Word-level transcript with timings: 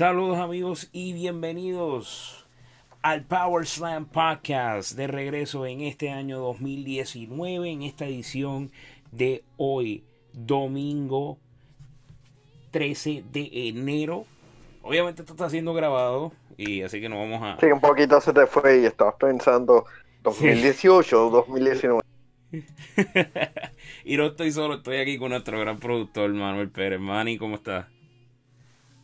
Saludos 0.00 0.38
amigos 0.38 0.88
y 0.92 1.12
bienvenidos 1.12 2.46
al 3.02 3.22
Power 3.26 3.66
Slam 3.66 4.06
Podcast 4.06 4.92
de 4.92 5.06
regreso 5.06 5.66
en 5.66 5.82
este 5.82 6.08
año 6.08 6.38
2019 6.38 7.70
en 7.70 7.82
esta 7.82 8.06
edición 8.06 8.72
de 9.12 9.44
hoy, 9.58 10.02
domingo 10.32 11.36
13 12.70 13.24
de 13.30 13.50
enero. 13.52 14.24
Obviamente 14.80 15.20
esto 15.20 15.34
está 15.34 15.50
siendo 15.50 15.74
grabado 15.74 16.32
y 16.56 16.80
así 16.80 16.98
que 16.98 17.10
no 17.10 17.18
vamos 17.18 17.42
a... 17.42 17.60
Sí, 17.60 17.66
un 17.66 17.82
poquito 17.82 18.22
se 18.22 18.32
te 18.32 18.46
fue 18.46 18.80
y 18.80 18.86
estabas 18.86 19.16
pensando 19.16 19.84
2018 20.22 21.26
o 21.26 21.30
2019. 21.30 22.00
y 24.06 24.16
no 24.16 24.24
estoy 24.24 24.50
solo, 24.50 24.76
estoy 24.76 24.96
aquí 24.96 25.18
con 25.18 25.28
nuestro 25.32 25.60
gran 25.60 25.78
productor 25.78 26.32
Manuel 26.32 26.70
Pérez. 26.70 26.98
Manny, 26.98 27.36
¿cómo 27.36 27.56
estás? 27.56 27.99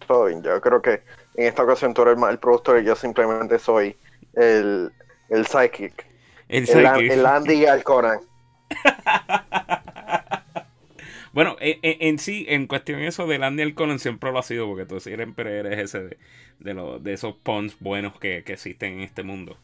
Yo 0.08 0.60
creo 0.60 0.82
que 0.82 1.02
en 1.34 1.46
esta 1.46 1.62
ocasión 1.62 1.94
tú 1.94 2.02
eres 2.02 2.16
el, 2.28 2.38
productor 2.38 2.80
y 2.80 2.84
yo 2.84 2.94
simplemente 2.94 3.58
soy 3.58 3.96
el, 4.34 4.92
el 5.28 5.46
psychic. 5.46 6.06
El, 6.48 6.66
psychic. 6.66 7.10
el, 7.10 7.26
Andy 7.26 7.66
Alcoran. 7.66 8.20
bueno, 11.32 11.56
en, 11.60 12.18
sí, 12.18 12.46
en 12.48 12.66
cuestión 12.66 13.00
eso 13.00 13.26
del 13.26 13.42
Andy 13.42 13.62
Alcoran 13.62 13.98
siempre 13.98 14.32
lo 14.32 14.38
ha 14.38 14.42
sido, 14.42 14.66
porque 14.66 14.86
tú 14.86 15.00
siempre 15.00 15.58
eres 15.58 15.78
ese 15.78 16.00
de, 16.00 16.18
de, 16.60 16.98
de 17.00 17.12
esos 17.12 17.36
pons 17.36 17.78
buenos 17.80 18.18
que, 18.18 18.44
que 18.44 18.54
existen 18.54 18.94
en 18.94 19.00
este 19.00 19.22
mundo. 19.22 19.56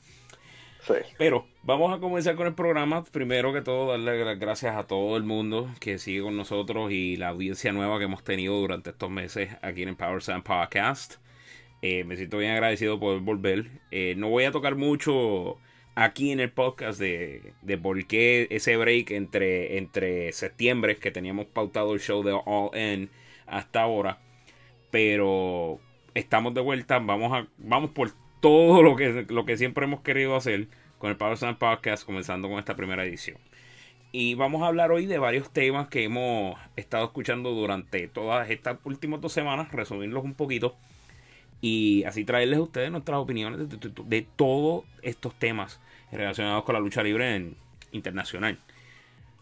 Pero 1.19 1.47
vamos 1.62 1.94
a 1.94 2.00
comenzar 2.00 2.34
con 2.34 2.47
el 2.47 2.55
programa. 2.55 3.05
Primero 3.05 3.52
que 3.52 3.62
todo, 3.62 3.91
darle 3.91 4.25
las 4.25 4.38
gracias 4.38 4.77
a 4.77 4.84
todo 4.84 5.16
el 5.16 5.22
mundo 5.22 5.69
que 5.80 5.98
sigue 5.98 6.22
con 6.22 6.36
nosotros 6.36 6.91
y 6.91 7.16
la 7.16 7.28
audiencia 7.28 7.72
nueva 7.72 7.98
que 7.98 8.05
hemos 8.05 8.25
tenido 8.25 8.55
durante 8.55 8.91
estos 8.91 9.10
meses 9.10 9.56
aquí 9.62 9.83
en 9.83 9.97
Power 9.97 10.22
Sound 10.22 10.44
Podcast. 10.44 11.16
Eh, 11.83 12.05
me 12.05 12.16
siento 12.16 12.38
bien 12.38 12.53
agradecido 12.53 12.98
por 12.98 13.20
volver. 13.20 13.66
Eh, 13.91 14.14
no 14.16 14.28
voy 14.28 14.44
a 14.44 14.53
tocar 14.53 14.77
mucho 14.77 15.58
aquí 15.94 16.30
en 16.30 16.41
el 16.41 16.50
podcast 16.50 16.98
de, 16.98 17.53
de 17.62 17.78
por 17.78 18.06
qué 18.06 18.48
ese 18.50 18.77
break 18.77 19.10
entre, 19.10 19.78
entre 19.78 20.33
septiembre, 20.33 20.97
que 20.97 21.10
teníamos 21.10 21.47
pautado 21.47 21.94
el 21.94 22.00
show 22.00 22.22
de 22.22 22.33
All 22.44 22.70
In 22.77 23.10
hasta 23.47 23.83
ahora. 23.83 24.19
Pero 24.91 25.80
estamos 26.14 26.55
de 26.55 26.60
vuelta. 26.60 26.98
Vamos, 26.98 27.33
a, 27.33 27.47
vamos 27.58 27.91
por 27.91 28.12
todo 28.43 28.83
lo 28.83 28.97
que, 28.97 29.25
lo 29.29 29.47
que 29.47 29.57
siempre 29.57 29.85
hemos 29.85 30.01
querido 30.01 30.35
hacer 30.35 30.67
con 30.98 31.11
el 31.11 31.17
Power 31.17 31.39
Slam 31.39 31.57
Podcast, 31.57 32.05
comenzando 32.05 32.49
con 32.49 32.59
esta 32.59 32.75
primera 32.75 33.05
edición. 33.05 33.39
Y 34.11 34.34
vamos 34.34 34.62
a 34.62 34.67
hablar 34.67 34.91
hoy 34.91 35.07
de 35.07 35.17
varios 35.17 35.51
temas 35.51 35.87
que 35.87 36.03
hemos 36.03 36.59
estado 36.75 37.05
escuchando 37.05 37.53
durante 37.53 38.09
todas 38.09 38.51
estas 38.51 38.79
últimas 38.83 39.21
dos 39.21 39.33
semanas, 39.33 39.71
resumirlos 39.71 40.25
un 40.25 40.34
poquito 40.34 40.75
y 41.61 42.03
así 42.03 42.25
traerles 42.25 42.59
a 42.59 42.62
ustedes 42.62 42.91
nuestras 42.91 43.19
opiniones 43.19 43.69
de, 43.71 44.27
todos 44.34 44.84
estos 45.03 45.39
temas 45.39 45.81
relacionados 46.11 46.65
con 46.65 46.75
la 46.75 46.81
lucha 46.81 47.05
libre 47.05 47.53
internacional. 47.93 48.59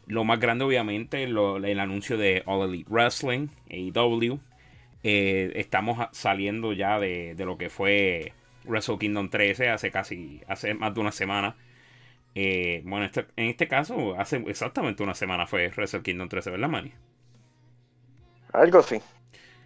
Lo 0.07 0.25
más 0.25 0.41
grande, 0.41 0.64
obviamente, 0.64 1.23
el 1.25 1.81
anuncio 1.81 2.19
de 2.19 2.42
All 2.45 2.69
Elite 2.69 2.91
Wrestling, 2.91 3.48
AEW. 3.70 4.39
Eh, 5.03 5.53
estamos 5.55 6.07
saliendo 6.12 6.75
ya 6.75 7.01
de, 7.01 7.35
de, 7.35 7.45
lo 7.47 7.57
que 7.57 7.70
fue 7.70 8.35
Wrestle 8.64 8.98
Kingdom 8.98 9.30
13 9.30 9.70
hace 9.70 9.91
casi, 9.91 10.42
hace 10.47 10.75
más 10.75 10.94
de 10.94 11.00
una 11.00 11.12
semana. 11.12 11.56
Eh, 12.34 12.83
bueno, 12.84 13.05
este, 13.05 13.27
en 13.36 13.48
este 13.48 13.69
caso, 13.69 14.18
hace 14.18 14.36
exactamente 14.46 15.02
una 15.02 15.14
semana 15.14 15.46
fue 15.46 15.68
Wrestle 15.68 16.02
Kingdom 16.02 16.29
13, 16.29 16.51
¿verdad, 16.51 16.68
Manny? 16.68 16.92
Algo 18.52 18.83
sí. 18.83 19.01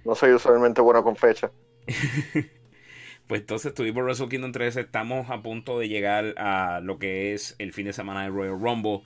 No 0.05 0.15
soy 0.15 0.33
usualmente 0.33 0.81
bueno 0.81 1.03
con 1.03 1.17
fecha. 1.17 1.51
pues 3.27 3.41
entonces 3.41 3.75
tuvimos 3.75 4.05
Wrestle 4.05 4.29
Kingdom 4.29 4.53
13. 4.53 4.81
Estamos 4.83 5.31
a 5.31 5.43
punto 5.43 5.79
de 5.79 5.89
llegar 5.89 6.35
a 6.37 6.81
lo 6.83 6.99
que 6.99 7.35
es 7.35 7.57
el 7.59 7.73
fin 7.73 7.87
de 7.87 7.93
semana 7.93 8.23
de 8.23 8.29
Royal 8.29 8.61
Rumble. 8.61 9.03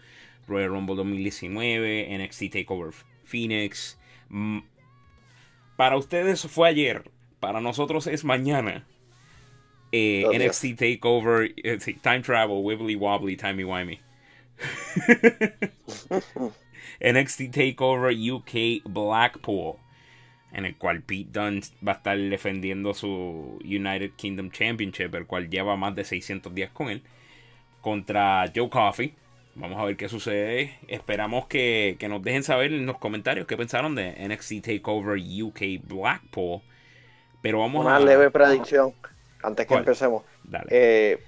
Royal 0.48 0.70
Rumble 0.70 0.96
2019, 0.96 2.18
NXT 2.18 2.52
Takeover 2.52 2.92
Phoenix. 3.22 3.98
Mm, 4.28 4.60
para 5.76 5.96
ustedes 5.96 6.46
fue 6.46 6.68
ayer. 6.68 7.10
Para 7.38 7.60
nosotros 7.60 8.06
es 8.08 8.24
mañana. 8.24 8.84
Eh, 9.92 10.24
NXT 10.32 10.76
Takeover, 10.76 11.50
eh, 11.64 11.78
Time 11.78 12.20
Travel, 12.20 12.62
Wibbly 12.62 12.96
Wobbly, 12.96 13.36
Timey 13.36 13.64
Wimey. 13.64 14.00
NXT 17.00 17.50
Takeover 17.52 18.12
UK 18.12 18.82
Blackpool, 18.84 19.76
en 20.52 20.64
el 20.66 20.76
cual 20.76 21.02
Pete 21.02 21.30
Dunne 21.32 21.62
va 21.86 21.92
a 21.92 21.96
estar 21.96 22.18
defendiendo 22.18 22.92
su 22.92 23.58
United 23.64 24.12
Kingdom 24.16 24.50
Championship, 24.50 25.14
el 25.14 25.26
cual 25.26 25.48
lleva 25.48 25.76
más 25.76 25.94
de 25.94 26.04
600 26.04 26.54
días 26.54 26.70
con 26.72 26.90
él, 26.90 27.02
contra 27.80 28.50
Joe 28.54 28.68
Coffey. 28.68 29.14
Vamos 29.54 29.78
a 29.78 29.84
ver 29.84 29.96
qué 29.96 30.08
sucede. 30.08 30.78
Esperamos 30.86 31.46
que, 31.46 31.96
que 31.98 32.08
nos 32.08 32.22
dejen 32.22 32.42
saber 32.42 32.72
en 32.72 32.86
los 32.86 32.98
comentarios 32.98 33.46
qué 33.46 33.56
pensaron 33.56 33.94
de 33.94 34.12
NXT 34.28 34.64
Takeover 34.64 35.18
UK 35.18 35.82
Blackpool. 35.82 36.60
Pero 37.42 37.60
vamos 37.60 37.84
Una 37.84 37.98
leve 38.00 38.30
predicción 38.30 38.92
antes 39.42 39.66
que 39.66 39.74
empecemos. 39.74 40.22
Eh, 40.68 41.22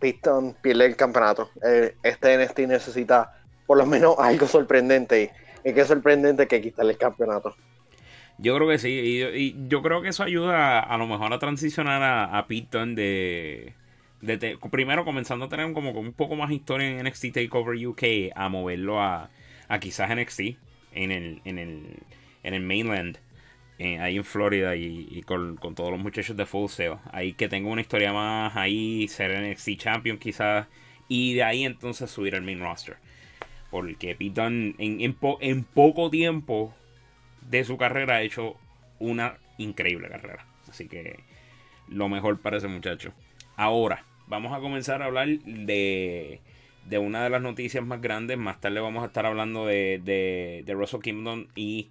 Piston 0.00 0.56
pierde 0.60 0.86
el 0.86 0.96
campeonato. 0.96 1.50
Eh, 1.62 1.94
este 2.02 2.36
NXT 2.36 2.60
necesita 2.60 3.36
por 3.66 3.78
lo 3.78 3.86
menos 3.86 4.16
algo 4.18 4.46
sorprendente. 4.46 5.32
Y 5.64 5.72
que 5.74 5.82
es 5.82 5.88
sorprendente 5.88 6.48
que 6.48 6.60
quitarle 6.60 6.92
el 6.92 6.98
campeonato. 6.98 7.54
Yo 8.38 8.56
creo 8.56 8.68
que 8.68 8.78
sí. 8.78 8.88
Y, 9.34 9.68
yo 9.68 9.82
creo 9.82 10.00
que 10.00 10.08
eso 10.08 10.22
ayuda 10.22 10.80
a, 10.80 10.96
lo 10.96 11.06
mejor 11.06 11.32
a 11.32 11.38
transicionar 11.38 12.02
a, 12.02 12.38
a 12.38 12.46
Piston 12.46 12.94
de, 12.94 13.74
Primero 14.70 15.04
comenzando 15.04 15.46
a 15.46 15.48
tener 15.48 15.70
como 15.72 15.90
un 15.90 16.12
poco 16.12 16.36
más 16.36 16.50
historia 16.50 16.88
en 16.88 17.06
NXT 17.06 17.34
Takeover 17.34 17.86
UK. 17.86 18.32
A 18.34 18.48
moverlo 18.48 19.00
a, 19.00 19.28
a 19.68 19.78
quizás 19.78 20.08
NXT 20.14 20.40
en 20.92 21.12
el, 21.12 21.42
en 21.44 21.58
el, 21.58 21.96
en 22.42 22.54
el 22.54 22.62
mainland 22.62 23.18
ahí 23.80 24.16
en 24.16 24.24
Florida 24.24 24.76
y, 24.76 25.22
con, 25.26 25.56
todos 25.56 25.90
los 25.90 25.98
muchachos 25.98 26.36
de 26.36 26.46
Full 26.46 26.68
Sail. 26.68 26.96
Ahí 27.12 27.32
que 27.32 27.48
tengo 27.48 27.70
una 27.70 27.80
historia 27.80 28.12
más 28.12 28.54
ahí, 28.56 29.08
ser 29.08 29.40
NXT 29.40 29.76
Champion 29.76 30.18
quizás. 30.18 30.66
Y 31.08 31.34
de 31.34 31.42
ahí 31.42 31.64
entonces 31.64 32.10
subir 32.10 32.34
al 32.34 32.42
main 32.42 32.60
roster. 32.60 32.96
Porque 33.70 34.14
Pete 34.14 34.42
en, 34.42 34.74
en, 34.78 35.64
poco 35.64 36.10
tiempo 36.10 36.74
de 37.48 37.64
su 37.64 37.76
carrera 37.78 38.16
ha 38.16 38.22
hecho 38.22 38.56
una 38.98 39.38
increíble 39.58 40.08
carrera. 40.08 40.46
Así 40.68 40.86
que 40.86 41.20
lo 41.88 42.08
mejor 42.08 42.40
para 42.40 42.58
ese 42.58 42.68
muchacho. 42.68 43.12
Ahora, 43.56 44.04
vamos 44.26 44.52
a 44.52 44.60
comenzar 44.60 45.02
a 45.02 45.06
hablar 45.06 45.28
de, 45.28 46.40
de 46.84 46.98
una 46.98 47.24
de 47.24 47.30
las 47.30 47.42
noticias 47.42 47.84
más 47.84 48.00
grandes. 48.00 48.36
Más 48.36 48.60
tarde 48.60 48.80
vamos 48.80 49.02
a 49.02 49.06
estar 49.06 49.24
hablando 49.24 49.66
de, 49.66 50.00
de, 50.04 50.62
de 50.66 50.74
Russell 50.74 51.00
Kingdom 51.00 51.46
y 51.54 51.88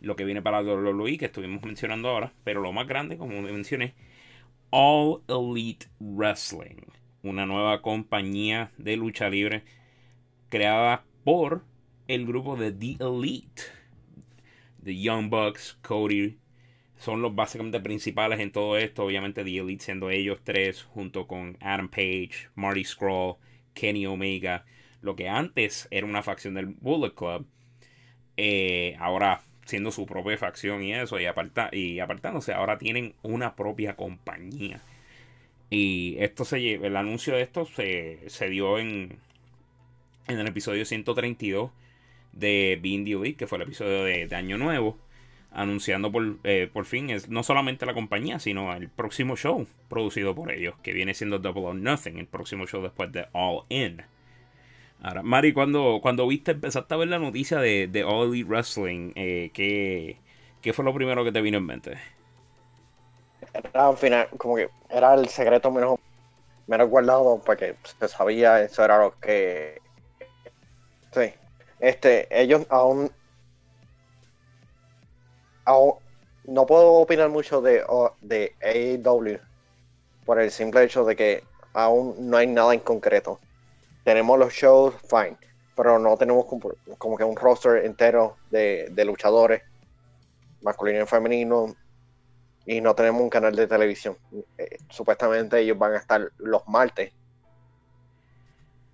lo 0.00 0.16
que 0.16 0.24
viene 0.24 0.42
para 0.42 0.62
WWE 0.62 1.18
que 1.18 1.26
estuvimos 1.26 1.62
mencionando 1.62 2.08
ahora, 2.08 2.32
pero 2.44 2.60
lo 2.60 2.72
más 2.72 2.86
grande, 2.86 3.16
como 3.16 3.40
mencioné, 3.42 3.94
All 4.70 5.22
Elite 5.28 5.86
Wrestling, 5.98 6.82
una 7.22 7.46
nueva 7.46 7.82
compañía 7.82 8.70
de 8.76 8.96
lucha 8.96 9.28
libre 9.28 9.64
creada 10.48 11.04
por 11.24 11.64
el 12.06 12.26
grupo 12.26 12.56
de 12.56 12.72
The 12.72 12.96
Elite, 13.04 13.62
The 14.82 15.00
Young 15.00 15.30
Bucks, 15.30 15.78
Cody, 15.82 16.38
son 16.96 17.22
los 17.22 17.34
básicamente 17.34 17.80
principales 17.80 18.40
en 18.40 18.50
todo 18.50 18.76
esto, 18.76 19.04
obviamente 19.04 19.44
The 19.44 19.58
Elite 19.58 19.84
siendo 19.84 20.10
ellos 20.10 20.40
tres, 20.42 20.82
junto 20.82 21.26
con 21.26 21.56
Adam 21.60 21.88
Page, 21.88 22.48
Marty 22.54 22.84
Scroll, 22.84 23.36
Kenny 23.74 24.06
Omega, 24.06 24.64
lo 25.00 25.14
que 25.14 25.28
antes 25.28 25.86
era 25.90 26.06
una 26.06 26.22
facción 26.22 26.54
del 26.54 26.66
Bullet 26.66 27.14
Club, 27.14 27.46
eh, 28.36 28.96
ahora 28.98 29.42
siendo 29.68 29.90
su 29.90 30.06
propia 30.06 30.38
facción 30.38 30.82
y 30.82 30.94
eso, 30.94 31.20
y, 31.20 31.26
aparta, 31.26 31.68
y 31.70 32.00
apartándose, 32.00 32.54
ahora 32.54 32.78
tienen 32.78 33.14
una 33.22 33.54
propia 33.54 33.96
compañía. 33.96 34.80
Y 35.68 36.16
esto 36.20 36.46
se 36.46 36.74
el 36.74 36.96
anuncio 36.96 37.34
de 37.34 37.42
esto 37.42 37.66
se, 37.66 38.20
se 38.28 38.48
dio 38.48 38.78
en, 38.78 39.18
en 40.26 40.38
el 40.38 40.46
episodio 40.46 40.86
132 40.86 41.70
de 42.32 42.78
Being 42.80 43.04
the 43.04 43.34
que 43.34 43.46
fue 43.46 43.58
el 43.58 43.62
episodio 43.64 44.04
de, 44.04 44.34
Año 44.34 44.56
Nuevo, 44.56 44.96
anunciando 45.50 46.10
por, 46.10 46.38
eh, 46.44 46.70
por 46.72 46.86
fin 46.86 47.10
es, 47.10 47.28
no 47.28 47.42
solamente 47.42 47.84
la 47.84 47.92
compañía, 47.92 48.38
sino 48.38 48.72
el 48.74 48.88
próximo 48.88 49.36
show 49.36 49.66
producido 49.90 50.34
por 50.34 50.50
ellos, 50.50 50.76
que 50.82 50.94
viene 50.94 51.12
siendo 51.12 51.38
Double 51.38 51.66
or 51.66 51.74
Nothing, 51.74 52.16
el 52.16 52.26
próximo 52.26 52.66
show 52.66 52.82
después 52.82 53.12
de 53.12 53.26
All 53.32 53.64
In. 53.68 54.00
Ahora, 55.02 55.22
Mari, 55.22 55.52
cuando, 55.52 56.00
cuando 56.02 56.26
viste, 56.26 56.52
empezaste 56.52 56.92
a 56.92 56.96
ver 56.96 57.08
la 57.08 57.18
noticia 57.18 57.58
de, 57.58 57.86
de 57.86 58.02
All 58.02 58.44
Wrestling, 58.44 59.12
eh, 59.14 59.50
¿qué, 59.52 60.72
fue 60.72 60.84
lo 60.84 60.92
primero 60.92 61.24
que 61.24 61.30
te 61.32 61.40
vino 61.40 61.58
en 61.58 61.66
mente? 61.66 61.98
Era 63.52 63.88
al 63.88 63.96
final, 63.96 64.28
como 64.36 64.56
que 64.56 64.68
era 64.90 65.14
el 65.14 65.28
secreto 65.28 65.70
menos, 65.70 65.98
menos 66.66 66.88
guardado 66.88 67.40
porque 67.44 67.76
se 67.82 68.08
sabía, 68.08 68.60
eso 68.60 68.84
era 68.84 68.98
lo 68.98 69.18
que. 69.20 69.80
Sí. 71.12 71.32
Este, 71.78 72.26
ellos 72.30 72.66
aún. 72.68 73.10
aún 75.64 75.94
no 76.44 76.66
puedo 76.66 76.94
opinar 76.94 77.28
mucho 77.28 77.60
de, 77.60 77.84
de 78.22 78.54
AEW 78.62 79.38
por 80.24 80.40
el 80.40 80.50
simple 80.50 80.82
hecho 80.82 81.04
de 81.04 81.14
que 81.14 81.44
aún 81.72 82.16
no 82.18 82.36
hay 82.36 82.46
nada 82.46 82.74
en 82.74 82.80
concreto. 82.80 83.38
Tenemos 84.08 84.38
los 84.38 84.54
shows, 84.54 84.94
fine, 85.02 85.36
pero 85.76 85.98
no 85.98 86.16
tenemos 86.16 86.46
como, 86.46 87.18
que 87.18 87.24
un 87.24 87.36
roster 87.36 87.84
entero 87.84 88.38
de, 88.50 89.04
luchadores, 89.04 89.60
masculino 90.62 91.02
y 91.02 91.06
femenino, 91.06 91.76
y 92.64 92.80
no 92.80 92.94
tenemos 92.94 93.20
un 93.20 93.28
canal 93.28 93.54
de 93.54 93.66
televisión. 93.66 94.16
Eh, 94.56 94.78
supuestamente 94.88 95.60
ellos 95.60 95.76
van 95.76 95.92
a 95.92 95.98
estar 95.98 96.32
los 96.38 96.66
martes. 96.68 97.12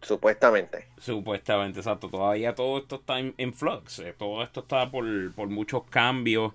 Supuestamente. 0.03 0.89
Supuestamente, 0.99 1.79
exacto. 1.79 2.09
Todavía 2.09 2.57
todo 2.57 2.79
esto 2.79 2.97
está 2.97 3.21
en, 3.21 3.55
flux. 3.55 4.01
Eh, 4.01 4.17
todo 4.19 4.43
esto 4.43 4.63
está 4.63 4.91
por, 4.91 5.33
por 5.35 5.47
muchos 5.47 5.85
cambios. 5.85 6.55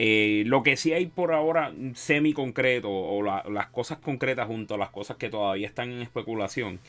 Eh, 0.00 0.42
lo 0.46 0.64
que 0.64 0.76
sí 0.76 0.92
hay 0.92 1.06
por 1.06 1.32
ahora 1.32 1.72
semi 1.94 2.32
concreto 2.32 2.90
o 2.90 3.22
las 3.22 3.68
cosas 3.68 3.98
concretas 3.98 4.48
junto 4.48 4.74
a 4.74 4.78
las 4.78 4.90
cosas 4.90 5.18
que 5.18 5.30
todavía 5.30 5.68
están 5.68 5.92
en 5.92 6.02
especulación 6.02 6.80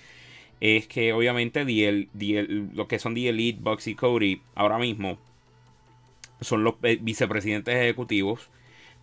es 0.59 0.87
que 0.87 1.13
obviamente 1.13 1.63
lo 1.63 2.87
que 2.87 2.99
son 2.99 3.15
The 3.15 3.29
Elite, 3.29 3.59
Bucks 3.61 3.87
y 3.87 3.95
Cody 3.95 4.41
ahora 4.55 4.77
mismo 4.77 5.17
son 6.41 6.63
los 6.63 6.75
vicepresidentes 7.01 7.75
ejecutivos. 7.75 8.49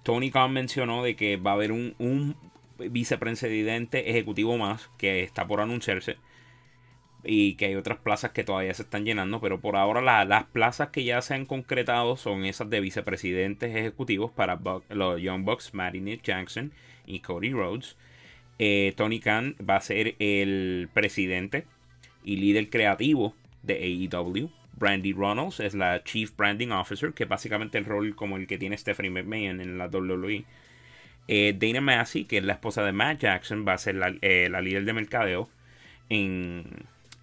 Tony 0.03 0.31
Khan 0.31 0.53
mencionó 0.53 1.03
de 1.03 1.17
que 1.17 1.37
va 1.37 1.53
a 1.53 1.55
haber 1.55 1.73
un, 1.73 1.95
un 1.99 2.37
vicepresidente 2.79 4.11
ejecutivo 4.11 4.57
más 4.57 4.91
que 4.97 5.23
está 5.23 5.47
por 5.47 5.61
anunciarse 5.61 6.17
y 7.25 7.55
que 7.55 7.67
hay 7.67 7.75
otras 7.75 7.99
plazas 7.99 8.31
que 8.33 8.45
todavía 8.45 8.73
se 8.75 8.83
están 8.83 9.05
llenando, 9.05 9.41
pero 9.41 9.61
por 9.61 9.77
ahora 9.77 10.25
las 10.25 10.45
plazas 10.45 10.89
que 10.89 11.05
ya 11.05 11.21
se 11.23 11.35
han 11.35 11.47
concretado 11.47 12.17
son 12.17 12.45
esas 12.45 12.71
de 12.71 12.81
vicepresidentes 12.81 13.77
ejecutivos 13.77 14.31
para 14.31 14.59
los 14.89 15.21
Young 15.21 15.45
Bucks, 15.45 15.73
Nick 15.75 16.23
Jackson 16.23 16.73
y 17.07 17.21
Cody 17.21 17.53
Rhodes. 17.53 17.97
Eh, 18.63 18.93
Tony 18.95 19.21
Khan 19.21 19.57
va 19.59 19.77
a 19.77 19.81
ser 19.81 20.17
el 20.19 20.91
presidente 20.93 21.65
y 22.23 22.37
líder 22.37 22.69
creativo 22.69 23.35
de 23.63 24.09
AEW. 24.13 24.51
Brandy 24.77 25.15
Ronalds 25.15 25.61
es 25.61 25.73
la 25.73 26.05
Chief 26.05 26.31
Branding 26.37 26.69
Officer, 26.69 27.15
que 27.15 27.23
es 27.23 27.29
básicamente 27.29 27.79
el 27.79 27.87
rol 27.87 28.15
como 28.15 28.37
el 28.37 28.47
que 28.47 28.59
tiene 28.59 28.77
Stephanie 28.77 29.11
McMahon 29.11 29.63
en 29.63 29.79
la 29.79 29.87
WWE. 29.87 30.45
Eh, 31.27 31.57
Dana 31.59 31.81
Massey, 31.81 32.25
que 32.25 32.37
es 32.37 32.45
la 32.45 32.53
esposa 32.53 32.85
de 32.85 32.93
Matt 32.93 33.21
Jackson, 33.21 33.65
va 33.67 33.73
a 33.73 33.79
ser 33.79 33.95
la, 33.95 34.15
eh, 34.21 34.49
la 34.51 34.61
líder 34.61 34.85
de 34.85 34.93
mercadeo 34.93 35.49
en, 36.11 36.65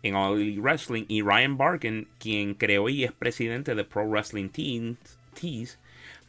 en 0.01 0.16
All 0.16 0.42
Elite 0.42 0.60
Wrestling 0.60 1.06
y 1.07 1.22
Ryan 1.22 1.56
Barkin, 1.56 2.07
quien 2.18 2.56
creó 2.56 2.90
y 2.90 3.04
es 3.04 3.12
presidente 3.12 3.75
de 3.75 3.83
Pro 3.83 4.07
Wrestling 4.07 4.50
Tees, 4.50 5.78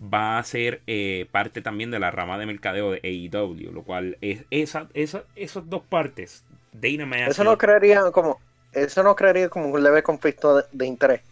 va 0.02 0.38
a 0.38 0.44
ser 0.44 0.82
eh, 0.86 1.26
parte 1.30 1.60
también 1.60 1.90
de 1.90 1.98
la 1.98 2.10
rama 2.10 2.38
de 2.38 2.46
mercadeo 2.46 2.92
de 2.92 3.00
AEW, 3.02 3.72
lo 3.72 3.82
cual 3.82 4.16
es 4.20 4.44
esa, 4.50 4.88
esa, 4.94 5.24
esas 5.34 5.68
dos 5.68 5.82
partes. 5.82 6.44
Dana 6.72 7.26
eso 7.26 7.44
no 7.44 7.58
creería 7.58 8.02
como 8.12 8.38
eso 8.72 9.02
no 9.02 9.16
creería 9.16 9.48
como 9.48 9.68
un 9.68 9.82
leve 9.82 10.02
conflicto 10.02 10.62
de, 10.70 10.86
interés. 10.86 11.22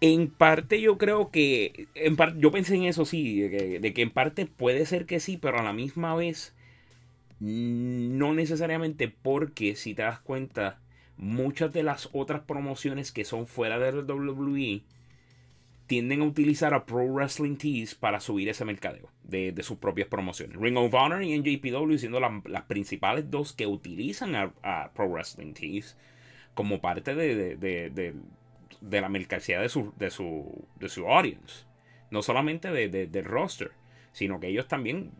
En 0.00 0.30
parte 0.30 0.80
yo 0.80 0.96
creo 0.96 1.30
que 1.30 1.88
en 1.94 2.16
parte, 2.16 2.38
yo 2.38 2.50
pensé 2.50 2.76
en 2.76 2.84
eso 2.84 3.04
sí, 3.04 3.40
de 3.40 3.92
que 3.92 4.02
en 4.02 4.10
parte 4.10 4.46
puede 4.46 4.86
ser 4.86 5.06
que 5.06 5.20
sí, 5.20 5.36
pero 5.36 5.58
a 5.58 5.62
la 5.62 5.72
misma 5.72 6.14
vez 6.14 6.54
no 7.40 8.32
necesariamente 8.32 9.08
porque 9.08 9.76
si 9.76 9.94
te 9.94 10.02
das 10.02 10.20
cuenta 10.20 10.78
muchas 11.16 11.72
de 11.72 11.82
las 11.82 12.08
otras 12.12 12.42
promociones 12.42 13.12
que 13.12 13.24
son 13.24 13.46
fuera 13.46 13.78
de 13.78 14.02
WWE 14.02 14.82
tienden 15.86 16.22
a 16.22 16.24
utilizar 16.24 16.74
a 16.74 16.84
Pro 16.84 17.06
Wrestling 17.06 17.56
Tees 17.56 17.94
para 17.94 18.20
subir 18.20 18.48
ese 18.48 18.64
mercadeo 18.64 19.10
de, 19.22 19.54
sus 19.62 19.78
propias 19.78 20.08
promociones. 20.08 20.58
Ring 20.58 20.76
of 20.76 20.94
Honor 20.94 21.22
y 21.22 21.38
NJPW 21.38 21.96
siendo 21.96 22.20
las 22.20 22.62
principales 22.64 23.30
dos 23.30 23.52
que 23.52 23.66
utilizan 23.66 24.34
a, 24.34 24.90
Pro 24.94 25.08
Wrestling 25.08 25.52
Tees 25.52 25.96
como 26.54 26.80
parte 26.80 27.14
de, 27.14 27.56
de 28.80 29.00
la 29.00 29.08
mercancía 29.08 29.60
de 29.60 29.68
su, 29.68 29.92
de, 29.96 30.10
su, 30.10 30.64
de 30.78 30.88
su 30.88 31.06
audience. 31.06 31.64
No 32.10 32.22
solamente 32.22 32.70
del 32.70 33.24
roster, 33.24 33.72
sino 34.12 34.38
que 34.40 34.48
ellos 34.48 34.68
también, 34.68 35.10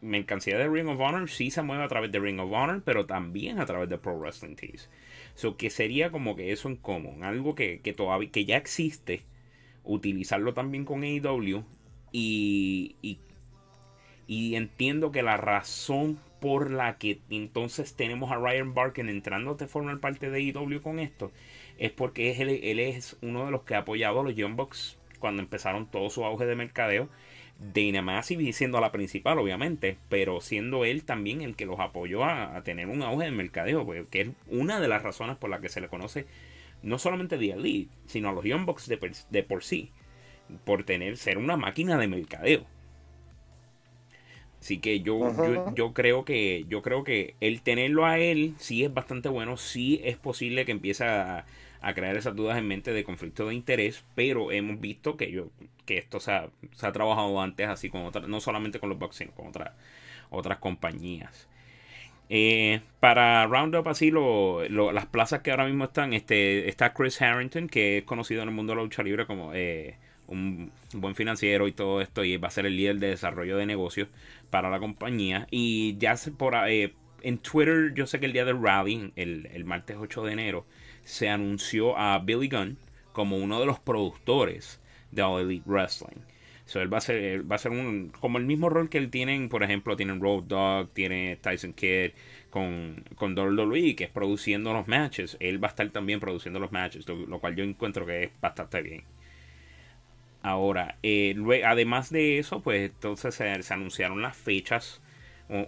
mercancía 0.00 0.58
de 0.58 0.68
Ring 0.68 0.88
of 0.88 1.00
Honor 1.00 1.30
sí 1.30 1.50
se 1.50 1.62
mueve 1.62 1.84
a 1.84 1.88
través 1.88 2.12
de 2.12 2.20
Ring 2.20 2.38
of 2.38 2.52
Honor, 2.52 2.82
pero 2.84 3.06
también 3.06 3.60
a 3.60 3.66
través 3.66 3.88
de 3.88 3.98
Pro 3.98 4.18
Wrestling 4.18 4.56
Tees. 4.56 4.90
So 5.34 5.56
que 5.56 5.70
sería 5.70 6.10
como 6.10 6.36
que 6.36 6.52
eso 6.52 6.68
en 6.68 6.76
común, 6.76 7.24
algo 7.24 7.54
que, 7.54 7.78
todavía 7.96 8.30
que 8.30 8.44
ya 8.44 8.56
existe, 8.56 9.22
utilizarlo 9.84 10.54
también 10.54 10.84
con 10.84 11.02
AEW 11.02 11.64
y, 12.12 12.96
y, 13.02 13.18
y, 14.26 14.54
entiendo 14.56 15.10
que 15.12 15.22
la 15.22 15.36
razón 15.36 16.18
por 16.40 16.70
la 16.70 16.98
que 16.98 17.20
entonces 17.30 17.94
tenemos 17.94 18.30
a 18.30 18.36
Ryan 18.36 18.74
Barken 18.74 19.08
entrando 19.08 19.56
a 19.58 19.66
formar 19.66 19.98
parte 20.00 20.30
de 20.30 20.38
AEW 20.38 20.80
con 20.82 20.98
esto 20.98 21.32
es 21.78 21.90
porque 21.90 22.32
él, 22.32 22.78
es 22.78 23.16
uno 23.22 23.46
de 23.46 23.50
los 23.50 23.62
que 23.62 23.74
ha 23.74 23.78
apoyado 23.78 24.20
a 24.20 24.24
los 24.24 24.34
Young 24.34 24.56
Bucks 24.56 24.96
cuando 25.18 25.42
empezaron 25.42 25.86
todo 25.86 26.10
su 26.10 26.24
auge 26.24 26.46
de 26.46 26.54
mercadeo. 26.54 27.08
Dana 27.58 28.22
siendo 28.22 28.80
la 28.80 28.90
principal, 28.90 29.38
obviamente, 29.38 29.96
pero 30.08 30.40
siendo 30.40 30.84
él 30.84 31.04
también 31.04 31.40
el 31.40 31.54
que 31.54 31.66
los 31.66 31.78
apoyó 31.78 32.24
a, 32.24 32.60
tener 32.62 32.88
un 32.88 33.02
auge 33.02 33.26
de 33.26 33.30
mercadeo, 33.30 33.86
que 34.10 34.20
es 34.20 34.28
una 34.48 34.80
de 34.80 34.88
las 34.88 35.02
razones 35.02 35.36
por 35.36 35.50
las 35.50 35.60
que 35.60 35.68
se 35.68 35.80
le 35.80 35.88
conoce 35.88 36.26
no 36.84 36.98
solamente 36.98 37.38
The 37.38 37.52
Elite, 37.52 37.90
sino 38.06 38.28
a 38.28 38.32
los 38.32 38.44
Young 38.44 38.66
Bucks 38.66 38.88
de, 38.88 39.42
por 39.42 39.64
sí, 39.64 39.90
por 40.64 40.84
tener, 40.84 41.16
ser 41.16 41.38
una 41.38 41.56
máquina 41.56 41.98
de 41.98 42.08
mercadeo. 42.08 42.66
Así 44.60 44.78
que 44.78 45.00
yo, 45.00 45.74
yo, 45.74 45.92
creo 45.92 46.24
que 46.24 46.64
yo 46.68 46.80
creo 46.80 47.04
que 47.04 47.34
el 47.40 47.60
tenerlo 47.60 48.06
a 48.06 48.18
él 48.18 48.54
sí 48.58 48.82
es 48.82 48.94
bastante 48.94 49.28
bueno, 49.28 49.58
sí 49.58 50.00
es 50.04 50.16
posible 50.16 50.64
que 50.64 50.72
empiece 50.72 51.04
a, 51.04 51.44
a 51.82 51.94
crear 51.94 52.16
esas 52.16 52.34
dudas 52.34 52.56
en 52.56 52.66
mente 52.66 52.92
de 52.94 53.04
conflicto 53.04 53.46
de 53.46 53.54
interés, 53.54 54.04
pero 54.14 54.52
hemos 54.52 54.80
visto 54.80 55.18
que 55.18 55.30
yo 55.30 55.50
que 55.84 55.98
esto 55.98 56.18
se 56.18 56.32
ha, 56.32 56.48
se 56.72 56.86
ha 56.86 56.92
trabajado 56.92 57.40
antes 57.40 57.68
así 57.68 57.90
con 57.90 58.06
otras, 58.06 58.26
no 58.26 58.40
solamente 58.40 58.80
con 58.80 58.88
los 58.88 58.98
Bucks, 58.98 59.16
sino 59.16 59.32
con 59.32 59.48
otras, 59.48 59.74
otras 60.30 60.58
compañías. 60.58 61.48
Eh, 62.28 62.80
para 63.00 63.46
Roundup 63.46 63.86
así 63.86 64.10
lo, 64.10 64.62
las 64.68 65.06
plazas 65.06 65.42
que 65.42 65.50
ahora 65.50 65.66
mismo 65.66 65.84
están, 65.84 66.12
este, 66.12 66.68
está 66.68 66.94
Chris 66.94 67.20
Harrington, 67.20 67.68
que 67.68 67.98
es 67.98 68.04
conocido 68.04 68.42
en 68.42 68.48
el 68.48 68.54
mundo 68.54 68.72
de 68.72 68.76
la 68.78 68.82
lucha 68.82 69.02
libre 69.02 69.26
como 69.26 69.52
eh, 69.54 69.98
un 70.26 70.72
buen 70.94 71.14
financiero 71.14 71.68
y 71.68 71.72
todo 71.72 72.00
esto, 72.00 72.24
y 72.24 72.36
va 72.38 72.48
a 72.48 72.50
ser 72.50 72.66
el 72.66 72.76
líder 72.76 72.98
de 72.98 73.08
desarrollo 73.08 73.56
de 73.56 73.66
negocios 73.66 74.08
para 74.50 74.70
la 74.70 74.78
compañía. 74.78 75.46
Y 75.50 75.96
ya 75.98 76.14
por 76.38 76.54
eh, 76.68 76.94
en 77.22 77.38
Twitter, 77.38 77.92
yo 77.94 78.06
sé 78.06 78.20
que 78.20 78.26
el 78.26 78.32
día 78.32 78.44
del 78.44 78.62
rally, 78.62 79.12
el, 79.16 79.46
el 79.52 79.64
martes 79.64 79.96
8 80.00 80.24
de 80.24 80.32
enero, 80.32 80.66
se 81.04 81.28
anunció 81.28 81.98
a 81.98 82.18
Billy 82.18 82.48
Gunn 82.48 82.78
como 83.12 83.36
uno 83.36 83.60
de 83.60 83.66
los 83.66 83.78
productores 83.78 84.80
de 85.10 85.22
All 85.22 85.42
Elite 85.42 85.64
Wrestling. 85.66 86.22
So, 86.66 86.80
él 86.80 86.92
va 86.92 86.98
a 86.98 87.00
ser, 87.02 87.50
va 87.50 87.56
a 87.56 87.58
ser 87.58 87.72
un, 87.72 88.10
como 88.20 88.38
el 88.38 88.46
mismo 88.46 88.70
rol 88.70 88.88
que 88.88 88.96
él 88.96 89.10
tiene, 89.10 89.48
por 89.48 89.62
ejemplo, 89.62 89.96
tiene 89.96 90.14
Road 90.14 90.44
Dog, 90.44 90.90
tiene 90.94 91.36
Tyson 91.36 91.74
Kidd 91.74 92.12
con, 92.48 93.04
con 93.16 93.38
WWE, 93.38 93.94
que 93.94 94.04
es 94.04 94.10
produciendo 94.10 94.72
los 94.72 94.88
matches. 94.88 95.36
Él 95.40 95.62
va 95.62 95.68
a 95.68 95.70
estar 95.70 95.88
también 95.90 96.20
produciendo 96.20 96.58
los 96.60 96.72
matches, 96.72 97.06
lo, 97.06 97.38
cual 97.38 97.54
yo 97.54 97.64
encuentro 97.64 98.06
que 98.06 98.24
es 98.24 98.30
bastante 98.40 98.80
bien. 98.80 99.04
Ahora, 100.42 100.96
eh, 101.02 101.34
además 101.66 102.10
de 102.10 102.38
eso, 102.38 102.62
pues 102.62 102.90
entonces 102.90 103.34
se, 103.34 103.72
anunciaron 103.72 104.22
las 104.22 104.36
fechas, 104.36 105.02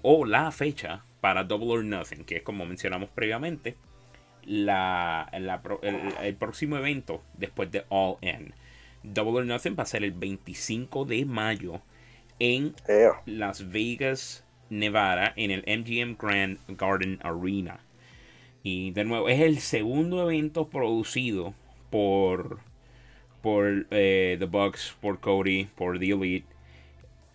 o, 0.03 0.25
la 0.25 0.50
fecha 0.50 1.05
para 1.21 1.45
Double 1.45 1.69
or 1.69 1.85
Nothing, 1.85 2.25
que 2.25 2.37
es 2.37 2.43
como 2.43 2.65
mencionamos 2.65 3.11
previamente, 3.11 3.76
la, 4.45 5.29
el, 5.33 6.37
próximo 6.37 6.76
evento 6.76 7.23
después 7.35 7.71
de 7.71 7.85
All 7.88 8.17
In. 8.23 8.55
Double 9.13 9.39
or 9.39 9.47
Nothing 9.47 9.77
va 9.79 9.85
a 9.85 9.87
ser 9.87 10.05
el 10.05 10.13
25 10.13 11.05
de 11.05 11.25
mayo 11.25 11.81
en 12.39 12.75
Las 13.25 13.71
Vegas, 13.71 14.45
Nevada, 14.69 15.33
en 15.37 15.51
el 15.51 15.61
MGM 15.63 16.17
Grand 16.19 16.59
Garden 16.69 17.19
Arena. 17.23 17.81
Y 18.63 18.91
de 18.91 19.05
nuevo, 19.05 19.29
es 19.29 19.41
el 19.41 19.59
segundo 19.59 20.29
evento 20.29 20.69
producido 20.69 21.55
por, 21.91 22.61
por 23.43 23.87
eh, 23.91 24.37
The 24.39 24.47
Bucks, 24.47 24.97
por 25.01 25.21
Cody, 25.21 25.69
por 25.77 25.99
The 25.99 26.11
Elite. 26.11 26.47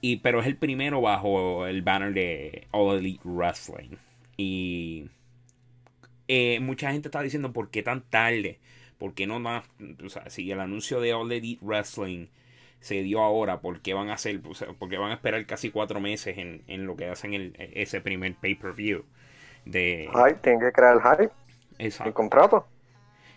Y, 0.02 0.18
pero 0.18 0.42
es 0.42 0.48
el 0.48 0.58
primero 0.58 1.00
bajo 1.00 1.66
el 1.68 1.82
banner 1.84 2.14
de 2.14 2.68
All 2.72 2.98
Elite 2.98 3.22
Wrestling. 3.24 3.96
Y 4.36 5.06
eh, 6.28 6.60
mucha 6.60 6.92
gente 6.92 7.08
está 7.08 7.22
diciendo, 7.22 7.54
¿por 7.54 7.70
qué 7.70 7.84
tan 7.84 8.02
tarde? 8.02 8.60
¿Por 9.02 9.16
qué 9.16 9.26
no 9.26 9.40
más? 9.40 9.66
O 10.06 10.10
sea, 10.10 10.30
si 10.30 10.52
el 10.52 10.60
anuncio 10.60 11.02
de 11.02 11.12
All 11.16 11.32
Elite 11.32 11.66
Wrestling 11.66 12.28
se 12.82 13.02
dio 13.02 13.22
ahora, 13.22 13.60
¿por 13.60 13.82
qué 13.82 13.96
van 13.96 14.12
a 14.12 14.14
hacer? 14.14 14.42
O 14.46 14.74
porque 14.76 15.00
van 15.00 15.10
a 15.10 15.16
esperar 15.16 15.44
casi 15.48 15.72
cuatro 15.72 16.00
meses 16.00 16.38
en, 16.38 16.86
lo 16.86 16.96
que 16.96 17.10
hacen 17.10 17.34
el, 17.34 17.56
ese 17.58 18.00
primer 18.00 18.36
pay-per-view. 18.36 19.04
De... 19.66 20.08
Hype, 20.14 20.40
tienen 20.42 20.62
que 20.62 20.72
crear 20.72 20.98
el 20.98 21.02
hype. 21.02 21.34
Exacto. 21.80 22.10
El 22.10 22.14
contrato. 22.14 22.68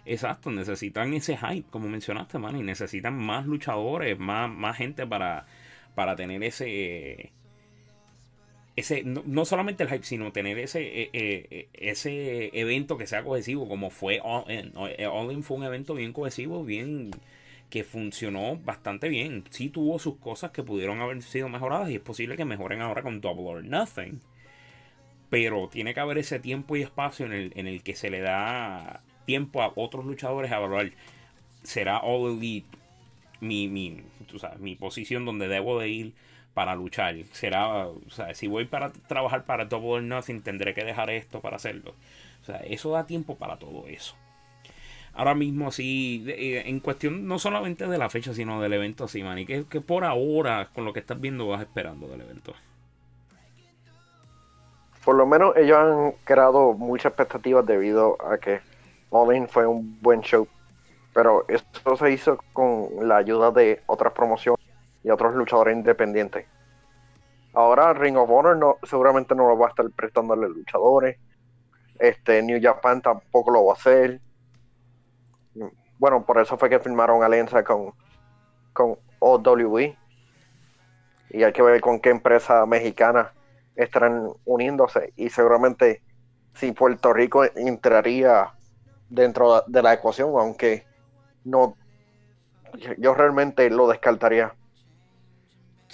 Exacto, 0.04 0.50
necesitan 0.50 1.14
ese 1.14 1.38
hype, 1.38 1.70
como 1.70 1.88
mencionaste, 1.88 2.38
man, 2.38 2.56
y 2.56 2.62
necesitan 2.62 3.16
más 3.16 3.46
luchadores, 3.46 4.18
más, 4.18 4.50
más 4.50 4.76
gente 4.76 5.06
para, 5.06 5.46
para 5.94 6.14
tener 6.14 6.42
ese 6.42 7.32
ese 8.76 9.04
no, 9.04 9.44
solamente 9.44 9.84
el 9.84 9.88
hype 9.88 10.04
sino 10.04 10.32
tener 10.32 10.58
ese 10.58 10.82
eh, 10.82 11.10
eh, 11.12 11.68
ese 11.74 12.50
evento 12.58 12.98
que 12.98 13.06
sea 13.06 13.22
cohesivo 13.22 13.68
como 13.68 13.90
fue 13.90 14.20
All 14.22 14.50
In 14.50 14.72
All 14.76 15.32
In 15.32 15.44
fue 15.44 15.58
un 15.58 15.64
evento 15.64 15.94
bien 15.94 16.12
cohesivo 16.12 16.64
bien 16.64 17.12
que 17.74 17.82
funcionó 17.82 18.56
bastante 18.56 19.08
bien. 19.08 19.42
Sí 19.50 19.68
tuvo 19.68 19.98
sus 19.98 20.16
cosas 20.18 20.52
que 20.52 20.62
pudieron 20.62 21.00
haber 21.00 21.20
sido 21.22 21.48
mejoradas 21.48 21.90
y 21.90 21.96
es 21.96 22.00
posible 22.00 22.36
que 22.36 22.44
mejoren 22.44 22.80
ahora 22.80 23.02
con 23.02 23.20
Double 23.20 23.46
or 23.46 23.64
Nothing. 23.64 24.20
Pero 25.28 25.68
tiene 25.68 25.92
que 25.92 25.98
haber 25.98 26.18
ese 26.18 26.38
tiempo 26.38 26.76
y 26.76 26.82
espacio 26.82 27.26
en 27.26 27.32
el, 27.32 27.52
en 27.56 27.66
el 27.66 27.82
que 27.82 27.96
se 27.96 28.10
le 28.10 28.20
da 28.20 29.02
tiempo 29.26 29.60
a 29.60 29.72
otros 29.74 30.04
luchadores 30.04 30.52
a 30.52 30.58
evaluar 30.58 30.92
será 31.64 31.98
All 31.98 32.36
Elite 32.36 32.68
mi, 33.40 33.66
mi, 33.66 34.02
mi 34.60 34.76
posición 34.76 35.24
donde 35.24 35.48
debo 35.48 35.80
de 35.80 35.88
ir 35.88 36.12
para 36.54 36.74
luchar. 36.74 37.16
Será, 37.32 37.86
o 37.88 38.10
sea, 38.10 38.34
si 38.34 38.46
voy 38.46 38.64
para 38.64 38.92
trabajar 38.92 39.44
para 39.44 39.66
Double 39.66 39.90
or 39.90 40.02
Nothing, 40.02 40.42
tendré 40.42 40.72
que 40.72 40.84
dejar 40.84 41.10
esto 41.10 41.40
para 41.40 41.56
hacerlo. 41.56 41.94
O 42.42 42.44
sea, 42.44 42.56
eso 42.58 42.92
da 42.92 43.06
tiempo 43.06 43.36
para 43.36 43.58
todo 43.58 43.86
eso. 43.86 44.14
Ahora 45.12 45.34
mismo, 45.34 45.68
así, 45.68 46.24
eh, 46.26 46.62
en 46.66 46.80
cuestión 46.80 47.26
no 47.26 47.38
solamente 47.38 47.86
de 47.86 47.98
la 47.98 48.08
fecha, 48.08 48.34
sino 48.34 48.60
del 48.60 48.72
evento, 48.72 49.04
así, 49.04 49.22
man. 49.22 49.38
Y 49.38 49.46
que, 49.46 49.80
por 49.80 50.04
ahora, 50.04 50.70
con 50.74 50.84
lo 50.84 50.92
que 50.92 51.00
estás 51.00 51.20
viendo, 51.20 51.46
vas 51.46 51.60
esperando 51.60 52.08
del 52.08 52.22
evento. 52.22 52.54
Por 55.04 55.16
lo 55.16 55.26
menos 55.26 55.56
ellos 55.56 55.76
han 55.76 56.12
creado 56.24 56.72
muchas 56.72 57.10
expectativas 57.10 57.64
debido 57.66 58.16
a 58.26 58.38
que 58.38 58.60
All 59.10 59.48
fue 59.48 59.66
un 59.66 60.00
buen 60.00 60.22
show. 60.22 60.48
Pero 61.12 61.44
eso 61.46 61.96
se 61.96 62.10
hizo 62.10 62.38
con 62.52 63.06
la 63.06 63.18
ayuda 63.18 63.52
de 63.52 63.82
otras 63.86 64.12
promociones 64.12 64.63
y 65.04 65.10
otros 65.10 65.34
luchadores 65.34 65.76
independientes. 65.76 66.46
Ahora 67.52 67.92
Ring 67.92 68.16
of 68.16 68.30
Honor 68.30 68.56
no, 68.56 68.78
seguramente 68.82 69.34
no 69.34 69.46
lo 69.46 69.56
va 69.56 69.66
a 69.66 69.70
estar 69.70 69.88
prestándole 69.90 70.48
luchadores. 70.48 71.18
Este 71.98 72.42
New 72.42 72.58
Japan 72.60 73.00
tampoco 73.00 73.52
lo 73.52 73.66
va 73.66 73.74
a 73.74 73.76
hacer. 73.76 74.20
Bueno, 75.98 76.24
por 76.24 76.40
eso 76.40 76.58
fue 76.58 76.68
que 76.68 76.80
firmaron 76.80 77.22
alianza 77.22 77.62
con, 77.62 77.92
con 78.72 78.98
OWE. 79.20 79.96
Y 81.30 81.42
hay 81.42 81.52
que 81.52 81.62
ver 81.62 81.80
con 81.80 82.00
qué 82.00 82.10
empresa 82.10 82.66
mexicana 82.66 83.32
estarán 83.76 84.28
uniéndose. 84.44 85.12
Y 85.16 85.30
seguramente 85.30 86.02
si 86.54 86.72
Puerto 86.72 87.12
Rico 87.12 87.44
entraría 87.44 88.52
dentro 89.08 89.62
de 89.66 89.82
la 89.82 89.92
ecuación, 89.94 90.30
aunque 90.38 90.86
no 91.44 91.76
yo 92.98 93.14
realmente 93.14 93.70
lo 93.70 93.86
descartaría. 93.86 94.54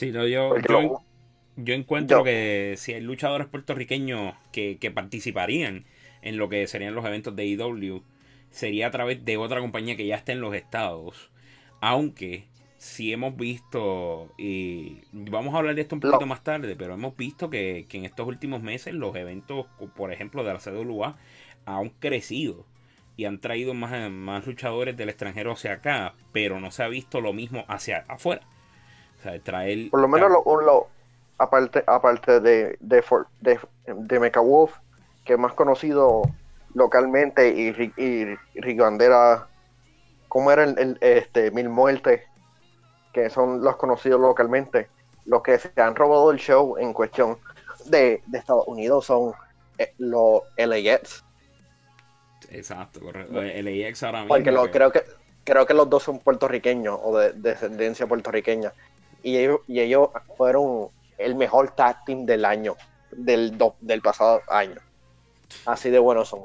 Sí, 0.01 0.13
yo, 0.13 0.27
yo, 0.27 1.75
encuentro 1.75 2.25
que 2.25 2.73
si 2.79 2.95
hay 2.95 3.03
luchadores 3.03 3.49
puertorriqueños 3.49 4.35
que, 4.51 4.93
participarían 4.95 5.85
en 6.23 6.39
lo 6.39 6.49
que 6.49 6.67
serían 6.69 6.95
los 6.95 7.05
eventos 7.05 7.37
de 7.37 7.45
IW, 7.45 8.03
sería 8.49 8.87
a 8.87 8.91
través 8.91 9.27
de 9.27 9.37
otra 9.37 9.61
compañía 9.61 9.99
que 9.99 10.07
ya 10.07 10.17
esté 10.17 10.33
en 10.33 10.41
los 10.41 10.55
estados. 10.55 11.31
Aunque 11.83 12.49
si 12.79 13.13
hemos 13.13 13.37
visto, 13.37 14.33
y 14.39 15.03
vamos 15.13 15.55
a 15.55 15.59
hablar 15.59 15.75
de 15.75 15.83
esto 15.83 15.97
un 15.97 16.01
poquito 16.01 16.25
más 16.25 16.43
tarde, 16.43 16.77
pero 16.77 16.95
hemos 16.95 17.15
visto 17.15 17.51
que, 17.51 17.87
en 17.93 18.07
estos 18.07 18.27
últimos 18.27 18.63
meses 18.63 18.95
los 18.95 19.15
eventos, 19.17 19.67
por 19.97 20.15
ejemplo, 20.15 20.45
de 20.45 20.55
la 20.55 20.61
CWA, 20.61 21.19
han 21.67 21.91
crecido 21.91 22.65
y 23.19 23.27
han 23.27 23.39
traído 23.39 23.75
más, 23.75 24.11
más 24.11 24.47
luchadores 24.47 24.97
del 24.97 25.11
extranjero 25.11 25.53
hacia 25.53 25.75
acá, 25.75 26.15
pero 26.33 26.59
no 26.59 26.71
se 26.71 26.85
ha 26.85 26.89
visto 26.89 27.21
lo 27.21 27.35
mismo 27.35 27.67
hacia 27.69 28.07
afuera. 28.09 28.50
Por 29.91 30.01
lo 30.01 30.09
menos 30.09 30.31
lo, 30.31 30.89
aparte, 31.39 31.83
aparte 31.87 32.41
de, 32.41 32.77
de, 32.81 33.05
de, 33.41 33.61
de 33.87 34.21
Mecha 34.21 34.41
Wolf, 34.41 34.73
que 35.25 35.35
es 35.35 35.39
más 35.39 35.53
conocido 35.55 36.23
localmente, 36.75 37.49
y, 37.49 37.69
y 37.97 38.37
Ricky 38.61 38.79
Bandera, 38.79 39.49
como 40.29 40.51
era 40.53 40.65
el, 40.65 40.99
este 41.01 41.51
Mil 41.51 41.69
Muertes, 41.69 42.23
que 43.13 43.31
son 43.31 43.63
los 43.63 43.77
conocidos 43.77 44.21
localmente, 44.21 44.89
los 45.27 45.43
que 45.43 45.59
se 45.59 45.73
han 45.81 45.95
robado 45.97 46.31
el 46.31 46.39
show 46.39 46.77
en 46.79 46.93
cuestión 46.93 47.39
de, 47.87 48.23
Estados 48.33 48.67
Unidos 48.69 49.07
son 49.07 49.33
eh, 49.79 49.93
los 49.99 50.43
LAX. 50.57 51.25
Exacto, 52.51 53.01
correcto. 53.01 53.41
LAX 53.41 54.03
ahora 54.03 54.21
mismo. 54.21 54.35
Porque 54.35 54.51
lo, 54.51 54.71
creo 54.71 54.93
que 54.93 55.03
creo 55.45 55.67
que 55.67 55.75
los 55.75 55.89
dos 55.89 56.03
son 56.03 56.19
puertorriqueños 56.19 56.99
o 57.03 57.19
de 57.19 57.33
descendencia 57.33 58.07
puertorriqueña 58.07 58.73
y 59.23 59.37
ellos, 59.81 60.11
fueron 60.37 60.89
el 61.19 61.35
mejor 61.35 61.75
tag 61.75 62.05
team 62.05 62.27
del 62.27 62.45
año, 62.45 62.77
del, 63.11 63.59
del 63.81 64.01
pasado 64.01 64.41
año. 64.49 64.77
Así 65.67 65.91
de 65.91 65.99
buenos 65.99 66.29
son. 66.29 66.45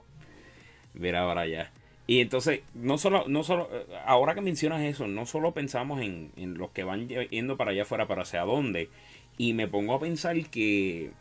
Mira 0.94 1.22
ahora 1.22 1.48
ya. 1.48 1.72
Y 2.08 2.22
entonces, 2.22 2.62
no 2.75 2.98
solo, 2.98 3.25
no 3.27 3.44
solo, 3.44 3.67
ahora 4.05 4.36
que 4.36 4.41
mencionas 4.41 4.82
eso, 4.82 5.08
no 5.08 5.25
solo 5.25 5.53
pensamos 5.53 6.01
en, 6.01 6.32
en 6.36 6.55
los 6.55 6.70
que 6.72 6.84
van 6.84 7.08
yendo 7.08 7.58
para 7.58 7.72
allá 7.72 7.82
afuera, 7.82 8.08
para 8.08 8.22
hacia 8.22 8.41
dónde. 8.41 8.89
Y 9.38 9.53
me 9.53 9.67
pongo 9.67 9.96
a 9.96 10.00
pensar 10.00 10.38
que 10.50 11.12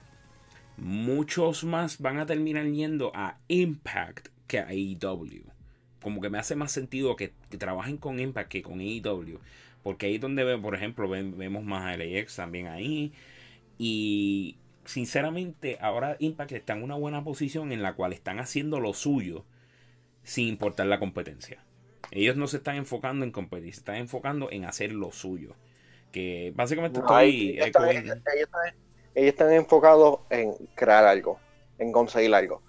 muchos 0.77 1.65
más 1.65 2.01
van 2.01 2.19
a 2.19 2.27
terminar 2.27 2.67
yendo 2.67 3.13
a 3.15 3.39
Impact 3.49 4.29
que 4.47 4.59
a 4.59 4.69
AEW. 4.69 5.45
Como 6.03 6.21
que 6.21 6.29
me 6.29 6.39
hace 6.39 6.55
más 6.55 6.71
sentido 6.71 7.17
que, 7.17 7.33
que 7.49 7.57
trabajen 7.57 7.97
con 7.97 8.21
Impact 8.21 8.51
que 8.51 8.63
con 8.63 8.81
AEW. 8.81 9.41
Porque 9.85 10.07
ahí 10.07 10.15
es 10.17 10.21
donde, 10.21 10.59
por 10.59 10.75
ejemplo, 10.75 11.09
vemos 11.09 11.63
más 11.63 11.85
a 11.85 11.97
LAX 11.97 12.35
también 12.35 12.67
ahí. 12.67 13.13
Y 13.79 14.57
sinceramente, 14.87 15.77
ahora 15.79 16.17
Impact 16.19 16.53
está 16.53 16.73
en 16.73 16.83
una 16.83 16.97
buena 16.97 17.23
posición 17.23 17.71
en 17.71 17.83
la 17.83 17.95
cual 17.95 18.15
están 18.15 18.41
haciendo 18.41 18.81
lo 18.81 18.95
suyo 18.95 19.45
sin 20.23 20.49
importar 20.49 20.87
la 20.87 20.99
competencia. 20.99 21.63
Ellos 22.11 22.35
no 22.35 22.47
se 22.47 22.57
están 22.57 22.77
enfocando 22.77 23.27
en 23.27 23.31
competir, 23.31 23.75
se 23.75 23.81
están 23.81 23.97
enfocando 23.97 24.51
en 24.51 24.65
hacer 24.65 24.91
lo 24.93 25.13
suyo. 25.13 25.55
Que 26.13 26.51
básicamente 26.57 27.01
estoy. 27.01 27.51
Ellos 27.51 27.67
están, 27.67 27.89
ellos, 27.91 28.49
están, 29.15 29.53
enfocados 29.53 30.21
en 30.31 30.55
crear 30.75 31.05
algo, 31.05 31.39
en 31.79 31.93
conseguir 31.93 32.35
algo. 32.35 32.63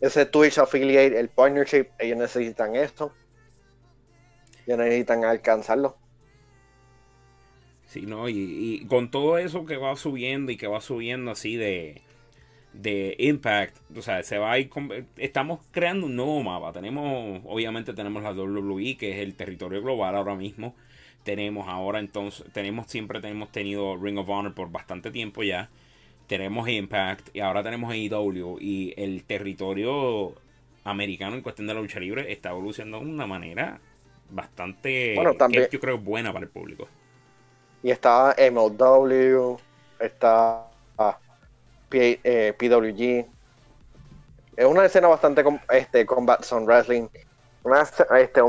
Ese 0.00 0.26
Twitch 0.26 0.58
affiliate, 0.58 1.18
el 1.18 1.28
partnership, 1.28 1.86
ellos 1.98 2.18
necesitan 2.18 2.76
esto. 2.76 3.12
Ellos 4.64 4.78
necesitan 4.78 5.24
alcanzarlo. 5.24 5.96
Sí, 7.92 8.06
¿no? 8.06 8.26
Y, 8.26 8.86
con 8.88 9.10
todo 9.10 9.36
eso 9.36 9.66
que 9.66 9.76
va 9.76 9.94
subiendo 9.96 10.50
y 10.50 10.56
que 10.56 10.66
va 10.66 10.80
subiendo 10.80 11.30
así 11.30 11.56
de, 11.56 12.00
de 12.72 13.14
Impact, 13.18 13.76
o 13.94 14.00
sea, 14.00 14.22
se 14.22 14.38
va 14.38 14.52
a 14.52 14.58
ir, 14.58 14.70
estamos 15.18 15.60
creando 15.72 16.06
un 16.06 16.16
nuevo 16.16 16.42
mapa. 16.42 16.72
Tenemos, 16.72 17.42
obviamente 17.44 17.92
tenemos 17.92 18.22
la 18.22 18.32
WWE, 18.32 18.96
que 18.96 19.10
es 19.10 19.18
el 19.18 19.34
territorio 19.34 19.82
global 19.82 20.16
ahora 20.16 20.34
mismo. 20.34 20.74
Tenemos 21.22 21.68
ahora 21.68 21.98
entonces, 21.98 22.46
tenemos 22.54 22.86
siempre 22.86 23.20
tenemos 23.20 23.52
tenido 23.52 23.98
Ring 23.98 24.16
of 24.16 24.28
Honor 24.30 24.54
por 24.54 24.70
bastante 24.70 25.10
tiempo 25.10 25.42
ya. 25.42 25.68
Tenemos 26.28 26.66
Impact 26.70 27.36
y 27.36 27.40
ahora 27.40 27.62
tenemos 27.62 27.92
AEW 27.92 28.56
y 28.58 28.94
el 28.96 29.22
territorio 29.24 30.34
americano 30.84 31.36
en 31.36 31.42
cuestión 31.42 31.66
de 31.66 31.74
la 31.74 31.82
lucha 31.82 32.00
libre 32.00 32.32
está 32.32 32.52
evolucionando 32.52 33.00
de 33.00 33.04
una 33.04 33.26
manera 33.26 33.80
bastante 34.30 35.14
bueno, 35.14 35.34
también, 35.34 35.68
yo 35.70 35.78
creo 35.78 35.98
buena 35.98 36.32
para 36.32 36.46
el 36.46 36.50
público. 36.50 36.88
Y 37.82 37.90
está 37.90 38.34
MLW, 38.38 39.56
está 39.98 40.66
eh, 41.92 42.54
PWG. 42.58 43.26
Es 44.56 44.66
una 44.66 44.84
escena 44.84 45.08
bastante 45.08 45.44
este, 45.70 46.06
Combat 46.06 46.42
Zone 46.42 46.66
Wrestling. 46.66 47.08
este, 48.18 48.40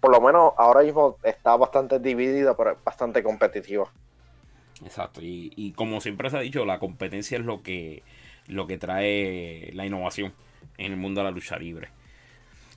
por 0.00 0.10
lo 0.10 0.20
menos 0.20 0.52
ahora 0.56 0.82
mismo 0.82 1.16
está 1.22 1.56
bastante 1.56 1.98
dividida, 1.98 2.56
pero 2.56 2.76
bastante 2.84 3.22
competitiva. 3.22 3.90
Exacto, 4.84 5.20
y, 5.22 5.72
como 5.76 6.00
siempre 6.00 6.28
se 6.28 6.36
ha 6.36 6.40
dicho, 6.40 6.64
la 6.64 6.80
competencia 6.80 7.38
es 7.38 7.44
lo 7.44 7.62
que, 7.62 8.02
lo 8.48 8.66
que 8.66 8.78
trae 8.78 9.70
la 9.74 9.86
innovación 9.86 10.32
en 10.76 10.92
el 10.92 10.98
mundo 10.98 11.20
de 11.20 11.26
la 11.26 11.30
lucha 11.30 11.56
libre. 11.56 11.90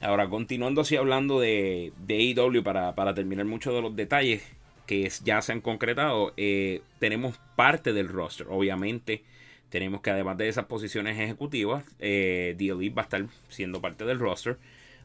Ahora, 0.01 0.29
continuando 0.29 0.81
así 0.81 0.97
hablando 0.97 1.39
de, 1.39 1.93
de 1.97 2.15
AEW 2.15 2.61
para, 2.63 2.93
para 2.93 3.15
terminar 3.15 3.45
muchos 3.45 3.73
de 3.73 3.81
los 3.81 3.95
detalles, 3.95 4.43
que 4.85 5.09
ya 5.23 5.41
se 5.41 5.51
han 5.51 5.61
concretado, 5.61 6.33
eh, 6.37 6.81
tenemos 6.99 7.39
parte 7.55 7.93
del 7.93 8.07
roster. 8.09 8.47
Obviamente, 8.49 9.23
tenemos 9.69 10.01
que 10.01 10.11
además 10.11 10.37
de 10.37 10.47
esas 10.47 10.65
posiciones 10.65 11.19
ejecutivas, 11.19 11.85
eh, 11.99 12.55
The 12.57 12.67
Elite 12.69 12.95
va 12.95 13.01
a 13.01 13.05
estar 13.05 13.25
siendo 13.49 13.81
parte 13.81 14.05
del 14.05 14.19
roster. 14.19 14.57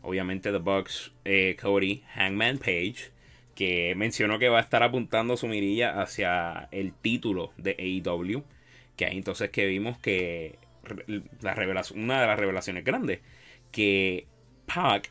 Obviamente, 0.03 0.51
The 0.53 0.59
Bucks, 0.59 1.13
eh, 1.25 1.57
Cody, 1.61 2.03
Hangman 2.15 2.59
Page, 2.59 3.11
que 3.55 3.95
mencionó 3.97 4.39
que 4.39 4.49
va 4.49 4.59
a 4.59 4.63
estar 4.63 4.83
apuntando 4.83 5.37
su 5.37 5.47
mirilla 5.47 6.01
hacia 6.01 6.69
el 6.71 6.93
título 6.93 7.53
de 7.57 7.77
AEW. 7.79 8.45
Que 8.97 9.07
ahí 9.07 9.17
entonces 9.17 9.51
que 9.51 9.67
vimos 9.67 9.99
que 9.99 10.59
la 11.41 11.55
revelación, 11.55 12.03
una 12.03 12.21
de 12.21 12.27
las 12.27 12.39
revelaciones 12.39 12.85
grandes, 12.85 13.21
que 13.73 14.27
Pac, 14.67 15.11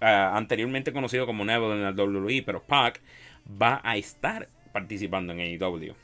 anteriormente 0.00 0.92
conocido 0.92 1.26
como 1.26 1.44
Neville 1.44 1.72
en 1.74 1.82
la 1.82 1.90
WWE, 1.90 2.42
pero 2.44 2.62
Pac 2.62 3.00
va 3.46 3.80
a 3.84 3.96
estar 3.96 4.48
participando 4.72 5.32
en 5.32 5.40
AEW. 5.40 5.94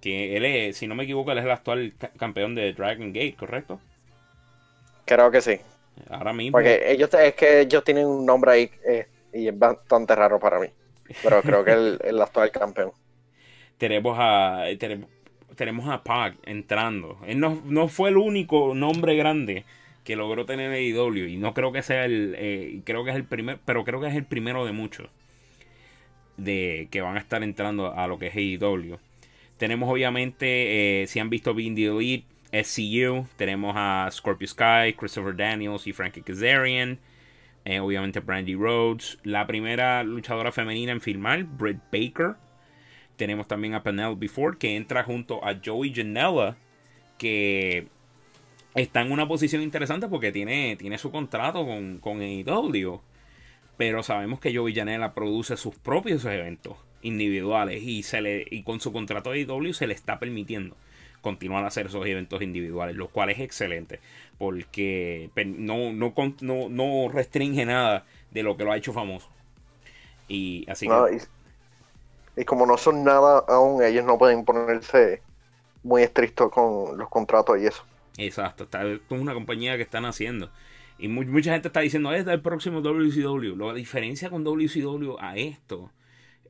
Que 0.00 0.36
él 0.36 0.44
es, 0.44 0.76
si 0.76 0.86
no 0.86 0.94
me 0.94 1.04
equivoco, 1.04 1.32
él 1.32 1.38
es 1.38 1.44
el 1.44 1.50
actual 1.50 1.94
campeón 2.18 2.54
de 2.54 2.72
Dragon 2.72 3.12
Gate, 3.12 3.36
¿correcto? 3.38 3.80
Creo 5.04 5.30
que 5.30 5.40
sí. 5.40 5.60
Ahora 6.08 6.32
mismo. 6.32 6.52
Porque 6.52 6.90
ellos 6.90 7.12
es 7.14 7.34
que 7.34 7.60
ellos 7.60 7.84
tienen 7.84 8.06
un 8.06 8.26
nombre 8.26 8.52
ahí 8.52 8.70
eh, 8.86 9.06
y 9.32 9.48
es 9.48 9.58
bastante 9.58 10.14
raro 10.14 10.38
para 10.38 10.58
mí. 10.58 10.68
Pero 11.22 11.42
creo 11.42 11.64
que 11.64 11.72
el, 11.72 11.98
el 12.02 12.20
actual 12.20 12.50
campeón. 12.50 12.92
Tenemos 13.78 14.16
a. 14.18 14.64
Tenemos, 14.78 15.08
tenemos 15.56 15.88
a 15.88 16.02
Pac 16.02 16.36
entrando. 16.44 17.18
Él 17.26 17.38
no, 17.40 17.60
no, 17.64 17.88
fue 17.88 18.10
el 18.10 18.16
único 18.16 18.74
nombre 18.74 19.16
grande 19.16 19.64
que 20.04 20.16
logró 20.16 20.46
tener 20.46 20.72
AEW. 20.72 21.26
Y 21.28 21.36
no 21.36 21.52
creo 21.54 21.72
que 21.72 21.82
sea 21.82 22.04
el. 22.04 22.34
Eh, 22.38 22.80
creo 22.84 23.04
que 23.04 23.10
es 23.10 23.16
el 23.16 23.24
primer. 23.24 23.58
Pero 23.64 23.84
creo 23.84 24.00
que 24.00 24.08
es 24.08 24.14
el 24.14 24.24
primero 24.24 24.64
de 24.64 24.72
muchos. 24.72 25.08
De 26.42 26.88
que 26.90 27.00
van 27.00 27.16
a 27.16 27.20
estar 27.20 27.42
entrando 27.42 27.94
a 27.94 28.06
lo 28.06 28.18
que 28.18 28.28
es 28.28 28.36
AEW. 28.36 28.98
Tenemos 29.58 29.90
obviamente. 29.90 31.02
Eh, 31.02 31.06
si 31.06 31.20
han 31.20 31.30
visto 31.30 31.54
Being 31.54 31.74
the 31.74 31.86
Elite. 31.86 32.26
SCU. 32.52 33.26
Tenemos 33.36 33.74
a 33.76 34.08
Scorpio 34.12 34.46
Sky, 34.46 34.94
Christopher 34.96 35.34
Daniels 35.34 35.86
y 35.86 35.92
Frankie 35.92 36.22
Kazarian. 36.22 36.98
Eh, 37.64 37.80
obviamente 37.80 38.20
Brandy 38.20 38.54
Rhodes. 38.54 39.18
La 39.24 39.46
primera 39.46 40.02
luchadora 40.04 40.52
femenina 40.52 40.92
en 40.92 41.00
filmar, 41.00 41.44
Britt 41.44 41.80
Baker. 41.90 42.34
Tenemos 43.16 43.48
también 43.48 43.74
a 43.74 43.82
Penelope 43.82 44.28
Ford 44.28 44.58
que 44.58 44.76
entra 44.76 45.04
junto 45.04 45.44
a 45.44 45.58
Joey 45.64 45.92
Janela. 45.94 46.56
Que 47.18 47.86
está 48.74 49.00
en 49.00 49.12
una 49.12 49.26
posición 49.26 49.62
interesante 49.62 50.08
porque 50.08 50.32
tiene, 50.32 50.76
tiene 50.76 50.98
su 50.98 51.10
contrato 51.10 51.64
con, 51.64 51.98
con 51.98 52.20
AEW. 52.20 53.00
Pero 53.76 54.02
sabemos 54.02 54.40
que 54.40 54.54
Joey 54.54 54.74
Janela 54.74 55.14
produce 55.14 55.56
sus 55.56 55.74
propios 55.76 56.24
eventos 56.24 56.76
individuales 57.02 57.82
y, 57.82 58.02
se 58.02 58.20
le, 58.20 58.46
y 58.50 58.62
con 58.62 58.80
su 58.80 58.92
contrato 58.92 59.30
de 59.30 59.40
AEW 59.40 59.72
se 59.72 59.86
le 59.86 59.94
está 59.94 60.18
permitiendo 60.18 60.76
continuar 61.22 61.64
a 61.64 61.68
hacer 61.68 61.86
esos 61.86 62.04
eventos 62.06 62.42
individuales, 62.42 62.96
lo 62.96 63.08
cual 63.08 63.30
es 63.30 63.38
excelente, 63.38 64.00
porque 64.38 65.30
no, 65.36 65.92
no, 65.92 66.12
no, 66.68 67.08
restringe 67.08 67.64
nada 67.64 68.04
de 68.32 68.42
lo 68.42 68.56
que 68.56 68.64
lo 68.64 68.72
ha 68.72 68.76
hecho 68.76 68.92
famoso. 68.92 69.28
Y 70.28 70.66
así 70.68 70.88
y, 72.34 72.44
como 72.44 72.66
no 72.66 72.78
son 72.78 73.04
nada 73.04 73.44
aún, 73.46 73.82
ellos 73.82 74.04
no 74.04 74.16
pueden 74.18 74.44
ponerse 74.44 75.20
muy 75.82 76.02
estrictos 76.02 76.50
con 76.50 76.96
los 76.96 77.08
contratos 77.08 77.60
y 77.60 77.66
eso. 77.66 77.84
Exacto, 78.16 78.64
esta 78.64 78.84
es 78.84 79.00
una 79.10 79.34
compañía 79.34 79.76
que 79.76 79.82
están 79.82 80.06
haciendo. 80.06 80.50
Y 80.98 81.08
mucha 81.08 81.52
gente 81.52 81.68
está 81.68 81.80
diciendo, 81.80 82.12
es 82.12 82.26
el 82.26 82.40
próximo 82.40 82.80
WCW. 82.80 83.56
La 83.56 83.74
diferencia 83.74 84.30
con 84.30 84.44
WCW 84.44 85.16
a 85.18 85.36
esto 85.36 85.90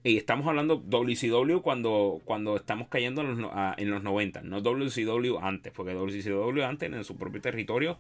y 0.05 0.17
estamos 0.17 0.49
hablando 0.49 0.83
WCW 0.85 1.61
cuando, 1.61 2.21
cuando 2.25 2.57
estamos 2.57 2.89
cayendo 2.89 3.21
en 3.21 3.41
los, 3.41 3.53
en 3.77 3.91
los 3.91 4.03
90, 4.03 4.43
no 4.43 4.61
WCW 4.61 5.39
antes, 5.41 5.73
porque 5.73 5.95
WCW 5.95 6.63
antes 6.65 6.93
en 6.93 7.05
su 7.05 7.17
propio 7.17 7.41
territorio 7.41 7.99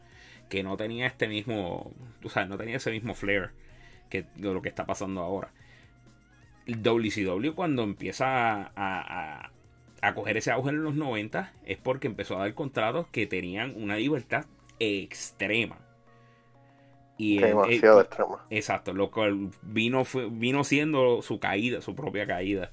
que 0.48 0.64
no 0.64 0.76
tenía 0.76 1.06
este 1.06 1.28
mismo, 1.28 1.92
o 2.24 2.28
sea, 2.28 2.44
no 2.46 2.58
tenía 2.58 2.76
ese 2.76 2.90
mismo 2.90 3.14
flair 3.14 3.50
que 4.10 4.26
lo 4.36 4.60
que 4.62 4.68
está 4.68 4.84
pasando 4.84 5.20
ahora. 5.20 5.52
WCW 6.66 7.52
cuando 7.54 7.84
empieza 7.84 8.26
a, 8.26 8.70
a, 8.74 9.52
a 10.00 10.14
coger 10.14 10.36
ese 10.36 10.50
auge 10.50 10.70
en 10.70 10.82
los 10.82 10.96
90 10.96 11.52
es 11.64 11.78
porque 11.78 12.08
empezó 12.08 12.36
a 12.36 12.40
dar 12.40 12.54
contratos 12.54 13.06
que 13.12 13.28
tenían 13.28 13.74
una 13.76 13.96
libertad 13.96 14.46
extrema. 14.80 15.78
Y 17.22 17.38
Demasiado 17.38 18.00
extrema. 18.00 18.44
Exacto, 18.50 18.92
lo 18.92 19.12
cual 19.12 19.50
vino, 19.62 20.02
vino 20.32 20.64
siendo 20.64 21.22
su 21.22 21.38
caída, 21.38 21.80
su 21.80 21.94
propia 21.94 22.26
caída. 22.26 22.72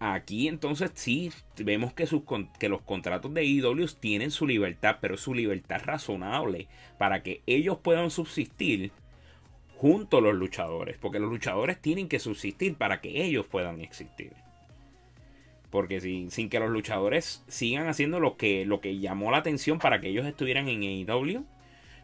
Aquí 0.00 0.48
entonces 0.48 0.90
sí 0.94 1.30
vemos 1.58 1.92
que, 1.92 2.08
sus, 2.08 2.22
que 2.58 2.68
los 2.68 2.82
contratos 2.82 3.32
de 3.32 3.44
IW 3.44 3.86
tienen 4.00 4.32
su 4.32 4.48
libertad, 4.48 4.96
pero 5.00 5.14
es 5.14 5.20
su 5.20 5.32
libertad 5.32 5.80
razonable 5.84 6.66
para 6.98 7.22
que 7.22 7.42
ellos 7.46 7.78
puedan 7.78 8.10
subsistir 8.10 8.90
junto 9.76 10.18
a 10.18 10.22
los 10.22 10.34
luchadores, 10.34 10.98
porque 10.98 11.20
los 11.20 11.30
luchadores 11.30 11.80
tienen 11.80 12.08
que 12.08 12.18
subsistir 12.18 12.74
para 12.74 13.00
que 13.00 13.22
ellos 13.22 13.46
puedan 13.46 13.80
existir. 13.80 14.32
Porque 15.70 16.00
sin, 16.00 16.32
sin 16.32 16.48
que 16.48 16.58
los 16.58 16.70
luchadores 16.70 17.44
sigan 17.46 17.86
haciendo 17.86 18.18
lo 18.18 18.36
que, 18.36 18.66
lo 18.66 18.80
que 18.80 18.98
llamó 18.98 19.30
la 19.30 19.38
atención 19.38 19.78
para 19.78 20.00
que 20.00 20.08
ellos 20.08 20.26
estuvieran 20.26 20.66
en 20.66 20.82
AEW, 20.82 21.44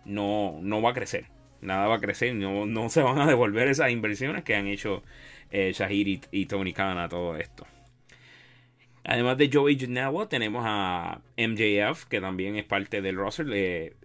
no, 0.05 0.57
no 0.63 0.83
va 0.83 0.91
a 0.91 0.95
crecer 0.95 1.27
nada 1.61 1.87
va 1.87 1.97
a 1.97 2.01
crecer, 2.01 2.35
no, 2.35 2.67
no 2.67 2.89
se 2.89 3.03
van 3.03 3.19
a 3.19 3.27
devolver 3.27 3.69
esas 3.69 3.91
inversiones 3.91 4.45
que 4.45 4.55
han 4.55 4.67
hecho 4.67 5.03
eh, 5.51 5.73
Shahir 5.75 6.21
y, 6.31 6.47
Tony 6.47 6.73
Khan 6.73 6.99
a 6.99 7.09
todo 7.09 7.37
esto. 7.37 7.67
Además 9.05 9.39
de 9.39 9.51
Joey 9.53 9.79
Janela, 9.79 10.29
tenemos 10.29 10.63
a 10.67 11.21
MJF, 11.37 12.05
que 12.05 12.21
también 12.21 12.57
es 12.57 12.65
parte 12.65 13.01
del 13.01 13.17
roster 13.17 13.47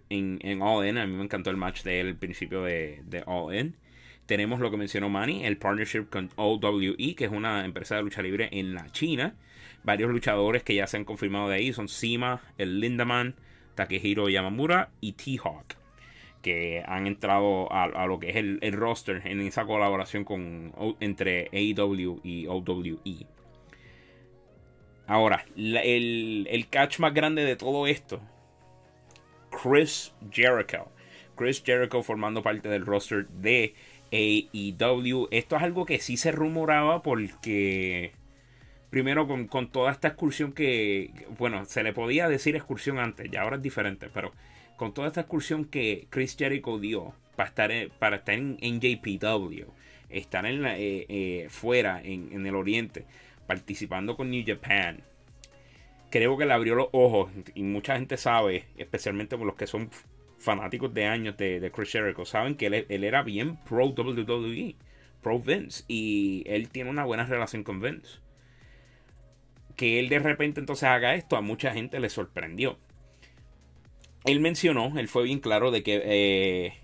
en, 0.08 0.38
en, 0.42 0.62
All 0.62 0.86
In. 0.86 0.98
A 0.98 1.06
mí 1.06 1.14
me 1.14 1.24
encantó 1.24 1.50
el 1.50 1.56
match 1.56 1.82
de 1.82 2.00
él 2.00 2.08
al 2.08 2.16
principio 2.16 2.62
de, 2.62 3.02
de 3.04 3.22
All 3.26 3.54
In. 3.54 3.76
Tenemos 4.24 4.58
lo 4.58 4.70
que 4.70 4.76
mencionó 4.76 5.08
Manny, 5.08 5.44
el 5.44 5.56
partnership 5.56 6.06
con 6.10 6.30
OWE, 6.34 7.14
que 7.14 7.26
es 7.26 7.30
una 7.30 7.64
empresa 7.64 7.94
de 7.94 8.02
lucha 8.02 8.22
libre 8.22 8.48
en 8.50 8.74
la 8.74 8.90
China. 8.90 9.36
Varios 9.84 10.10
luchadores 10.10 10.64
que 10.64 10.74
ya 10.74 10.88
se 10.88 10.96
han 10.96 11.04
confirmado 11.04 11.48
de 11.48 11.56
ahí 11.56 11.72
son 11.72 11.88
Sima, 11.88 12.40
el 12.58 12.80
Lindaman, 12.80 13.36
Takehiro 13.76 14.28
Yamamura 14.28 14.88
y 15.00 15.12
T-Hawk 15.12 15.75
que 16.46 16.84
han 16.86 17.08
entrado 17.08 17.72
a, 17.72 18.06
lo 18.06 18.20
que 18.20 18.30
es 18.30 18.36
el, 18.36 18.72
roster 18.72 19.20
en 19.24 19.40
esa 19.40 19.64
colaboración 19.64 20.22
con, 20.22 20.72
entre 21.00 21.48
AEW 21.52 22.20
y 22.22 22.46
OWE. 22.46 23.26
Ahora, 25.08 25.44
el, 25.56 26.46
el 26.48 26.68
catch 26.68 27.00
más 27.00 27.12
grande 27.12 27.44
de 27.44 27.56
todo 27.56 27.88
esto, 27.88 28.20
Chris 29.50 30.14
Jericho. 30.30 30.88
Chris 31.34 31.64
Jericho 31.66 32.04
formando 32.04 32.44
parte 32.44 32.68
del 32.68 32.86
roster 32.86 33.26
de 33.26 33.74
AEW. 34.12 35.26
Esto 35.32 35.56
es 35.56 35.62
algo 35.64 35.84
que 35.84 35.98
sí 35.98 36.16
se 36.16 36.30
rumoraba 36.30 37.02
porque 37.02 38.12
primero 38.90 39.26
con, 39.26 39.48
con, 39.48 39.72
toda 39.72 39.90
esta 39.90 40.06
excursión 40.06 40.52
que, 40.52 41.10
bueno, 41.38 41.64
se 41.64 41.82
le 41.82 41.92
podía 41.92 42.28
decir 42.28 42.54
excursión 42.54 43.00
antes, 43.00 43.28
ya 43.32 43.42
ahora 43.42 43.56
es 43.56 43.62
diferente, 43.62 44.08
pero 44.14 44.30
con 44.76 44.92
toda 44.94 45.08
esta 45.08 45.22
excursión 45.22 45.64
que 45.64 46.06
Chris 46.10 46.36
Jericho 46.36 46.78
dio 46.78 47.14
para 47.34 47.48
estar 47.48 47.72
en, 47.72 47.90
para 47.98 48.16
estar 48.16 48.34
en, 48.34 48.80
JPW, 48.80 49.64
estar 50.08 50.46
en 50.46 50.62
la, 50.62 50.78
eh, 50.78 51.06
eh, 51.08 51.46
fuera 51.50 52.00
en, 52.02 52.46
el 52.46 52.54
oriente, 52.54 53.06
participando 53.46 54.16
con 54.16 54.30
New 54.30 54.44
Japan, 54.46 55.02
creo 56.10 56.36
que 56.36 56.46
le 56.46 56.52
abrió 56.52 56.74
los 56.74 56.88
ojos 56.92 57.30
y 57.54 57.62
mucha 57.62 57.96
gente 57.96 58.16
sabe, 58.16 58.66
especialmente 58.76 59.36
por 59.36 59.46
los 59.46 59.56
que 59.56 59.66
son 59.66 59.90
fanáticos 60.38 60.92
de 60.92 61.06
años 61.06 61.36
de, 61.36 61.70
Chris 61.74 61.92
Jericho, 61.92 62.24
saben 62.24 62.56
que 62.56 62.66
él, 62.66 62.86
él, 62.88 63.04
era 63.04 63.22
bien 63.22 63.56
pro 63.64 63.86
WWE, 63.86 64.76
pro 65.22 65.40
Vince 65.40 65.84
y 65.88 66.44
él 66.46 66.68
tiene 66.68 66.90
una 66.90 67.04
buena 67.04 67.24
relación 67.24 67.64
con 67.64 67.80
Vince. 67.80 68.20
Que 69.74 70.00
él 70.00 70.08
de 70.08 70.20
repente 70.20 70.58
entonces 70.58 70.84
haga 70.84 71.14
esto 71.16 71.36
a 71.36 71.42
mucha 71.42 71.70
gente 71.72 72.00
le 72.00 72.08
sorprendió 72.08 72.78
él 74.26 74.40
mencionó, 74.40 74.98
él 74.98 75.08
fue 75.08 75.24
bien 75.24 75.38
claro 75.40 75.70
de 75.70 75.82
que, 75.82 76.02
eh, 76.04 76.74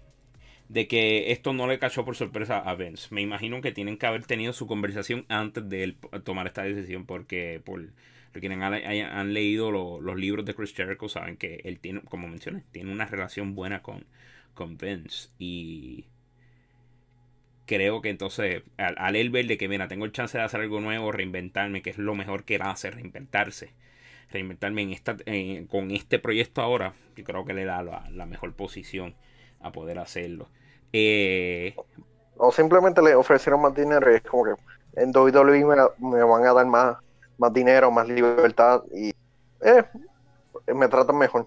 de 0.68 0.86
que 0.86 1.32
esto 1.32 1.52
no 1.52 1.66
le 1.66 1.78
cachó 1.78 2.04
por 2.04 2.16
sorpresa 2.16 2.58
a 2.58 2.74
Vince. 2.74 3.08
Me 3.14 3.20
imagino 3.20 3.60
que 3.60 3.72
tienen 3.72 3.98
que 3.98 4.06
haber 4.06 4.24
tenido 4.24 4.52
su 4.52 4.66
conversación 4.66 5.26
antes 5.28 5.68
de 5.68 5.82
él 5.84 5.96
tomar 6.24 6.46
esta 6.46 6.62
decisión 6.62 7.04
porque 7.04 7.60
por 7.64 7.92
quienes 8.40 8.58
han, 8.62 9.34
leído 9.34 9.70
los 9.70 10.16
libros 10.16 10.46
de 10.46 10.54
Chris 10.54 10.72
Jericho 10.74 11.08
saben 11.08 11.36
que 11.36 11.60
él 11.64 11.78
tiene, 11.80 12.00
como 12.02 12.28
mencioné, 12.28 12.64
tiene 12.70 12.92
una 12.92 13.06
relación 13.06 13.54
buena 13.54 13.82
con, 13.82 14.06
con 14.54 14.78
Vince 14.78 15.28
y 15.38 16.06
creo 17.66 18.00
que 18.02 18.10
entonces 18.10 18.62
al, 18.78 18.94
al 18.98 19.16
él 19.16 19.30
ver 19.30 19.46
de 19.46 19.58
que 19.58 19.68
mira 19.68 19.88
tengo 19.88 20.04
el 20.04 20.12
chance 20.12 20.38
de 20.38 20.44
hacer 20.44 20.60
algo 20.60 20.80
nuevo, 20.80 21.12
reinventarme, 21.12 21.82
que 21.82 21.90
es 21.90 21.98
lo 21.98 22.14
mejor 22.14 22.44
que 22.44 22.54
él 22.54 22.62
hace, 22.62 22.90
reinventarse 22.90 23.72
reinventarme 24.32 24.82
en 24.82 24.92
esta, 24.92 25.16
con 25.70 25.90
este 25.90 26.18
proyecto 26.18 26.60
ahora, 26.62 26.94
yo 27.16 27.24
creo 27.24 27.44
que 27.44 27.54
le 27.54 27.64
da 27.64 27.82
la, 27.82 28.26
mejor 28.26 28.52
posición 28.54 29.14
a 29.60 29.70
poder 29.72 29.98
hacerlo. 29.98 30.48
Eh, 30.92 31.74
o 32.36 32.50
simplemente 32.50 33.00
le 33.02 33.14
ofrecieron 33.14 33.62
más 33.62 33.74
dinero 33.74 34.10
y 34.10 34.16
es 34.16 34.22
como 34.22 34.44
que 34.44 34.54
en 34.94 35.10
WWE 35.16 35.64
me, 35.98 36.22
van 36.22 36.46
a 36.46 36.52
dar 36.52 36.66
más, 36.66 36.96
más 37.38 37.52
dinero, 37.52 37.90
más 37.90 38.08
libertad 38.08 38.82
y 38.94 39.12
eh, 39.64 39.84
me 40.74 40.88
tratan 40.88 41.16
mejor. 41.18 41.46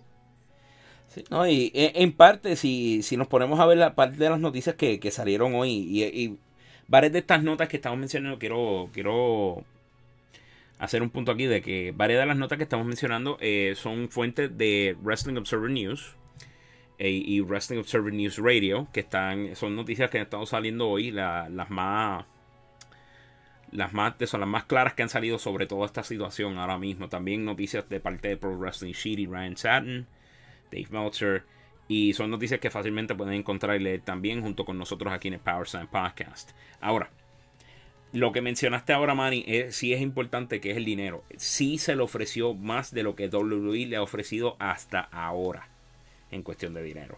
no, 1.30 1.48
y 1.48 1.71
eh, 1.76 1.91
en 1.95 2.15
parte, 2.15 2.56
si, 2.56 3.04
si 3.04 3.17
nos 3.17 3.28
ponemos 3.28 3.60
a 3.60 3.65
ver 3.65 3.78
la 3.78 3.95
parte 3.95 4.17
de 4.17 4.30
las 4.30 4.39
noticias 4.39 4.76
que, 4.76 5.12
salieron 5.12 5.54
hoy 5.56 5.71
y, 5.71 6.04
y, 6.04 6.39
varias 6.88 7.13
de 7.13 7.19
estas 7.19 7.43
notas 7.43 7.67
que 7.67 7.78
estamos 7.78 8.00
mencionando, 8.00 8.39
quiero, 8.39 8.89
quiero 8.93 9.63
hacer 10.79 11.01
un 11.01 11.09
punto 11.09 11.31
aquí 11.31 11.45
de 11.45 11.61
que 11.61 11.93
varias 11.95 12.19
de 12.19 12.25
las 12.25 12.38
notas 12.38 12.57
que 12.57 12.63
estamos 12.63 12.85
mencionando 12.85 13.38
eh, 13.39 13.73
son 13.75 14.09
fuentes 14.09 14.57
de 14.57 14.95
Wrestling 15.01 15.38
Observer 15.38 15.71
News 15.71 16.15
eh, 16.97 17.09
y 17.09 17.41
Wrestling 17.41 17.79
Observer 17.79 18.13
News 18.13 18.38
Radio, 18.38 18.88
que 18.93 19.01
están 19.01 19.55
son 19.55 19.75
noticias 19.75 20.09
que 20.09 20.17
han 20.17 20.23
estado 20.23 20.45
saliendo 20.45 20.88
hoy, 20.88 21.11
las 21.11 21.69
más 21.69 22.25
las 23.71 23.93
más, 23.93 24.13
son 24.25 24.39
las 24.39 24.49
más 24.49 24.65
claras 24.65 24.93
que 24.93 25.03
han 25.03 25.09
salido 25.09 25.38
sobre 25.38 25.67
toda 25.67 25.85
esta 25.85 26.03
situación 26.03 26.57
ahora 26.57 26.77
mismo. 26.77 27.09
También 27.09 27.45
noticias 27.45 27.88
de 27.89 27.99
parte 27.99 28.29
de 28.29 28.38
Pro 28.38 28.57
Wrestling 28.57 28.93
Sheet 28.93 29.29
Ryan 29.29 29.57
Satin, 29.57 30.07
Dave 30.71 30.88
Meltzer. 30.91 31.43
Y 31.88 32.13
son 32.13 32.31
noticias 32.31 32.59
que 32.59 32.71
fácilmente 32.71 33.13
pueden 33.13 33.33
encontrar 33.33 33.79
y 33.79 33.83
leer 33.83 34.01
también 34.01 34.41
junto 34.41 34.65
con 34.65 34.77
nosotros 34.77 35.13
aquí 35.13 35.27
en 35.27 35.35
el 35.35 35.39
Power 35.39 35.67
Sign 35.67 35.88
Podcast. 35.88 36.51
Ahora, 36.81 37.11
lo 38.15 38.32
que 38.32 38.41
mencionaste 38.41 38.93
ahora, 38.93 39.13
Manny, 39.13 39.43
es, 39.45 39.75
sí 39.75 39.93
es 39.93 39.99
importante 39.99 40.62
que 40.62 40.71
es 40.71 40.78
el 40.78 40.86
dinero. 40.86 41.25
Sí 41.36 41.78
se 41.78 41.97
le 41.97 42.01
ofreció 42.01 42.54
más 42.54 42.93
de 42.93 43.04
lo 43.04 43.13
que 43.13 43.28
WWE 43.28 43.88
le 43.88 43.97
ha 43.97 44.01
ofrecido 44.01 44.56
hasta 44.58 45.01
ahora 45.01 45.67
en 46.32 46.41
cuestión 46.41 46.73
de 46.73 46.82
dinero. 46.82 47.17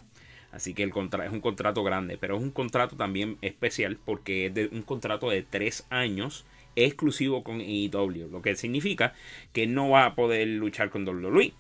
Así 0.52 0.74
que 0.74 0.82
el 0.82 0.90
es 0.90 1.32
un 1.32 1.42
contrato 1.42 1.84
grande, 1.84 2.18
pero 2.18 2.36
es 2.36 2.42
un 2.42 2.50
contrato 2.50 2.96
también 2.96 3.38
especial 3.44 4.00
porque 4.04 4.48
es 4.48 4.54
de 4.56 4.70
un 4.72 4.82
contrato 4.82 5.30
de 5.30 5.44
tres 5.44 5.86
años 5.92 6.46
exclusivo 6.76 7.44
con 7.44 7.62
AEW, 7.62 8.30
lo 8.32 8.42
que 8.42 8.56
significa 8.56 9.14
que 9.54 9.68
no 9.68 9.90
va 9.90 10.06
a 10.06 10.16
poder 10.16 10.48
luchar 10.48 10.90
con 10.90 11.08
WWE. 11.08 11.54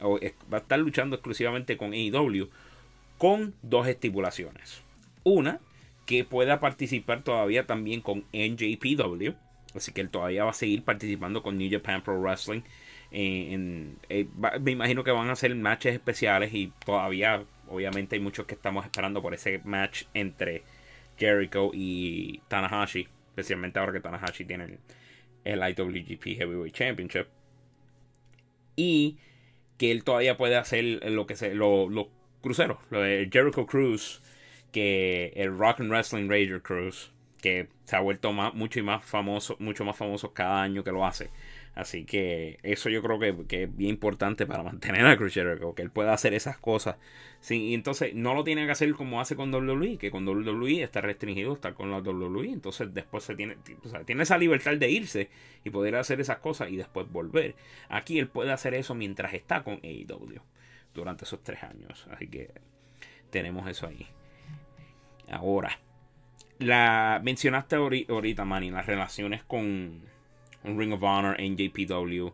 O 0.00 0.20
va 0.52 0.58
a 0.58 0.60
estar 0.60 0.78
luchando 0.78 1.16
exclusivamente 1.16 1.76
con 1.76 1.92
AEW 1.94 2.48
con 3.16 3.54
dos 3.62 3.88
estipulaciones. 3.88 4.82
Una, 5.24 5.58
que 6.08 6.24
pueda 6.24 6.58
participar 6.58 7.22
todavía 7.22 7.66
también 7.66 8.00
con 8.00 8.24
NJPW. 8.32 9.32
Así 9.74 9.92
que 9.92 10.00
él 10.00 10.08
todavía 10.08 10.44
va 10.44 10.50
a 10.52 10.54
seguir 10.54 10.82
participando 10.82 11.42
con 11.42 11.58
New 11.58 11.70
Japan 11.70 12.02
Pro 12.02 12.18
Wrestling. 12.18 12.62
Eh, 13.12 13.94
eh, 14.08 14.26
me 14.58 14.70
imagino 14.70 15.04
que 15.04 15.10
van 15.10 15.28
a 15.28 15.36
ser 15.36 15.54
matches 15.54 15.92
especiales 15.92 16.54
y 16.54 16.72
todavía, 16.86 17.44
obviamente, 17.68 18.16
hay 18.16 18.22
muchos 18.22 18.46
que 18.46 18.54
estamos 18.54 18.86
esperando 18.86 19.20
por 19.20 19.34
ese 19.34 19.60
match 19.64 20.04
entre 20.14 20.62
Jericho 21.18 21.72
y 21.74 22.40
Tanahashi. 22.48 23.06
Especialmente 23.28 23.78
ahora 23.78 23.92
que 23.92 24.00
Tanahashi 24.00 24.46
tiene 24.46 24.78
el, 25.44 25.60
IWGP 25.60 26.38
Heavyweight 26.38 26.74
Championship. 26.74 27.26
Y 28.76 29.18
que 29.76 29.90
él 29.90 30.04
todavía 30.04 30.38
puede 30.38 30.56
hacer 30.56 30.84
lo 31.10 31.26
que 31.26 31.36
se, 31.36 31.54
los 31.54 31.90
cruceros, 32.40 32.78
lo 32.88 33.02
de 33.02 33.28
Jericho 33.30 33.66
Cruise 33.66 34.22
que 34.72 35.32
el 35.36 35.56
Rock 35.56 35.80
and 35.80 35.90
Wrestling 35.90 36.28
Rager 36.28 36.62
Cruise, 36.62 37.12
que 37.40 37.68
se 37.84 37.96
ha 37.96 38.00
vuelto 38.00 38.32
más, 38.32 38.54
mucho 38.54 38.80
y 38.80 38.82
más 38.82 39.04
famoso, 39.04 39.56
mucho 39.58 39.84
más 39.84 39.96
famoso 39.96 40.32
cada 40.32 40.62
año 40.62 40.84
que 40.84 40.92
lo 40.92 41.06
hace. 41.06 41.30
Así 41.78 42.04
que 42.04 42.58
eso 42.64 42.88
yo 42.88 43.00
creo 43.02 43.20
que, 43.20 43.62
es 43.62 43.76
bien 43.76 43.90
importante 43.90 44.46
para 44.46 44.64
mantener 44.64 45.06
a 45.06 45.16
Chris 45.16 45.34
Jericho, 45.34 45.76
que 45.76 45.82
él 45.82 45.92
pueda 45.92 46.12
hacer 46.12 46.34
esas 46.34 46.58
cosas. 46.58 46.96
Sí, 47.40 47.68
y 47.68 47.74
entonces 47.74 48.14
no 48.14 48.34
lo 48.34 48.42
tiene 48.42 48.66
que 48.66 48.72
hacer 48.72 48.92
como 48.94 49.20
hace 49.20 49.36
con 49.36 49.54
WWE, 49.54 49.96
que 49.96 50.10
con 50.10 50.26
WWE 50.26 50.82
está 50.82 51.02
restringido 51.02 51.52
estar 51.52 51.74
con 51.74 51.92
la 51.92 51.98
WWE. 51.98 52.50
Entonces 52.50 52.92
después 52.92 53.22
se 53.22 53.36
tiene, 53.36 53.58
tiene 54.06 54.22
esa 54.24 54.38
libertad 54.38 54.76
de 54.76 54.90
irse 54.90 55.30
y 55.62 55.70
poder 55.70 55.94
hacer 55.94 56.20
esas 56.20 56.38
cosas 56.38 56.68
y 56.70 56.76
después 56.76 57.08
volver. 57.12 57.54
Aquí 57.88 58.18
él 58.18 58.26
puede 58.26 58.50
hacer 58.50 58.74
eso 58.74 58.96
mientras 58.96 59.32
está 59.34 59.62
con 59.62 59.74
AEW 59.84 60.40
durante 60.94 61.26
esos 61.26 61.44
tres 61.44 61.62
años. 61.62 62.08
Así 62.10 62.26
que 62.26 62.50
tenemos 63.30 63.68
eso 63.68 63.86
ahí. 63.86 64.04
Ahora, 65.30 65.78
la 66.58 67.20
mencionaste 67.22 67.76
ahorita, 67.76 68.44
Manny, 68.44 68.70
las 68.70 68.86
relaciones 68.86 69.42
con 69.44 70.02
Ring 70.64 70.92
of 70.92 71.02
Honor, 71.02 71.36
NJPW. 71.40 72.32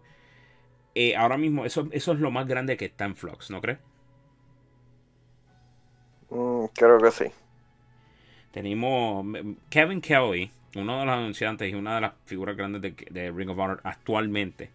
Eh, 0.94 1.16
ahora 1.16 1.36
mismo, 1.36 1.64
eso, 1.64 1.88
eso 1.90 2.12
es 2.12 2.20
lo 2.20 2.30
más 2.30 2.46
grande 2.46 2.76
que 2.76 2.86
está 2.86 3.04
en 3.04 3.16
Flux, 3.16 3.50
¿no 3.50 3.60
crees? 3.60 3.78
Mm, 6.30 6.66
creo 6.74 6.98
que 6.98 7.10
sí. 7.10 7.24
Tenemos 8.52 9.26
Kevin 9.68 10.00
Kelly, 10.00 10.50
uno 10.76 11.00
de 11.00 11.06
los 11.06 11.14
anunciantes 11.14 11.70
y 11.70 11.74
una 11.74 11.96
de 11.96 12.00
las 12.02 12.12
figuras 12.24 12.56
grandes 12.56 12.82
de, 12.82 12.94
de 13.10 13.30
Ring 13.32 13.50
of 13.50 13.58
Honor 13.58 13.80
actualmente, 13.82 14.70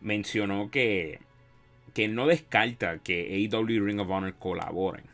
mencionó 0.00 0.70
que, 0.70 1.20
que 1.92 2.08
no 2.08 2.26
descarta 2.26 2.98
que 2.98 3.34
AEW 3.34 3.70
y 3.70 3.80
Ring 3.80 4.00
of 4.00 4.10
Honor 4.10 4.34
colaboren. 4.34 5.13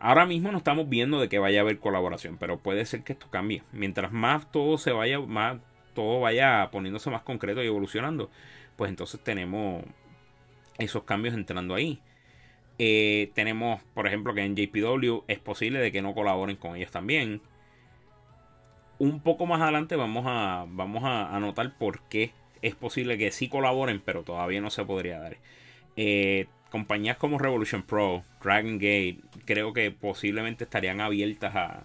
Ahora 0.00 0.24
mismo 0.24 0.50
no 0.50 0.58
estamos 0.58 0.88
viendo 0.88 1.20
de 1.20 1.28
que 1.28 1.38
vaya 1.38 1.60
a 1.60 1.62
haber 1.62 1.78
colaboración, 1.78 2.38
pero 2.38 2.58
puede 2.58 2.86
ser 2.86 3.02
que 3.04 3.12
esto 3.12 3.28
cambie. 3.30 3.62
Mientras 3.70 4.10
más 4.12 4.50
todo 4.50 4.78
se 4.78 4.92
vaya, 4.92 5.20
más 5.20 5.58
todo 5.94 6.20
vaya 6.20 6.70
poniéndose 6.72 7.10
más 7.10 7.20
concreto 7.22 7.62
y 7.62 7.66
evolucionando, 7.66 8.30
pues 8.76 8.88
entonces 8.88 9.22
tenemos 9.22 9.84
esos 10.78 11.04
cambios 11.04 11.34
entrando 11.34 11.74
ahí. 11.74 12.00
Eh, 12.78 13.30
tenemos, 13.34 13.82
por 13.92 14.06
ejemplo, 14.06 14.32
que 14.32 14.42
en 14.42 14.56
JPW 14.56 15.24
es 15.28 15.38
posible 15.38 15.80
de 15.80 15.92
que 15.92 16.00
no 16.00 16.14
colaboren 16.14 16.56
con 16.56 16.76
ellos 16.76 16.90
también. 16.90 17.42
Un 18.98 19.20
poco 19.20 19.44
más 19.44 19.60
adelante 19.60 19.96
vamos 19.96 20.24
a, 20.26 20.64
vamos 20.66 21.02
a, 21.04 21.38
notar 21.40 21.76
por 21.76 22.00
qué 22.08 22.32
es 22.62 22.74
posible 22.74 23.18
que 23.18 23.32
sí 23.32 23.50
colaboren, 23.50 24.00
pero 24.02 24.22
todavía 24.22 24.62
no 24.62 24.70
se 24.70 24.82
podría 24.86 25.20
dar. 25.20 25.36
Eh, 25.96 26.46
compañías 26.70 27.16
como 27.16 27.38
Revolution 27.38 27.82
Pro, 27.82 28.24
Dragon 28.42 28.78
Gate, 28.78 29.18
creo 29.44 29.72
que 29.72 29.90
posiblemente 29.90 30.64
estarían 30.64 31.00
abiertas 31.00 31.54
a, 31.54 31.84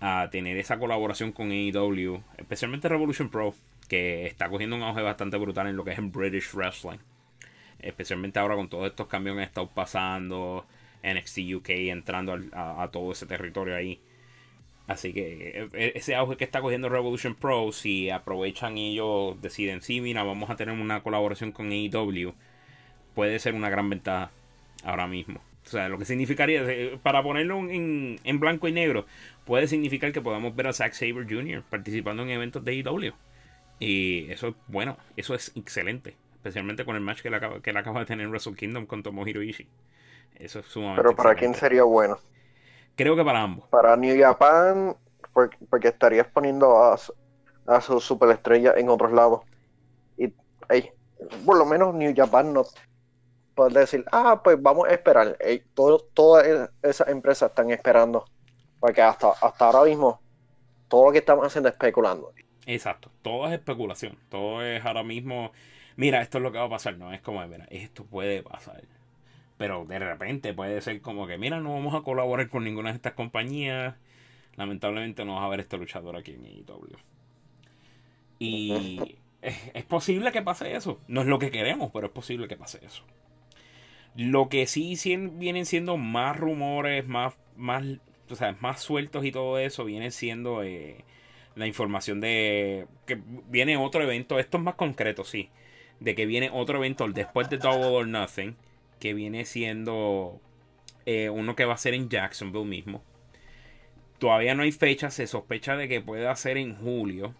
a 0.00 0.28
tener 0.30 0.56
esa 0.58 0.78
colaboración 0.78 1.32
con 1.32 1.50
AEW, 1.50 2.22
especialmente 2.36 2.88
Revolution 2.88 3.30
Pro, 3.30 3.54
que 3.88 4.26
está 4.26 4.48
cogiendo 4.48 4.76
un 4.76 4.82
auge 4.82 5.02
bastante 5.02 5.36
brutal 5.36 5.68
en 5.68 5.76
lo 5.76 5.84
que 5.84 5.92
es 5.92 5.98
en 5.98 6.12
British 6.12 6.52
Wrestling. 6.52 6.98
Especialmente 7.78 8.38
ahora 8.38 8.56
con 8.56 8.68
todos 8.68 8.86
estos 8.86 9.06
cambios 9.06 9.36
que 9.36 9.42
han 9.42 9.48
estado 9.48 9.68
pasando, 9.68 10.66
NXT 11.02 11.38
UK 11.56 11.70
entrando 11.70 12.38
a, 12.52 12.88
todo 12.92 13.12
ese 13.12 13.26
territorio 13.26 13.76
ahí. 13.76 14.00
Así 14.86 15.12
que 15.12 15.60
e, 15.60 15.68
e, 15.72 15.92
ese 15.96 16.14
auge 16.14 16.36
que 16.36 16.44
está 16.44 16.60
cogiendo 16.60 16.88
Revolution 16.88 17.34
Pro, 17.34 17.72
si 17.72 18.10
aprovechan 18.10 18.78
ellos 18.78 19.40
deciden, 19.40 19.82
sí, 19.82 20.00
mira, 20.00 20.22
vamos 20.22 20.50
a 20.50 20.56
tener 20.56 20.74
una 20.74 21.02
colaboración 21.02 21.52
con 21.52 21.70
AEW 21.70 22.34
puede 23.16 23.38
ser 23.38 23.54
una 23.54 23.70
gran 23.70 23.88
ventaja 23.88 24.30
ahora 24.84 25.08
mismo. 25.08 25.40
O 25.64 25.68
sea, 25.68 25.88
lo 25.88 25.98
que 25.98 26.04
significaría, 26.04 26.62
eh, 26.62 27.00
para 27.02 27.22
ponerlo 27.22 27.58
en, 27.58 28.20
blanco 28.38 28.68
y 28.68 28.72
negro, 28.72 29.06
puede 29.44 29.66
significar 29.66 30.12
que 30.12 30.20
podamos 30.20 30.54
ver 30.54 30.68
a 30.68 30.72
Zack 30.72 30.92
Saber 30.92 31.26
Jr. 31.28 31.64
participando 31.68 32.22
en 32.22 32.30
eventos 32.30 32.62
de 32.62 32.74
IW. 32.74 33.06
E 33.06 33.12
y 33.80 34.30
eso 34.30 34.48
es 34.48 34.54
bueno, 34.68 34.96
eso 35.16 35.34
es 35.34 35.50
excelente. 35.56 36.14
Especialmente 36.34 36.84
con 36.84 36.94
el 36.94 37.00
match 37.00 37.22
que 37.22 37.28
él 37.28 37.34
acaba, 37.34 37.60
que 37.60 37.70
acaba 37.70 38.00
de 38.00 38.06
tener 38.06 38.24
en 38.24 38.30
Wrestle 38.30 38.54
Kingdom 38.54 38.86
con 38.86 39.02
Tomohiro 39.02 39.42
Ishii. 39.42 39.66
Eso 40.36 40.60
es 40.60 40.66
sumamente 40.66 41.02
Pero 41.02 41.16
¿para 41.16 41.34
quién 41.34 41.54
sería 41.54 41.82
bueno? 41.82 42.18
Creo 42.94 43.16
que 43.16 43.24
para 43.24 43.42
ambos. 43.42 43.66
Para 43.70 43.96
New 43.96 44.16
Japan, 44.20 44.94
porque, 45.32 45.88
estarías 45.88 46.26
poniendo 46.28 46.76
a, 46.76 46.96
a 47.66 47.80
su 47.80 47.98
superestrella 47.98 48.74
en 48.76 48.90
otros 48.90 49.12
lados. 49.12 49.40
Y 50.16 50.32
por 51.44 51.56
lo 51.56 51.64
menos 51.64 51.94
New 51.94 52.12
Japan 52.14 52.52
no, 52.52 52.64
poder 53.56 53.72
decir, 53.72 54.04
ah, 54.12 54.42
pues 54.44 54.62
vamos 54.62 54.86
a 54.88 54.92
esperar. 54.92 55.36
todas 56.14 56.70
esas 56.82 57.08
empresas 57.08 57.50
están 57.50 57.70
esperando. 57.70 58.24
Porque 58.78 59.02
hasta, 59.02 59.30
hasta 59.30 59.66
ahora 59.66 59.88
mismo, 59.88 60.20
todo 60.86 61.06
lo 61.06 61.12
que 61.12 61.18
estamos 61.18 61.44
haciendo 61.44 61.68
es 61.68 61.74
especulando. 61.74 62.32
Exacto, 62.66 63.10
todo 63.22 63.46
es 63.48 63.54
especulación. 63.54 64.16
Todo 64.28 64.62
es 64.62 64.84
ahora 64.84 65.02
mismo, 65.02 65.50
mira, 65.96 66.20
esto 66.20 66.38
es 66.38 66.44
lo 66.44 66.52
que 66.52 66.58
va 66.58 66.64
a 66.64 66.70
pasar. 66.70 66.98
No 66.98 67.12
es 67.12 67.20
como, 67.22 67.44
mira, 67.48 67.66
esto 67.70 68.04
puede 68.04 68.42
pasar. 68.42 68.82
Pero 69.56 69.86
de 69.86 69.98
repente 69.98 70.52
puede 70.52 70.80
ser 70.82 71.00
como 71.00 71.26
que, 71.26 71.38
mira, 71.38 71.58
no 71.58 71.72
vamos 71.72 71.94
a 71.94 72.02
colaborar 72.02 72.48
con 72.48 72.62
ninguna 72.62 72.90
de 72.90 72.96
estas 72.96 73.14
compañías. 73.14 73.94
Lamentablemente 74.56 75.24
no 75.24 75.36
vas 75.36 75.44
a 75.44 75.48
ver 75.48 75.60
este 75.60 75.78
luchador 75.78 76.16
aquí 76.16 76.32
en 76.32 76.44
IW. 76.44 76.96
Y 78.38 79.18
es 79.40 79.84
posible 79.84 80.30
que 80.30 80.42
pase 80.42 80.76
eso. 80.76 81.00
No 81.08 81.22
es 81.22 81.26
lo 81.26 81.38
que 81.38 81.50
queremos, 81.50 81.90
pero 81.90 82.08
es 82.08 82.12
posible 82.12 82.48
que 82.48 82.56
pase 82.56 82.84
eso. 82.84 83.02
Lo 84.16 84.48
que 84.48 84.66
sí 84.66 84.96
vienen 85.32 85.66
siendo 85.66 85.96
más 85.96 86.36
rumores, 86.36 87.06
más, 87.06 87.34
más, 87.56 87.84
o 88.30 88.34
sea, 88.34 88.56
más 88.60 88.80
sueltos 88.80 89.24
y 89.24 89.32
todo 89.32 89.58
eso, 89.58 89.84
viene 89.84 90.10
siendo 90.10 90.62
eh, 90.62 91.04
la 91.54 91.66
información 91.66 92.20
de 92.20 92.86
que 93.06 93.18
viene 93.48 93.76
otro 93.76 94.02
evento. 94.02 94.38
Esto 94.38 94.58
es 94.58 94.62
más 94.62 94.76
concreto, 94.76 95.24
sí. 95.24 95.50
De 96.00 96.14
que 96.14 96.26
viene 96.26 96.50
otro 96.52 96.78
evento 96.78 97.08
después 97.08 97.50
de 97.50 97.58
Double 97.58 97.86
or 97.86 98.06
Nothing. 98.06 98.56
Que 99.00 99.14
viene 99.14 99.44
siendo 99.44 100.40
eh, 101.06 101.30
uno 101.30 101.56
que 101.56 101.64
va 101.64 101.74
a 101.74 101.78
ser 101.78 101.94
en 101.94 102.08
Jacksonville 102.08 102.64
mismo. 102.64 103.02
Todavía 104.18 104.54
no 104.54 104.62
hay 104.62 104.72
fecha. 104.72 105.10
Se 105.10 105.26
sospecha 105.26 105.76
de 105.76 105.88
que 105.88 106.00
pueda 106.00 106.34
ser 106.36 106.58
en 106.58 106.76
julio. 106.76 107.34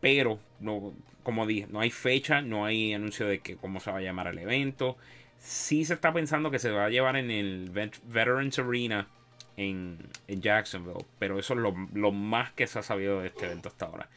Pero 0.00 0.40
no, 0.60 0.94
como 1.22 1.46
dije, 1.46 1.66
no 1.70 1.80
hay 1.80 1.90
fecha, 1.90 2.42
no 2.42 2.64
hay 2.64 2.94
anuncio 2.94 3.26
de 3.26 3.40
que 3.40 3.56
cómo 3.56 3.80
se 3.80 3.90
va 3.90 3.98
a 3.98 4.02
llamar 4.02 4.28
el 4.28 4.38
evento. 4.38 4.96
Sí 5.38 5.84
se 5.84 5.94
está 5.94 6.12
pensando 6.12 6.50
que 6.50 6.58
se 6.58 6.70
va 6.70 6.86
a 6.86 6.90
llevar 6.90 7.16
en 7.16 7.30
el 7.30 7.70
Veterans 7.70 8.58
Arena 8.58 9.08
en, 9.56 9.98
Jacksonville, 10.28 11.04
pero 11.18 11.38
eso 11.38 11.54
es 11.54 11.60
lo, 11.60 12.12
más 12.12 12.52
que 12.52 12.66
se 12.66 12.78
ha 12.78 12.82
sabido 12.82 13.20
de 13.20 13.28
este 13.28 13.46
evento 13.46 13.68
hasta 13.68 13.86
ahora. 13.86 14.08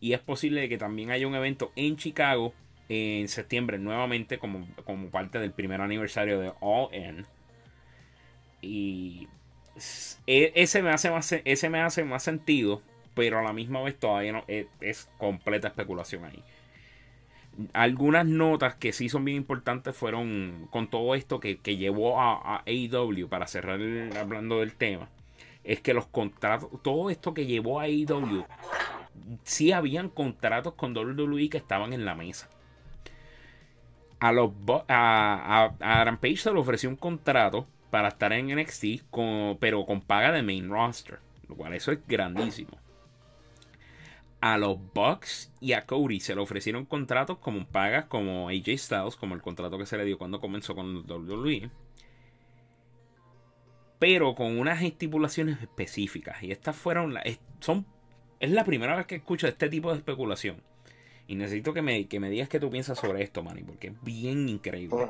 Y 0.00 0.12
es 0.12 0.20
posible 0.20 0.68
que 0.68 0.78
también 0.78 1.10
haya 1.10 1.26
un 1.26 1.34
evento 1.34 1.72
en 1.76 1.96
Chicago 1.96 2.54
en 2.88 3.28
septiembre 3.28 3.78
nuevamente 3.78 4.38
como, 4.38 4.68
como 4.84 5.08
parte 5.08 5.38
del 5.38 5.52
primer 5.52 5.80
aniversario 5.80 6.38
de 6.38 6.52
All 6.60 6.94
In. 6.94 7.26
Y 8.62 9.28
e, 10.26 10.52
ese 10.54 10.82
me 10.82 10.90
hace 10.90 11.10
más, 11.10 11.32
ese 11.32 11.70
me 11.70 11.80
hace 11.80 12.04
más 12.04 12.22
sentido 12.22 12.82
pero 13.16 13.38
a 13.38 13.42
la 13.42 13.54
misma 13.54 13.80
vez 13.80 13.98
todavía 13.98 14.32
no 14.32 14.44
es, 14.46 15.08
completa 15.16 15.68
especulación 15.68 16.26
ahí. 16.26 16.44
Algunas 17.72 18.26
notas 18.26 18.74
que 18.74 18.92
sí 18.92 19.08
son 19.08 19.24
bien 19.24 19.38
importantes 19.38 19.96
fueron 19.96 20.68
con 20.70 20.88
todo 20.90 21.14
esto 21.14 21.40
que, 21.40 21.56
llevó 21.64 22.20
a, 22.20 22.34
a 22.34 22.62
AEW 22.66 23.26
para 23.30 23.46
cerrar 23.46 23.80
hablando 24.18 24.60
del 24.60 24.74
tema. 24.74 25.08
Es 25.64 25.80
que 25.80 25.94
los 25.94 26.06
contratos, 26.06 26.68
todo 26.82 27.08
esto 27.08 27.32
que 27.32 27.46
llevó 27.46 27.80
a 27.80 27.84
AEW, 27.84 28.44
sí 29.42 29.72
habían 29.72 30.10
contratos 30.10 30.74
con 30.74 30.94
WWE 30.94 31.48
que 31.48 31.56
estaban 31.56 31.94
en 31.94 32.04
la 32.04 32.14
mesa. 32.14 32.50
A, 34.20 34.30
los, 34.30 34.52
a, 34.88 35.72
a, 35.80 36.00
Adam 36.02 36.18
Page 36.18 36.36
se 36.36 36.52
le 36.52 36.60
ofreció 36.60 36.90
un 36.90 36.96
contrato 36.96 37.66
para 37.90 38.08
estar 38.08 38.34
en 38.34 38.54
NXT, 38.54 39.04
pero 39.58 39.86
con 39.86 40.02
paga 40.02 40.32
de 40.32 40.42
main 40.42 40.68
roster. 40.68 41.18
Lo 41.48 41.54
cual 41.54 41.72
eso 41.72 41.92
es 41.92 42.06
grandísimo. 42.06 42.76
A 44.46 44.58
los 44.58 44.78
Bucks 44.94 45.52
y 45.60 45.72
a 45.72 45.86
Cody 45.86 46.20
se 46.20 46.36
le 46.36 46.40
ofrecieron 46.40 46.84
contratos 46.84 47.38
como 47.38 47.66
pagas 47.66 48.04
como 48.04 48.48
AJ 48.48 48.78
Styles, 48.78 49.16
como 49.16 49.34
el 49.34 49.42
contrato 49.42 49.76
que 49.76 49.86
se 49.86 49.96
le 49.96 50.04
dio 50.04 50.18
cuando 50.18 50.40
comenzó 50.40 50.76
con 50.76 50.98
WWE. 50.98 51.68
Pero 53.98 54.36
con 54.36 54.56
unas 54.56 54.82
estipulaciones 54.82 55.60
específicas. 55.60 56.40
Y 56.44 56.52
estas 56.52 56.76
fueron 56.76 57.12
las. 57.12 57.24
Son, 57.58 57.84
es 58.38 58.52
la 58.52 58.64
primera 58.64 58.94
vez 58.94 59.06
que 59.06 59.16
escucho 59.16 59.48
este 59.48 59.68
tipo 59.68 59.90
de 59.90 59.96
especulación. 59.96 60.62
Y 61.26 61.34
necesito 61.34 61.74
que 61.74 61.82
me, 61.82 62.06
que 62.06 62.20
me 62.20 62.30
digas 62.30 62.48
qué 62.48 62.60
tú 62.60 62.70
piensas 62.70 63.00
sobre 63.00 63.24
esto, 63.24 63.42
Manny, 63.42 63.64
porque 63.64 63.88
es 63.88 64.02
bien 64.04 64.48
increíble. 64.48 65.08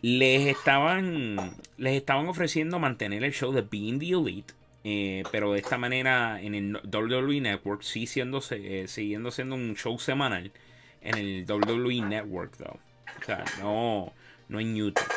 Les 0.00 0.46
estaban, 0.46 1.56
les 1.76 1.94
estaban 1.94 2.28
ofreciendo 2.28 2.78
mantener 2.78 3.24
el 3.24 3.32
show 3.32 3.50
de 3.52 3.62
Being 3.62 3.98
the 3.98 4.10
Elite 4.10 4.54
eh, 4.84 5.22
pero 5.30 5.52
de 5.52 5.58
esta 5.60 5.78
manera 5.78 6.40
en 6.40 6.54
el 6.54 6.76
WWE 6.76 7.40
Network 7.40 7.82
sí 7.82 8.06
siendo, 8.06 8.40
eh, 8.50 8.84
siguiendo 8.88 9.30
siendo 9.30 9.54
un 9.54 9.74
show 9.76 9.98
semanal 9.98 10.52
en 11.00 11.18
el 11.18 11.46
WWE 11.48 12.02
Network 12.02 12.56
though. 12.56 12.78
o 13.20 13.24
sea 13.24 13.44
no 13.60 14.12
no 14.48 14.60
en 14.60 14.76
YouTube 14.76 15.12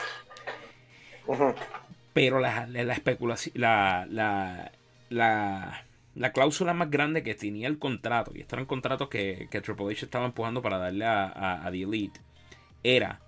pero 2.13 2.39
la, 2.39 2.67
la, 2.67 2.93
especulación 2.93 3.53
la, 3.57 4.05
la, 4.09 4.71
la, 5.09 5.85
la 6.15 6.31
cláusula 6.33 6.73
más 6.73 6.89
grande 6.89 7.23
que 7.23 7.35
tenía 7.35 7.67
el 7.67 7.79
contrato 7.79 8.31
y 8.35 8.41
estos 8.41 8.53
eran 8.57 8.65
contratos 8.65 9.09
que, 9.09 9.47
que 9.49 9.61
Triple 9.61 9.93
H 9.93 10.05
estaba 10.05 10.25
empujando 10.25 10.61
para 10.61 10.77
darle 10.77 11.05
a, 11.05 11.25
a, 11.25 11.65
a 11.65 11.71
The 11.71 11.83
Elite 11.83 12.19
era 12.83 13.21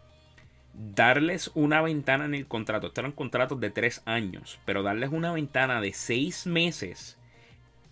darles 0.73 1.51
una 1.53 1.81
ventana 1.81 2.25
en 2.25 2.33
el 2.35 2.47
contrato. 2.47 2.87
Estos 2.87 3.03
eran 3.03 3.11
contratos 3.11 3.59
de 3.59 3.69
tres 3.69 4.01
años, 4.05 4.59
pero 4.65 4.83
darles 4.83 5.11
una 5.11 5.31
ventana 5.31 5.81
de 5.81 5.93
seis 5.93 6.47
meses 6.47 7.17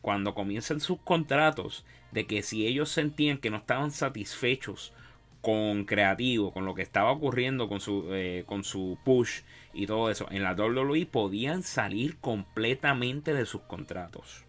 cuando 0.02 0.34
comiencen 0.34 0.80
sus 0.80 1.00
contratos 1.00 1.86
de 2.12 2.26
que 2.26 2.42
si 2.42 2.66
ellos 2.66 2.90
sentían 2.90 3.38
que 3.38 3.52
no 3.52 3.58
estaban 3.58 3.92
satisfechos 3.92 4.94
con 5.42 5.86
creativo, 5.86 6.52
con 6.52 6.66
lo 6.66 6.76
que 6.76 6.82
estaba 6.82 7.12
ocurriendo 7.12 7.68
con 7.68 7.80
su, 7.80 8.08
eh, 8.14 8.44
con 8.46 8.64
su 8.64 8.98
push 9.04 9.42
y 9.74 9.88
todo 9.88 10.10
eso, 10.10 10.28
en 10.32 10.44
la 10.44 10.54
WWE 10.54 11.06
podían 11.06 11.64
salir 11.64 12.18
completamente 12.18 13.34
de 13.34 13.46
sus 13.46 13.62
contratos. 13.62 14.44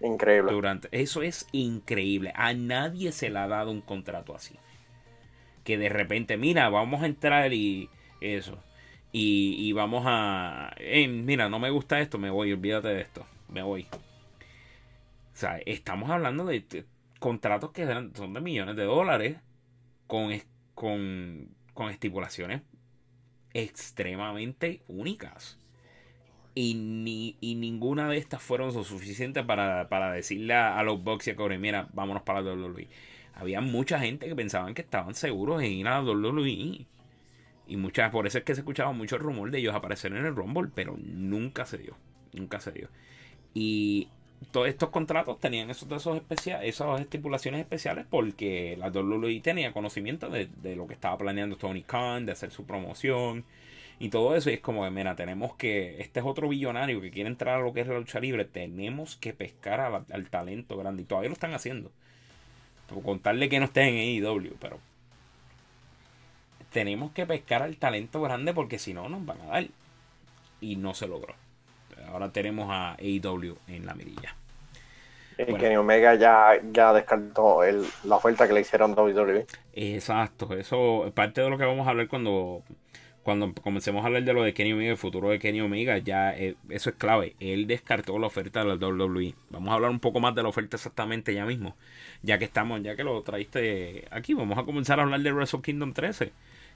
Increíble. 0.00 0.52
Durante, 0.52 0.88
eso 0.92 1.22
es 1.22 1.48
increíble. 1.52 2.32
A 2.34 2.52
nadie 2.54 3.12
se 3.12 3.30
le 3.30 3.38
ha 3.38 3.48
dado 3.48 3.70
un 3.70 3.80
contrato 3.80 4.34
así 4.34 4.56
que 5.68 5.76
de 5.76 5.90
repente, 5.90 6.38
mira, 6.38 6.70
vamos 6.70 7.02
a 7.02 7.06
entrar 7.06 7.52
y 7.52 7.90
eso. 8.22 8.58
Y, 9.12 9.70
vamos 9.72 10.04
a... 10.06 10.74
mira, 11.10 11.50
no 11.50 11.58
me 11.58 11.68
gusta 11.68 12.00
esto, 12.00 12.16
me 12.16 12.30
voy, 12.30 12.52
olvídate 12.52 12.88
de 12.88 13.02
esto, 13.02 13.26
me 13.50 13.62
voy. 13.62 13.86
O 13.92 15.36
sea, 15.36 15.58
estamos 15.66 16.08
hablando 16.08 16.46
de, 16.46 16.86
contratos 17.18 17.72
que 17.72 17.84
son 17.84 18.32
de 18.32 18.40
millones 18.40 18.76
de 18.76 18.84
dólares 18.84 19.36
con, 20.06 20.32
con, 20.74 21.50
con 21.74 21.90
estipulaciones 21.90 22.62
extremadamente 23.52 24.80
únicas. 24.88 25.58
Y, 26.54 26.76
ni, 26.76 27.36
y 27.42 27.56
ninguna 27.56 28.08
de 28.08 28.16
estas 28.16 28.40
fueron 28.40 28.72
lo 28.72 28.84
suficiente 28.84 29.44
para, 29.44 30.12
decirle 30.12 30.54
a, 30.54 30.82
los 30.82 31.04
Bucks 31.04 31.26
y 31.26 31.32
a 31.32 31.36
Corey, 31.36 31.58
mira, 31.58 31.90
vámonos 31.92 32.22
para 32.22 32.40
la 32.40 32.54
WWE 32.54 32.88
había 33.38 33.60
mucha 33.60 34.00
gente 34.00 34.26
que 34.26 34.34
pensaban 34.34 34.74
que 34.74 34.82
estaban 34.82 35.14
seguros 35.14 35.62
en 35.62 35.70
ir 35.70 35.88
a 35.88 36.02
WWE. 36.02 36.86
Y 37.68 37.76
muchas, 37.76 38.10
por 38.10 38.26
eso 38.26 38.38
es 38.38 38.44
que 38.44 38.54
se 38.54 38.62
escuchaba 38.62 38.92
mucho 38.92 39.16
el 39.16 39.22
rumor 39.22 39.50
de 39.50 39.58
ellos 39.58 39.74
aparecer 39.74 40.12
en 40.12 40.26
el 40.26 40.34
Rumble, 40.34 40.70
pero 40.74 40.96
nunca 40.98 41.64
se 41.64 41.78
dio. 41.78 41.96
Nunca 42.32 42.60
se 42.60 42.72
dio. 42.72 42.88
Y 43.54 44.08
todos 44.50 44.68
estos 44.68 44.90
contratos 44.90 45.38
tenían 45.38 45.70
esos, 45.70 45.90
esos 45.92 46.20
esas 46.62 47.00
estipulaciones 47.00 47.60
especiales 47.60 48.06
porque 48.08 48.76
la 48.76 48.88
WWE 48.88 49.40
tenía 49.40 49.72
conocimiento 49.72 50.28
de, 50.30 50.48
de, 50.62 50.76
lo 50.76 50.86
que 50.86 50.94
estaba 50.94 51.16
planeando 51.16 51.56
Tony 51.56 51.82
Khan, 51.82 52.26
de 52.26 52.32
hacer 52.32 52.50
su 52.50 52.64
promoción 52.64 53.44
y 54.00 54.08
todo 54.08 54.34
eso. 54.34 54.50
Y 54.50 54.54
es 54.54 54.60
como 54.60 54.88
mira, 54.90 55.14
tenemos 55.14 55.54
que, 55.54 56.00
este 56.00 56.20
es 56.20 56.26
otro 56.26 56.48
billonario 56.48 57.00
que 57.00 57.10
quiere 57.12 57.28
entrar 57.28 57.60
a 57.60 57.62
lo 57.62 57.72
que 57.72 57.82
es 57.82 57.86
la 57.86 57.98
lucha 57.98 58.18
libre, 58.18 58.44
tenemos 58.46 59.16
que 59.16 59.32
pescar 59.32 59.80
al 60.10 60.30
talento 60.30 60.76
grande. 60.76 61.02
Y 61.02 61.06
todavía 61.06 61.28
lo 61.28 61.34
están 61.34 61.54
haciendo 61.54 61.92
contarle 63.02 63.48
que 63.48 63.58
no 63.58 63.66
esté 63.66 63.82
en 63.82 64.24
AEW, 64.24 64.56
pero 64.60 64.78
tenemos 66.72 67.12
que 67.12 67.26
pescar 67.26 67.62
al 67.62 67.76
talento 67.76 68.20
grande 68.20 68.52
porque 68.52 68.78
si 68.78 68.94
no 68.94 69.08
nos 69.08 69.24
van 69.24 69.40
a 69.42 69.46
dar. 69.46 69.66
Y 70.60 70.76
no 70.76 70.92
se 70.92 71.06
logró. 71.06 71.34
Ahora 72.08 72.32
tenemos 72.32 72.68
a 72.70 72.94
AEW 72.94 73.56
en 73.68 73.86
la 73.86 73.94
mirilla. 73.94 74.34
Y 75.38 75.54
Kenny 75.54 75.76
Omega 75.76 76.16
ya, 76.16 76.60
ya 76.72 76.92
descartó 76.92 77.62
el, 77.62 77.86
la 78.04 78.16
oferta 78.16 78.48
que 78.48 78.54
le 78.54 78.60
hicieron 78.62 78.92
a 78.92 79.02
WWE. 79.02 79.46
Exacto, 79.72 80.52
eso 80.54 81.06
es 81.06 81.12
parte 81.12 81.40
de 81.40 81.48
lo 81.48 81.56
que 81.56 81.64
vamos 81.64 81.86
a 81.86 81.90
hablar 81.90 82.08
cuando 82.08 82.64
cuando 83.28 83.52
comencemos 83.52 84.02
a 84.02 84.06
hablar 84.06 84.24
de 84.24 84.32
lo 84.32 84.42
de 84.42 84.54
Kenny 84.54 84.72
Omega, 84.72 84.92
el 84.92 84.96
futuro 84.96 85.28
de 85.28 85.38
Kenny 85.38 85.60
Omega, 85.60 85.98
ya 85.98 86.34
eh, 86.34 86.54
eso 86.70 86.88
es 86.88 86.96
clave. 86.96 87.36
Él 87.40 87.66
descartó 87.66 88.18
la 88.18 88.26
oferta 88.26 88.64
de 88.64 88.74
la 88.74 88.74
WWE. 88.76 89.34
Vamos 89.50 89.68
a 89.68 89.74
hablar 89.74 89.90
un 89.90 90.00
poco 90.00 90.18
más 90.18 90.34
de 90.34 90.42
la 90.42 90.48
oferta 90.48 90.78
exactamente 90.78 91.34
ya 91.34 91.44
mismo. 91.44 91.76
Ya 92.22 92.38
que 92.38 92.46
estamos, 92.46 92.82
ya 92.82 92.96
que 92.96 93.04
lo 93.04 93.20
traiste 93.20 94.08
aquí, 94.10 94.32
vamos 94.32 94.56
a 94.56 94.62
comenzar 94.62 94.98
a 94.98 95.02
hablar 95.02 95.20
de 95.20 95.30
Wrestle 95.30 95.60
Kingdom 95.60 95.92
13, 95.92 96.32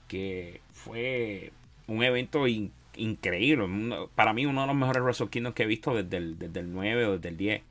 que 0.09 0.61
fue 0.73 1.53
un 1.87 2.05
evento 2.05 2.47
increíble. 2.47 3.67
Para 4.15 4.35
mí, 4.35 4.45
uno 4.45 4.61
de 4.61 4.67
los 4.67 4.77
mejores 4.77 5.03
Wrestle 5.03 5.31
Kingdom 5.31 5.55
que 5.55 5.62
he 5.62 5.67
visto 5.67 5.95
desde 5.95 6.19
el, 6.19 6.38
desde 6.38 6.61
el 6.61 6.71
9 6.71 7.07
o 7.07 7.12
desde 7.12 7.31
el 7.31 7.38
10. 7.38 7.62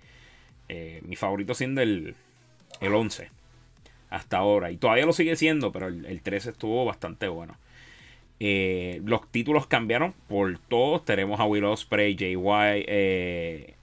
Eh, 0.70 1.02
mi 1.06 1.16
favorito 1.16 1.54
siendo 1.54 1.82
el, 1.82 2.16
el 2.80 2.96
11 2.96 3.30
hasta 4.10 4.38
ahora. 4.38 4.72
Y 4.72 4.78
todavía 4.78 5.06
lo 5.06 5.14
sigue 5.14 5.36
siendo, 5.36 5.72
pero 5.72 5.86
el, 5.86 6.04
el 6.08 6.24
13 6.24 6.50
estuvo 6.50 6.84
bastante 6.84 7.28
bueno. 7.28 7.58
Eh, 8.44 9.02
los 9.06 9.28
títulos 9.30 9.68
cambiaron 9.68 10.16
por 10.28 10.58
todos. 10.68 11.06
Tenemos 11.06 11.40
a 11.40 11.46
Will 11.46 11.64
Ospreay, 11.64 12.18
Jay 12.18 12.36
White. 12.36 12.86
Eh, 12.88 13.76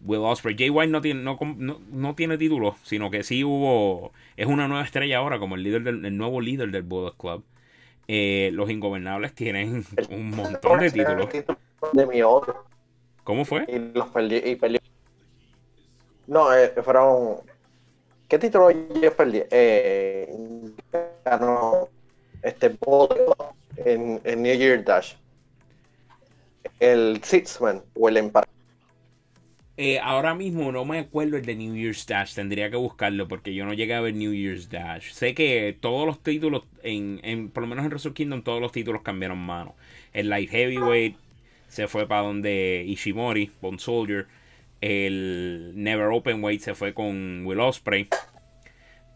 Will 0.00 0.22
Ospreay. 0.22 0.56
Jay 0.56 0.70
White 0.70 0.90
no 0.90 1.02
tiene, 1.02 1.22
no, 1.22 2.14
tiene 2.14 2.38
títulos, 2.38 2.76
sino 2.84 3.10
que 3.10 3.22
sí 3.22 3.44
hubo. 3.44 4.12
Es 4.38 4.46
una 4.46 4.66
nueva 4.66 4.82
estrella 4.82 5.18
ahora, 5.18 5.38
como 5.38 5.56
el 5.56 5.62
líder 5.62 5.82
del 5.82 6.16
nuevo 6.16 6.40
líder 6.40 6.70
del 6.70 6.84
Bullet 6.84 7.12
Club. 7.18 7.44
Eh, 8.08 8.48
los 8.54 8.70
Ingobernables 8.70 9.34
tienen 9.34 9.84
un 10.10 10.30
montón 10.30 10.80
de 10.80 10.90
títulos. 10.90 11.28
De 11.92 12.06
mi 12.06 12.22
otro. 12.22 12.64
¿Cómo 13.24 13.44
fue? 13.44 13.66
Y 13.68 13.78
los 13.94 14.08
perdí. 14.08 14.58
No, 16.28 16.46
fueron. 16.82 17.40
¿Qué 18.26 18.38
título 18.38 18.70
yo 18.70 19.14
perdí? 19.14 19.42
Eh, 19.50 20.34
ganó 21.26 21.90
este 22.42 22.70
en, 23.84 24.42
New 24.42 24.56
Year 24.56 24.84
Dash. 24.84 25.14
El 26.80 27.22
Sixman 27.22 27.82
o 27.94 28.08
el 28.08 28.16
Empire. 28.16 28.46
Eh, 29.78 29.98
ahora 30.00 30.34
mismo 30.34 30.70
no 30.70 30.84
me 30.84 30.98
acuerdo 30.98 31.38
el 31.38 31.46
de 31.46 31.56
New 31.56 31.74
Year's 31.74 32.06
Dash, 32.06 32.34
tendría 32.34 32.70
que 32.70 32.76
buscarlo 32.76 33.26
porque 33.26 33.54
yo 33.54 33.64
no 33.64 33.72
llegué 33.72 33.94
a 33.94 34.00
ver 34.00 34.14
New 34.14 34.32
Year's 34.32 34.68
Dash. 34.68 35.12
Sé 35.12 35.34
que 35.34 35.76
todos 35.80 36.06
los 36.06 36.22
títulos, 36.22 36.64
en, 36.82 37.20
en 37.24 37.48
por 37.48 37.62
lo 37.62 37.68
menos 37.68 37.84
en 37.84 37.90
Wrestle 37.90 38.12
Kingdom, 38.12 38.42
todos 38.42 38.60
los 38.60 38.70
títulos 38.70 39.02
cambiaron 39.02 39.38
mano. 39.38 39.74
El 40.12 40.28
Light 40.28 40.50
Heavyweight 40.50 41.16
se 41.68 41.88
fue 41.88 42.06
para 42.06 42.22
donde 42.22 42.84
Ishimori, 42.86 43.50
Bone 43.62 43.78
Soldier. 43.78 44.26
El 44.82 45.72
Never 45.74 46.08
Open 46.08 46.44
Weight 46.44 46.60
se 46.60 46.74
fue 46.74 46.92
con 46.92 47.46
Will 47.46 47.60
Osprey, 47.60 48.08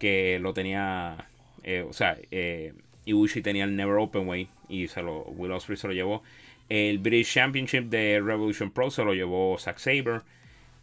que 0.00 0.38
lo 0.38 0.54
tenía, 0.54 1.28
eh, 1.64 1.84
o 1.86 1.92
sea, 1.92 2.16
eh, 2.30 2.72
Ibushi 3.06 3.40
tenía 3.40 3.64
el 3.64 3.74
Never 3.74 3.96
Open 3.96 4.28
Way 4.28 4.48
y 4.68 4.88
se 4.88 5.02
lo, 5.02 5.22
Will 5.22 5.52
Ospreay 5.52 5.78
se 5.78 5.88
lo 5.88 5.94
llevó. 5.94 6.22
El 6.68 6.98
British 6.98 7.32
Championship 7.32 7.84
de 7.84 8.20
Revolution 8.20 8.70
Pro 8.70 8.90
se 8.90 9.04
lo 9.04 9.14
llevó 9.14 9.56
Zack 9.58 9.78
Saber. 9.78 10.22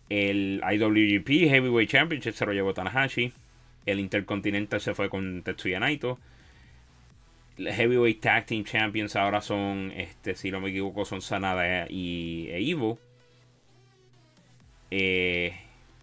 El 0.10 0.62
IWGP 0.64 1.50
Heavyweight 1.50 1.90
Championship 1.90 2.34
se 2.34 2.46
lo 2.46 2.54
llevó 2.54 2.74
Tanahashi. 2.74 3.32
El 3.86 4.00
Intercontinental 4.00 4.80
se 4.80 4.94
fue 4.94 5.10
con 5.10 5.44
Tetsuya 5.44 5.80
Naito. 5.80 6.18
El 7.58 7.72
Heavyweight 7.72 8.22
Tag 8.22 8.46
Team 8.46 8.64
Champions 8.64 9.16
ahora 9.16 9.42
son, 9.42 9.92
este, 9.96 10.36
si 10.36 10.50
no 10.50 10.60
me 10.60 10.70
equivoco, 10.70 11.06
son 11.06 11.22
Sanada 11.22 11.88
y 11.90 12.48
e 12.50 12.70
Evo. 12.70 12.98
Eh, 14.90 15.54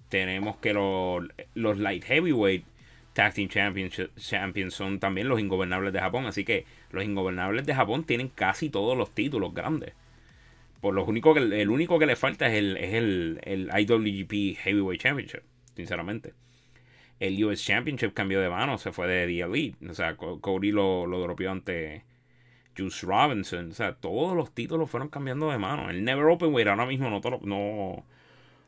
tenemos 0.09 0.57
que 0.59 0.75
los, 0.75 1.25
los 1.55 1.79
Light 1.79 2.05
Heavyweight 2.05 2.65
Tag 3.13 3.35
Team 3.35 3.49
Champions 3.49 4.75
son 4.75 5.01
también 5.01 5.29
los 5.29 5.41
ingobernables 5.41 5.93
de 5.93 6.01
Japón. 6.01 6.27
Así 6.27 6.45
que 6.45 6.65
los 6.91 7.05
ingobernables 7.05 7.67
de 7.67 7.75
Japón 7.75 8.05
tienen 8.05 8.29
casi 8.29 8.71
todos 8.71 8.97
los 8.97 9.11
títulos 9.15 9.55
grandes. 9.55 9.95
Por 10.81 10.95
lo 10.95 11.05
único 11.05 11.35
que, 11.35 11.41
el 11.41 11.69
único 11.69 11.99
que 11.99 12.07
le 12.07 12.17
falta 12.17 12.49
es 12.49 12.55
el, 12.55 12.77
es 12.79 12.95
el, 12.95 13.41
el 13.43 13.71
IWGP 13.77 14.57
Heavyweight 14.59 15.01
Championship, 15.01 15.43
sinceramente. 15.77 16.33
El 17.19 17.45
US 17.45 17.63
Championship 17.63 18.15
cambió 18.15 18.41
de 18.41 18.49
mano, 18.49 18.79
se 18.79 18.93
fue 18.93 19.07
de 19.07 19.27
The 19.27 19.41
Elite. 19.41 19.91
O 19.91 19.95
sea, 19.95 20.17
Cody 20.17 20.73
lo, 20.73 21.07
lo 21.07 21.21
dropeó 21.21 21.51
ante 21.51 22.05
Juice 22.77 23.07
Robinson. 23.07 23.71
O 23.71 23.75
sea, 23.75 23.95
todos 23.95 24.35
los 24.35 24.55
títulos 24.55 24.91
fueron 24.91 25.11
cambiando 25.11 25.51
de 25.51 25.59
mano. 25.59 25.91
El 25.91 26.03
Never 26.03 26.25
Open 26.25 26.55
Weight 26.55 26.69
ahora 26.69 26.87
mismo 26.87 27.11
no, 27.11 27.21
no, 27.43 28.07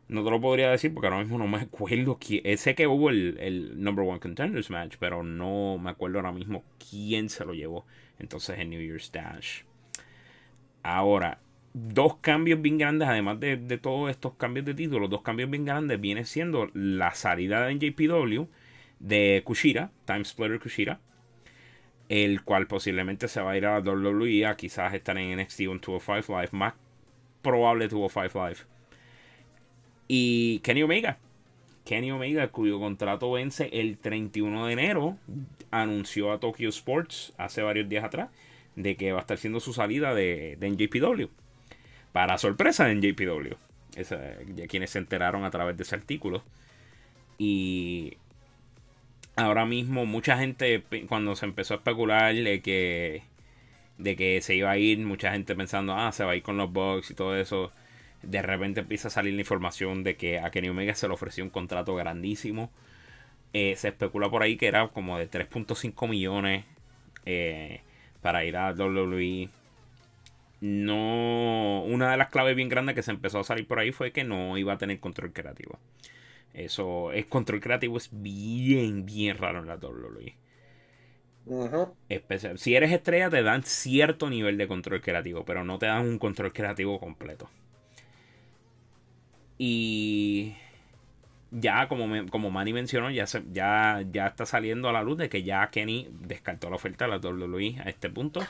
no 0.08 0.24
te 0.24 0.30
lo 0.30 0.40
podría 0.40 0.70
decir 0.70 0.92
porque 0.92 1.06
ahora 1.06 1.20
mismo 1.20 1.38
no 1.38 1.46
me 1.46 1.58
acuerdo 1.58 2.18
quién. 2.20 2.42
Eh, 2.44 2.56
sé 2.56 2.74
que 2.74 2.86
hubo 2.86 3.10
el, 3.10 3.36
el, 3.40 3.82
Number 3.82 4.04
One 4.06 4.20
Contenders 4.20 4.70
Match, 4.70 4.96
pero 4.98 5.22
no 5.22 5.78
me 5.78 5.90
acuerdo 5.90 6.18
ahora 6.18 6.32
mismo 6.32 6.64
quién 6.90 7.28
se 7.28 7.44
lo 7.44 7.54
llevó. 7.54 7.86
Entonces 8.18 8.58
el 8.58 8.70
New 8.70 8.80
Year's 8.80 9.10
Dash. 9.10 9.62
Ahora, 10.82 11.38
dos 11.72 12.16
cambios 12.16 12.60
bien 12.60 12.78
grandes, 12.78 13.08
además 13.08 13.40
de, 13.40 13.56
de 13.56 13.78
todos 13.78 14.10
estos 14.10 14.34
cambios 14.34 14.66
de 14.66 14.74
título, 14.74 15.08
dos 15.08 15.22
cambios 15.22 15.48
bien 15.50 15.64
grandes 15.64 16.00
viene 16.00 16.24
siendo 16.24 16.70
la 16.74 17.14
salida 17.14 17.66
de 17.66 17.74
NJPW 17.74 18.48
de 19.00 19.42
Kushira, 19.44 19.90
Time 20.04 20.24
Splitter 20.24 20.60
Kushira, 20.60 21.00
el 22.08 22.42
cual 22.42 22.66
posiblemente 22.66 23.28
se 23.28 23.40
va 23.40 23.52
a 23.52 23.56
ir 23.56 23.66
a 23.66 23.80
la 23.80 23.92
WWE, 23.92 24.46
a 24.46 24.56
quizás 24.56 24.94
estar 24.94 25.16
en 25.18 25.38
NXT 25.40 25.62
205 25.62 26.40
Live, 26.40 26.48
más 26.52 26.74
probable 27.42 27.88
205 27.88 28.48
Live. 28.48 28.71
Y 30.14 30.58
Kenny 30.58 30.82
Omega. 30.82 31.16
Kenny 31.86 32.10
Omega, 32.10 32.48
cuyo 32.48 32.78
contrato 32.78 33.32
vence 33.32 33.70
el 33.72 33.96
31 33.96 34.66
de 34.66 34.72
enero, 34.74 35.16
anunció 35.70 36.32
a 36.32 36.38
Tokyo 36.38 36.68
Sports 36.68 37.32
hace 37.38 37.62
varios 37.62 37.88
días 37.88 38.04
atrás 38.04 38.28
de 38.76 38.96
que 38.96 39.12
va 39.12 39.20
a 39.20 39.22
estar 39.22 39.38
haciendo 39.38 39.58
su 39.58 39.72
salida 39.72 40.14
de, 40.14 40.58
de 40.60 40.68
NJPW. 40.68 41.30
Para 42.12 42.36
sorpresa 42.36 42.84
de 42.84 42.96
NJPW. 42.96 43.54
ya 44.54 44.66
quienes 44.66 44.90
se 44.90 44.98
enteraron 44.98 45.46
a 45.46 45.50
través 45.50 45.78
de 45.78 45.84
ese 45.84 45.94
artículo. 45.94 46.44
Y 47.38 48.18
ahora 49.34 49.64
mismo 49.64 50.04
mucha 50.04 50.36
gente, 50.36 50.84
cuando 51.08 51.36
se 51.36 51.46
empezó 51.46 51.72
a 51.72 51.76
especular 51.78 52.34
de 52.34 52.60
que, 52.60 53.22
de 53.96 54.14
que 54.14 54.42
se 54.42 54.56
iba 54.56 54.72
a 54.72 54.76
ir, 54.76 54.98
mucha 54.98 55.32
gente 55.32 55.56
pensando, 55.56 55.94
ah, 55.94 56.12
se 56.12 56.22
va 56.22 56.32
a 56.32 56.36
ir 56.36 56.42
con 56.42 56.58
los 56.58 56.70
Bucks 56.70 57.12
y 57.12 57.14
todo 57.14 57.34
eso 57.34 57.72
de 58.22 58.42
repente 58.42 58.80
empieza 58.80 59.08
a 59.08 59.10
salir 59.10 59.34
la 59.34 59.40
información 59.40 60.04
de 60.04 60.16
que 60.16 60.38
a 60.38 60.50
Kenny 60.50 60.68
Omega 60.68 60.94
se 60.94 61.08
le 61.08 61.14
ofreció 61.14 61.44
un 61.44 61.50
contrato 61.50 61.94
grandísimo. 61.94 62.70
Eh, 63.52 63.76
se 63.76 63.88
especula 63.88 64.30
por 64.30 64.42
ahí 64.42 64.56
que 64.56 64.66
era 64.66 64.88
como 64.88 65.18
de 65.18 65.30
3.5 65.30 66.08
millones 66.08 66.64
eh, 67.26 67.80
para 68.20 68.44
ir 68.44 68.56
a 68.56 68.72
WWE. 68.72 69.48
No, 70.60 71.82
una 71.82 72.12
de 72.12 72.16
las 72.16 72.30
claves 72.30 72.54
bien 72.54 72.68
grandes 72.68 72.94
que 72.94 73.02
se 73.02 73.10
empezó 73.10 73.40
a 73.40 73.44
salir 73.44 73.66
por 73.66 73.80
ahí 73.80 73.90
fue 73.90 74.12
que 74.12 74.24
no 74.24 74.56
iba 74.56 74.72
a 74.72 74.78
tener 74.78 75.00
control 75.00 75.32
creativo. 75.32 75.78
Eso, 76.54 77.12
es 77.12 77.26
control 77.26 77.60
creativo 77.60 77.96
es 77.96 78.10
bien, 78.12 79.04
bien 79.04 79.38
raro 79.38 79.58
en 79.58 79.66
la 79.66 79.76
WWE. 79.76 80.36
Especial. 82.08 82.58
Si 82.58 82.76
eres 82.76 82.92
estrella 82.92 83.28
te 83.28 83.42
dan 83.42 83.64
cierto 83.64 84.30
nivel 84.30 84.56
de 84.56 84.68
control 84.68 85.00
creativo, 85.00 85.44
pero 85.44 85.64
no 85.64 85.78
te 85.78 85.86
dan 85.86 86.06
un 86.06 86.18
control 86.18 86.52
creativo 86.52 87.00
completo. 87.00 87.50
Y 89.58 90.54
ya, 91.52 91.86
como, 91.86 92.26
como 92.30 92.50
Manny 92.50 92.72
mencionó, 92.72 93.10
ya, 93.10 93.26
ya, 93.52 94.02
ya 94.10 94.26
está 94.26 94.46
saliendo 94.46 94.88
a 94.88 94.92
la 94.92 95.02
luz 95.02 95.18
de 95.18 95.28
que 95.28 95.42
ya 95.42 95.68
Kenny 95.70 96.08
descartó 96.20 96.70
la 96.70 96.76
oferta 96.76 97.04
de 97.04 97.10
la 97.10 97.18
WWE 97.18 97.80
a 97.84 97.88
este 97.88 98.08
punto. 98.08 98.40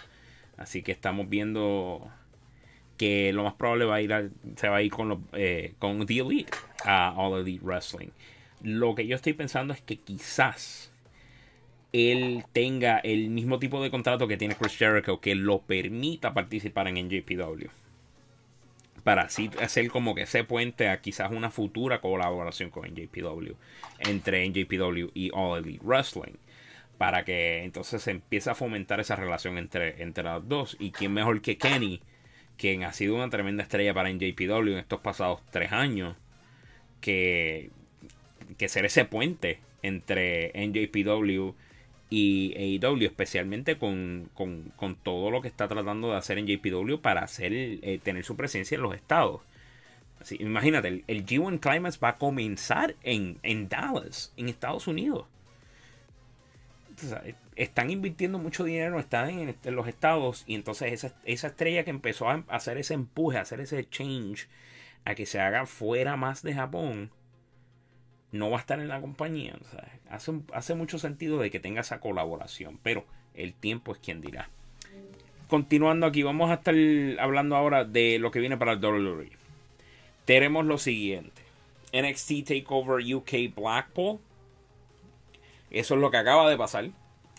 Así 0.56 0.82
que 0.82 0.92
estamos 0.92 1.28
viendo 1.28 2.08
que 2.96 3.32
lo 3.32 3.42
más 3.42 3.54
probable 3.54 3.86
va 3.86 3.96
a 3.96 4.00
ir 4.00 4.30
se 4.56 4.68
va 4.68 4.76
a 4.76 4.82
ir 4.82 4.92
con, 4.92 5.08
los, 5.08 5.18
eh, 5.32 5.74
con 5.78 6.06
The 6.06 6.18
Elite 6.18 6.52
a 6.84 7.12
All 7.16 7.40
Elite 7.40 7.64
Wrestling. 7.64 8.10
Lo 8.62 8.94
que 8.94 9.06
yo 9.06 9.16
estoy 9.16 9.32
pensando 9.32 9.74
es 9.74 9.80
que 9.80 9.96
quizás 9.96 10.92
él 11.92 12.44
tenga 12.52 12.98
el 12.98 13.30
mismo 13.30 13.58
tipo 13.58 13.82
de 13.82 13.90
contrato 13.90 14.28
que 14.28 14.36
tiene 14.36 14.54
Chris 14.54 14.76
Jericho 14.76 15.20
que 15.20 15.34
lo 15.34 15.62
permita 15.62 16.32
participar 16.32 16.86
en 16.88 17.06
NJPW 17.06 17.81
para 19.04 19.22
así 19.22 19.50
hacer 19.60 19.88
como 19.88 20.14
que 20.14 20.22
ese 20.22 20.44
puente 20.44 20.88
a 20.88 21.00
quizás 21.00 21.32
una 21.32 21.50
futura 21.50 22.00
colaboración 22.00 22.70
con 22.70 22.88
NJPW 22.88 23.54
entre 23.98 24.48
NJPW 24.48 25.10
y 25.14 25.30
All 25.32 25.58
Elite 25.58 25.84
Wrestling 25.84 26.36
para 26.98 27.24
que 27.24 27.64
entonces 27.64 28.02
se 28.02 28.12
empiece 28.12 28.50
a 28.50 28.54
fomentar 28.54 29.00
esa 29.00 29.16
relación 29.16 29.58
entre, 29.58 30.02
entre 30.02 30.22
las 30.22 30.48
dos. 30.48 30.76
Y 30.78 30.92
quién 30.92 31.12
mejor 31.12 31.40
que 31.40 31.58
Kenny 31.58 32.00
quien 32.56 32.84
ha 32.84 32.92
sido 32.92 33.16
una 33.16 33.28
tremenda 33.28 33.64
estrella 33.64 33.92
para 33.92 34.12
NJPW 34.12 34.68
en 34.68 34.78
estos 34.78 35.00
pasados 35.00 35.40
tres 35.50 35.72
años 35.72 36.16
que, 37.00 37.70
que 38.56 38.68
ser 38.68 38.84
ese 38.84 39.04
puente 39.04 39.58
entre 39.82 40.52
NJPW 40.54 41.54
y 42.12 42.79
AEW, 42.85 43.07
especialmente 43.07 43.79
con, 43.79 44.29
todo 45.03 45.31
lo 45.31 45.40
que 45.40 45.48
está 45.48 45.66
tratando 45.66 46.11
de 46.11 46.18
hacer 46.18 46.37
en 46.37 46.46
JPW 46.46 46.96
para 47.01 47.22
hacer, 47.22 47.55
eh, 47.55 48.01
tener 48.03 48.22
su 48.22 48.37
presencia 48.37 48.75
en 48.75 48.83
los 48.83 48.94
estados. 48.94 49.40
Así, 50.20 50.37
imagínate, 50.38 51.03
el, 51.07 51.25
G1 51.27 51.59
Climax 51.59 51.98
va 52.05 52.11
a 52.11 52.16
comenzar 52.18 52.96
en, 53.03 53.40
Dallas, 53.70 54.35
en 54.37 54.51
Estados 54.51 54.87
Unidos. 54.88 55.25
están 57.57 57.90
invirtiendo 57.90 58.38
mucho 58.38 58.64
dinero, 58.64 59.01
están 59.01 59.31
en, 59.31 59.57
los 59.75 59.88
estados 59.88 60.44
y 60.46 60.55
entonces 60.55 60.92
esa, 60.92 61.14
esa, 61.25 61.46
estrella 61.46 61.83
que 61.83 61.90
empezó 61.90 62.29
a 62.29 62.44
hacer 62.48 62.77
ese 62.77 62.92
empuje, 62.92 63.38
a 63.38 63.40
hacer 63.40 63.61
ese 63.61 63.88
change, 63.88 64.48
a 65.07 65.14
que 65.14 65.25
se 65.25 65.40
haga 65.40 65.64
fuera 65.64 66.16
más 66.16 66.42
de 66.42 66.53
Japón, 66.53 67.11
no 68.32 68.50
va 68.50 68.56
a 68.56 68.60
estar 68.60 68.80
en 68.80 68.88
la 68.88 69.00
compañía. 69.00 69.54
hace, 70.10 70.32
hace 70.52 70.74
mucho 70.74 70.98
sentido 70.98 71.38
de 71.38 71.50
que 71.50 71.60
tenga 71.60 71.82
esa 71.82 72.00
colaboración, 72.00 72.78
pero 72.82 73.04
el 73.34 73.54
tiempo 73.54 73.92
es 73.92 73.98
quien 73.98 74.20
dirá. 74.20 74.48
Continuando 75.48 76.06
aquí, 76.06 76.22
vamos 76.22 76.50
a 76.50 76.54
estar 76.54 76.74
hablando 77.20 77.56
ahora 77.56 77.84
de 77.84 78.18
lo 78.18 78.30
que 78.30 78.40
viene 78.40 78.56
para 78.56 78.72
el 78.72 78.82
WWE. 78.82 79.30
Tenemos 80.24 80.64
lo 80.64 80.78
siguiente: 80.78 81.42
NXT 81.92 82.48
Takeover 82.48 83.14
UK 83.14 83.54
Blackpool. 83.54 84.18
Eso 85.70 85.94
es 85.94 86.00
lo 86.00 86.10
que 86.10 86.16
acaba 86.16 86.48
de 86.48 86.56
pasar 86.56 86.88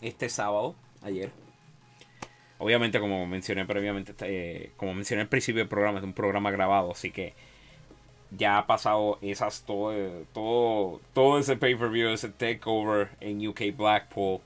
este 0.01 0.29
sábado, 0.29 0.75
ayer. 1.01 1.31
Obviamente, 2.59 2.99
como 2.99 3.25
mencioné 3.25 3.65
previamente, 3.65 4.13
eh, 4.21 4.71
como 4.77 4.93
mencioné 4.93 5.23
al 5.23 5.27
principio 5.27 5.59
del 5.59 5.67
programa, 5.67 5.97
es 5.97 6.03
un 6.03 6.13
programa 6.13 6.51
grabado, 6.51 6.91
así 6.91 7.11
que 7.11 7.33
ya 8.37 8.57
ha 8.57 8.67
pasado 8.67 9.17
esas 9.21 9.63
todo, 9.63 9.93
todo, 10.33 11.01
todo 11.13 11.39
ese 11.39 11.55
pay-per-view, 11.55 12.09
ese 12.09 12.29
takeover 12.29 13.09
en 13.19 13.45
UK 13.47 13.75
Blackpool. 13.75 14.39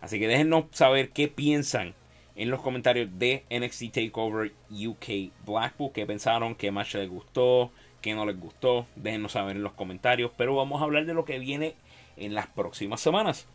Así 0.00 0.18
que 0.18 0.28
déjenos 0.28 0.66
saber 0.72 1.10
qué 1.10 1.28
piensan 1.28 1.94
en 2.36 2.50
los 2.50 2.60
comentarios 2.60 3.08
de 3.18 3.44
NXT 3.50 3.92
Takeover 3.92 4.52
UK 4.70 5.32
Blackpool. 5.46 5.92
¿Qué 5.92 6.04
pensaron? 6.04 6.54
¿Qué 6.54 6.70
más 6.70 6.92
les 6.94 7.08
gustó? 7.08 7.70
¿Qué 8.00 8.14
no 8.14 8.26
les 8.26 8.38
gustó? 8.38 8.86
Déjenos 8.96 9.32
saber 9.32 9.56
en 9.56 9.62
los 9.62 9.72
comentarios. 9.72 10.30
Pero 10.36 10.56
vamos 10.56 10.80
a 10.80 10.84
hablar 10.84 11.06
de 11.06 11.14
lo 11.14 11.24
que 11.24 11.38
viene 11.38 11.74
en 12.16 12.34
las 12.34 12.46
próximas 12.48 13.00
semanas. 13.00 13.46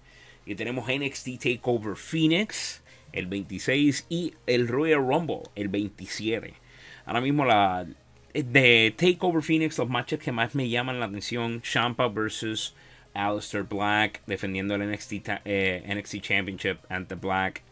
Y 0.46 0.56
tenemos 0.56 0.88
NXT 0.88 1.40
Takeover 1.40 1.96
Phoenix 1.96 2.82
el 3.12 3.28
26 3.28 4.08
y 4.10 4.34
el 4.48 4.68
Royal 4.68 5.06
Rumble 5.06 5.42
el 5.56 5.68
27. 5.68 6.54
Ahora 7.06 7.22
mismo 7.22 7.46
la, 7.46 7.86
de 8.34 8.94
Takeover 8.96 9.42
Phoenix, 9.42 9.78
los 9.78 9.90
matches 9.90 10.20
que 10.20 10.32
más 10.32 10.56
me 10.56 10.70
llaman 10.70 11.00
la 11.00 11.08
atención, 11.08 11.62
Champa 11.62 12.08
versus 12.08 12.76
Alistair 13.14 13.64
Black, 13.64 14.22
defendiendo 14.28 14.76
el 14.76 14.90
NXT, 14.90 15.30
eh, 15.46 15.84
NXT 15.96 16.22
Championship 16.22 16.78
ante 16.90 17.16
Black. 17.16 17.64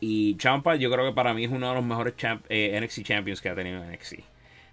Y 0.00 0.36
Champa 0.36 0.76
yo 0.76 0.90
creo 0.90 1.06
que 1.06 1.12
para 1.12 1.34
mí 1.34 1.44
es 1.44 1.50
uno 1.50 1.68
de 1.68 1.74
los 1.74 1.84
mejores 1.84 2.14
eh, 2.48 2.78
NXT 2.80 3.02
Champions 3.02 3.40
que 3.40 3.48
ha 3.48 3.54
tenido 3.54 3.84
NXT. 3.84 4.20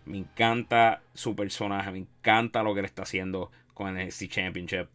Me 0.06 0.20
encanta 0.20 1.02
su 1.14 1.36
personaje, 1.36 1.91
me 1.91 2.00
encanta 2.00 2.64
lo 2.64 2.76
que 2.76 2.82
le 2.82 2.88
está 2.88 3.04
haciendo 3.04 3.52
con 3.74 3.98
el 3.98 4.08
NXT 4.08 4.28
Championship. 4.30 4.88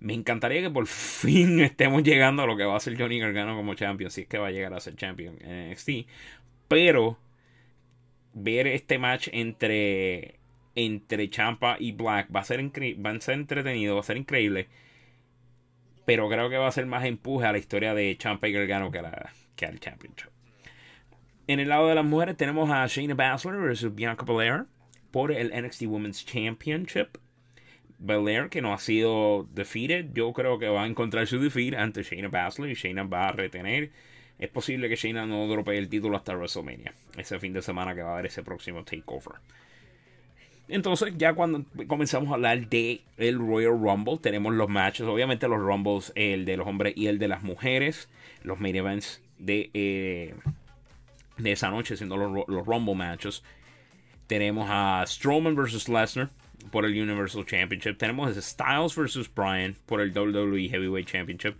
Me 0.00 0.14
encantaría 0.14 0.62
que 0.62 0.70
por 0.70 0.86
fin 0.86 1.60
estemos 1.64 2.02
llegando 2.02 2.42
a 2.42 2.46
lo 2.46 2.56
que 2.56 2.64
va 2.64 2.76
a 2.76 2.80
ser 2.80 2.96
Johnny 2.96 3.18
Gargano 3.18 3.56
como 3.56 3.74
champion, 3.74 4.10
si 4.10 4.22
es 4.22 4.28
que 4.28 4.38
va 4.38 4.48
a 4.48 4.52
llegar 4.52 4.72
a 4.72 4.80
ser 4.80 4.94
champion 4.94 5.36
en 5.40 5.70
NXT. 5.72 5.90
Pero 6.68 7.18
ver 8.42 8.66
este 8.66 8.98
match 8.98 9.28
entre, 9.32 10.38
entre 10.74 11.30
Champa 11.30 11.76
y 11.78 11.92
Black 11.92 12.28
va 12.34 12.40
a, 12.40 12.44
ser 12.44 12.60
va 12.62 13.10
a 13.10 13.20
ser 13.20 13.34
entretenido, 13.34 13.94
va 13.94 14.00
a 14.00 14.04
ser 14.04 14.16
increíble. 14.16 14.68
Pero 16.04 16.28
creo 16.28 16.48
que 16.48 16.56
va 16.56 16.68
a 16.68 16.72
ser 16.72 16.86
más 16.86 17.04
empuje 17.04 17.46
a 17.46 17.52
la 17.52 17.58
historia 17.58 17.94
de 17.94 18.16
Champa 18.16 18.48
y 18.48 18.52
Gargano 18.52 18.90
que, 18.90 19.02
la, 19.02 19.30
que 19.56 19.66
al 19.66 19.78
Championship. 19.78 20.30
En 21.46 21.60
el 21.60 21.68
lado 21.68 21.88
de 21.88 21.94
las 21.94 22.04
mujeres 22.04 22.36
tenemos 22.36 22.70
a 22.70 22.86
Shayna 22.86 23.14
Baszler 23.14 23.56
versus 23.56 23.94
Bianca 23.94 24.24
Belair. 24.24 24.66
por 25.10 25.32
el 25.32 25.50
NXT 25.50 25.82
Women's 25.82 26.24
Championship. 26.24 27.18
Belair, 27.98 28.48
que 28.48 28.62
no 28.62 28.72
ha 28.72 28.78
sido 28.78 29.48
defeated, 29.52 30.12
yo 30.12 30.32
creo 30.32 30.58
que 30.58 30.68
va 30.68 30.84
a 30.84 30.86
encontrar 30.86 31.26
su 31.26 31.40
defeat 31.40 31.74
ante 31.74 32.02
Shayna 32.02 32.28
Baszler 32.28 32.70
y 32.70 32.74
Shayna 32.74 33.04
va 33.04 33.28
a 33.28 33.32
retener. 33.32 33.90
Es 34.38 34.48
posible 34.48 34.88
que 34.88 34.96
Shayna 34.96 35.26
no 35.26 35.46
dropee 35.48 35.78
el 35.78 35.88
título 35.88 36.16
hasta 36.16 36.34
WrestleMania, 36.34 36.94
ese 37.16 37.40
fin 37.40 37.52
de 37.52 37.62
semana 37.62 37.94
que 37.94 38.02
va 38.02 38.10
a 38.10 38.12
haber 38.14 38.26
ese 38.26 38.42
próximo 38.42 38.84
takeover. 38.84 39.40
Entonces, 40.68 41.14
ya 41.16 41.32
cuando 41.32 41.64
comenzamos 41.86 42.30
a 42.30 42.34
hablar 42.34 42.68
de 42.68 43.00
el 43.16 43.38
Royal 43.38 43.72
Rumble, 43.72 44.18
tenemos 44.20 44.54
los 44.54 44.68
matches, 44.68 45.06
obviamente 45.06 45.48
los 45.48 45.58
Rumbles, 45.58 46.12
el 46.14 46.44
de 46.44 46.58
los 46.58 46.66
hombres 46.66 46.92
y 46.94 47.06
el 47.06 47.18
de 47.18 47.26
las 47.26 47.42
mujeres, 47.42 48.08
los 48.42 48.60
main 48.60 48.76
events 48.76 49.22
de, 49.38 49.70
eh, 49.72 50.34
de 51.38 51.52
esa 51.52 51.70
noche, 51.70 51.96
siendo 51.96 52.16
los, 52.18 52.46
los, 52.46 52.66
Rumble 52.66 52.94
matches. 52.94 53.42
Tenemos 54.26 54.68
a 54.70 55.02
Strowman 55.06 55.56
vs. 55.56 55.88
Lesnar 55.88 56.30
por 56.70 56.84
el 56.84 56.92
Universal 56.92 57.46
Championship. 57.46 57.96
Tenemos 57.96 58.36
a 58.36 58.42
Styles 58.42 58.94
vs. 58.94 59.34
Bryan 59.34 59.74
por 59.86 60.02
el 60.02 60.12
WWE 60.16 60.68
Heavyweight 60.68 61.08
Championship. 61.08 61.56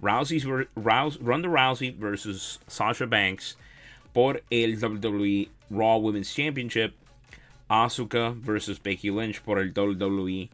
Rousey's, 0.00 0.46
Rouse, 0.74 1.18
Ronda 1.18 1.48
Rousey 1.48 1.90
vs. 1.90 2.58
Sasha 2.66 3.06
Banks 3.06 3.56
por 4.12 4.42
el 4.50 4.76
WWE 4.76 5.48
Raw 5.70 5.98
Women's 5.98 6.34
Championship. 6.34 6.94
Asuka 7.68 8.34
versus 8.34 8.82
Becky 8.82 9.10
Lynch 9.10 9.40
por 9.42 9.60
el 9.60 9.72
WWE 9.72 10.48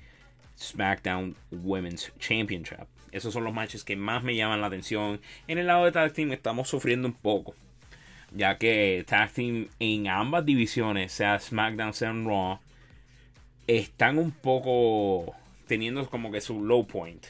SmackDown 0.58 1.34
Women's 1.50 2.12
Championship. 2.18 2.86
Esos 3.10 3.32
son 3.32 3.44
los 3.44 3.54
matches 3.54 3.84
que 3.84 3.96
más 3.96 4.22
me 4.22 4.36
llaman 4.36 4.60
la 4.60 4.66
atención. 4.66 5.20
En 5.48 5.56
el 5.58 5.66
lado 5.66 5.86
de 5.86 5.92
Tag 5.92 6.12
Team 6.12 6.32
estamos 6.32 6.68
sufriendo 6.68 7.08
un 7.08 7.14
poco. 7.14 7.54
Ya 8.32 8.58
que 8.58 9.04
Tag 9.06 9.32
Team 9.32 9.68
en 9.78 10.08
ambas 10.08 10.44
divisiones, 10.44 11.12
sea 11.12 11.38
SmackDown, 11.38 11.94
sea 11.94 12.12
Raw, 12.12 12.58
están 13.66 14.18
un 14.18 14.32
poco 14.32 15.34
teniendo 15.66 16.06
como 16.10 16.30
que 16.30 16.42
su 16.42 16.62
low 16.62 16.86
point. 16.86 17.24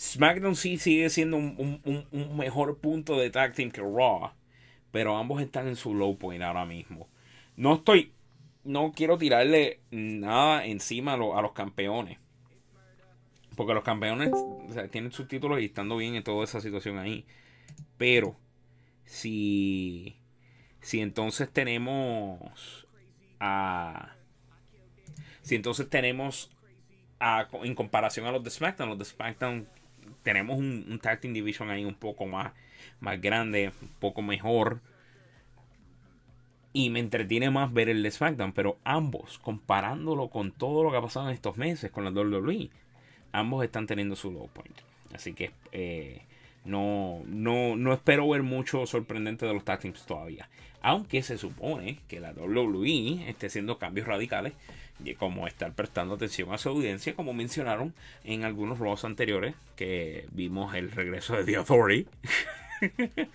SmackDown 0.00 0.56
sí 0.56 0.78
sigue 0.78 1.10
siendo 1.10 1.36
un, 1.36 2.08
un 2.10 2.36
mejor 2.36 2.78
punto 2.78 3.18
de 3.18 3.30
Tag 3.30 3.52
Team 3.54 3.70
que 3.70 3.82
Raw. 3.82 4.32
Pero 4.90 5.16
ambos 5.16 5.42
están 5.42 5.68
en 5.68 5.76
su 5.76 5.94
low 5.94 6.16
point 6.16 6.42
ahora 6.42 6.64
mismo. 6.64 7.08
No 7.56 7.74
estoy 7.74 8.12
no 8.64 8.92
quiero 8.92 9.18
tirarle 9.18 9.80
nada 9.90 10.66
encima 10.66 11.14
a, 11.14 11.16
los 11.16 11.52
campeones. 11.52 12.18
Porque 13.56 13.74
los 13.74 13.84
campeones 13.84 14.30
tienen 14.90 15.12
sus 15.12 15.28
títulos 15.28 15.60
y 15.60 15.66
estando 15.66 15.96
bien 15.96 16.14
en 16.14 16.22
toda 16.22 16.44
esa 16.44 16.60
situación 16.60 16.98
ahí. 16.98 17.26
Pero 17.98 18.36
si, 19.04 20.16
si 20.80 21.00
entonces 21.00 21.50
tenemos. 21.50 22.86
Si 25.42 25.54
entonces 25.54 25.88
tenemos 25.88 26.50
en 27.62 27.74
comparación 27.74 28.26
a 28.26 28.32
los 28.32 28.44
de 28.44 28.50
SmackDown, 28.50 28.90
los 28.90 28.98
de 28.98 29.04
SmackDown 29.04 29.68
tenemos 30.22 30.58
un, 30.58 30.86
un 30.88 30.98
Tag 30.98 31.20
Team 31.20 31.34
Division 31.34 31.70
ahí 31.70 31.84
un 31.84 31.94
poco 31.94 32.26
más, 32.26 32.52
más 33.00 33.20
grande, 33.20 33.72
un 33.80 33.88
poco 34.00 34.22
mejor 34.22 34.80
y 36.72 36.90
me 36.90 37.00
entretiene 37.00 37.50
más 37.50 37.72
ver 37.72 37.88
el 37.88 38.02
de 38.02 38.10
SmackDown, 38.10 38.52
pero 38.52 38.78
ambos, 38.84 39.38
comparándolo 39.38 40.28
con 40.28 40.52
todo 40.52 40.84
lo 40.84 40.90
que 40.90 40.98
ha 40.98 41.02
pasado 41.02 41.28
en 41.28 41.34
estos 41.34 41.56
meses 41.56 41.90
con 41.90 42.04
la 42.04 42.10
WWE, 42.10 42.70
ambos 43.32 43.64
están 43.64 43.86
teniendo 43.86 44.14
su 44.14 44.30
low 44.30 44.48
point. 44.48 44.76
Así 45.12 45.32
que 45.32 45.50
eh, 45.72 46.22
no, 46.64 47.22
no, 47.26 47.74
no 47.74 47.92
espero 47.92 48.28
ver 48.28 48.42
mucho 48.42 48.86
sorprendente 48.86 49.46
de 49.46 49.54
los 49.54 49.64
tag 49.64 49.80
teams 49.80 50.06
todavía. 50.06 50.48
Aunque 50.80 51.22
se 51.22 51.38
supone 51.38 51.98
que 52.08 52.20
la 52.20 52.32
WWE 52.32 53.28
esté 53.28 53.48
haciendo 53.48 53.78
cambios 53.78 54.06
radicales, 54.06 54.52
como 55.18 55.46
estar 55.46 55.72
prestando 55.72 56.14
atención 56.14 56.52
a 56.52 56.58
su 56.58 56.68
audiencia, 56.68 57.14
como 57.14 57.32
mencionaron 57.32 57.94
en 58.24 58.44
algunos 58.44 58.78
roles 58.78 59.04
anteriores, 59.04 59.54
que 59.76 60.26
vimos 60.32 60.74
el 60.74 60.90
regreso 60.90 61.36
de 61.36 61.44
The 61.44 61.56
Authority. 61.56 62.06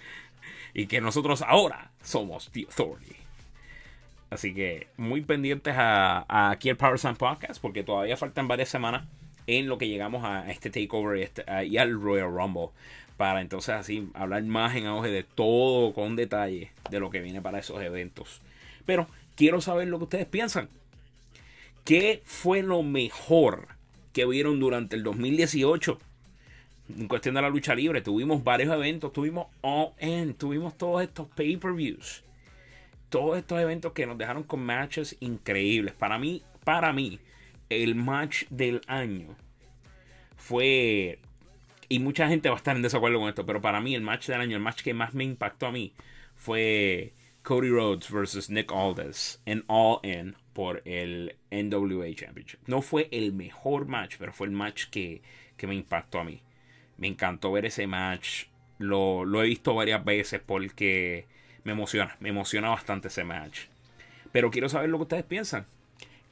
y 0.74 0.88
que 0.88 1.02
nosotros 1.02 1.42
ahora 1.42 1.92
somos 2.04 2.50
The 2.52 2.66
Authority. 2.66 3.16
Así 4.30 4.54
que 4.54 4.88
muy 4.98 5.22
pendientes 5.22 5.76
a, 5.78 6.52
aquí 6.52 6.70
el 6.70 6.78
Power 6.78 7.00
Slam 7.00 7.16
Podcast 7.16 7.62
porque 7.62 7.84
todavía 7.84 8.18
faltan 8.18 8.48
varias 8.48 8.70
semanas 8.70 9.08
en 9.48 9.68
lo 9.68 9.78
que 9.78 9.88
llegamos 9.88 10.26
a 10.26 10.52
este 10.52 10.70
takeover 10.70 11.18
y, 11.18 11.22
este, 11.22 11.44
al 11.48 12.02
Royal 12.02 12.32
Rumble. 12.32 12.70
Para 13.18 13.40
entonces 13.40 13.76
así 13.76 14.10
hablar 14.14 14.44
más 14.44 14.76
en 14.76 14.88
auge 14.88 15.10
de 15.10 15.24
todo 15.24 15.94
con 15.94 16.18
detalle 16.18 16.72
de 16.90 17.00
lo 17.00 17.10
que 17.10 17.22
viene 17.22 17.42
para 17.42 17.60
esos 17.60 17.82
eventos. 17.82 18.42
Pero 18.86 19.08
quiero 19.36 19.62
saber 19.62 19.88
lo 19.88 20.00
que 20.00 20.04
ustedes 20.04 20.26
piensan. 20.26 20.68
¿Qué 21.86 22.22
fue 22.26 22.62
lo 22.62 22.84
mejor 22.84 23.70
que 24.12 24.26
vieron 24.26 24.60
durante 24.60 24.98
el 24.98 25.04
2018? 25.04 25.98
En 26.98 27.08
cuestión 27.08 27.36
de 27.36 27.42
la 27.42 27.50
lucha 27.50 27.74
libre, 27.74 28.02
tuvimos 28.02 28.44
varios 28.44 28.74
eventos, 28.74 29.14
tuvimos 29.14 29.48
All 29.62 29.94
In, 30.02 30.34
tuvimos 30.34 30.78
todos 30.78 31.02
estos 31.02 31.28
pay-per-views 31.30 32.26
todos 33.16 33.38
estos 33.38 33.62
eventos 33.62 33.94
que 33.94 34.06
nos 34.06 34.18
dejaron 34.18 34.44
con 34.44 34.60
matches 34.60 35.16
increíbles. 35.22 35.94
Para 35.94 36.18
mí, 36.18 36.44
para 36.66 36.92
mí, 36.92 37.20
el 37.70 37.96
match 37.96 38.44
del 38.50 38.82
año 38.88 39.38
fue. 40.36 41.20
Y 41.88 42.00
mucha 42.00 42.28
gente 42.28 42.50
va 42.50 42.56
a 42.56 42.58
estar 42.58 42.76
en 42.76 42.82
desacuerdo 42.82 43.20
con 43.20 43.30
esto, 43.30 43.46
pero 43.46 43.62
para 43.62 43.80
mí 43.80 43.96
el 43.96 44.02
match 44.02 44.28
del 44.28 44.42
año, 44.42 44.58
el 44.58 44.62
match 44.62 44.82
que 44.82 44.94
más 44.94 45.14
me 45.14 45.24
impactó 45.24 45.68
a 45.68 45.72
mí, 45.72 45.94
fue 46.36 47.14
Cody 47.44 47.70
Rhodes 47.70 48.12
versus 48.12 48.50
Nick 48.50 48.72
Aldis 48.74 49.40
en 49.46 49.64
All 49.68 50.00
In 50.04 50.36
por 50.56 50.82
el 50.86 51.36
NWA 51.52 52.16
Championship. 52.16 52.62
No 52.66 52.82
fue 52.82 53.10
el 53.12 53.34
mejor 53.34 53.88
match, 53.88 54.16
pero 54.18 54.32
fue 54.32 54.48
el 54.48 54.54
match 54.54 54.86
que, 54.86 55.22
que 55.58 55.68
me 55.68 55.76
impactó 55.76 56.18
a 56.18 56.24
mí. 56.24 56.42
Me 56.98 57.08
encantó 57.08 57.52
ver 57.52 57.66
ese 57.66 57.88
match. 57.88 58.46
Lo, 58.78 59.26
lo 59.26 59.44
he 59.44 59.48
visto 59.48 59.76
varias 59.76 60.06
veces 60.06 60.40
porque 60.44 61.28
me 61.66 61.74
emociona, 61.74 62.16
me 62.22 62.30
emociona 62.30 62.70
bastante 62.70 63.10
ese 63.10 63.26
match. 63.26 63.66
Pero 64.32 64.50
quiero 64.50 64.70
saber 64.70 64.90
lo 64.90 64.98
que 64.98 65.04
ustedes 65.04 65.26
piensan. 65.26 65.66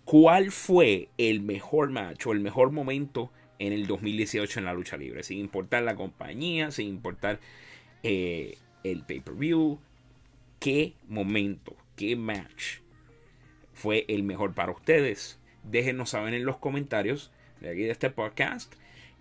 ¿Cuál 0.06 0.52
fue 0.52 1.10
el 1.18 1.42
mejor 1.42 1.90
match 1.90 2.26
o 2.26 2.32
el 2.32 2.40
mejor 2.40 2.72
momento 2.72 3.30
en 3.60 3.74
el 3.74 3.88
2018 3.88 4.60
en 4.60 4.66
la 4.66 4.74
lucha 4.74 4.96
libre? 4.96 5.24
Sin 5.24 5.38
importar 5.38 5.84
la 5.84 5.96
compañía, 5.96 6.72
sin 6.72 6.88
importar 6.88 7.42
eh, 8.04 8.58
el 8.86 9.04
pay-per-view. 9.04 9.80
¿Qué 10.62 10.94
momento, 11.10 11.76
qué 11.98 12.16
match 12.16 12.83
fue 13.84 14.06
el 14.08 14.24
mejor 14.24 14.54
para 14.54 14.72
ustedes? 14.72 15.38
Déjenos 15.64 16.12
saber 16.12 16.34
en 16.34 16.46
los 16.46 16.56
comentarios 16.56 17.32
de 17.60 17.70
aquí 17.70 17.82
de 17.82 17.92
este 17.92 18.10
podcast. 18.10 18.74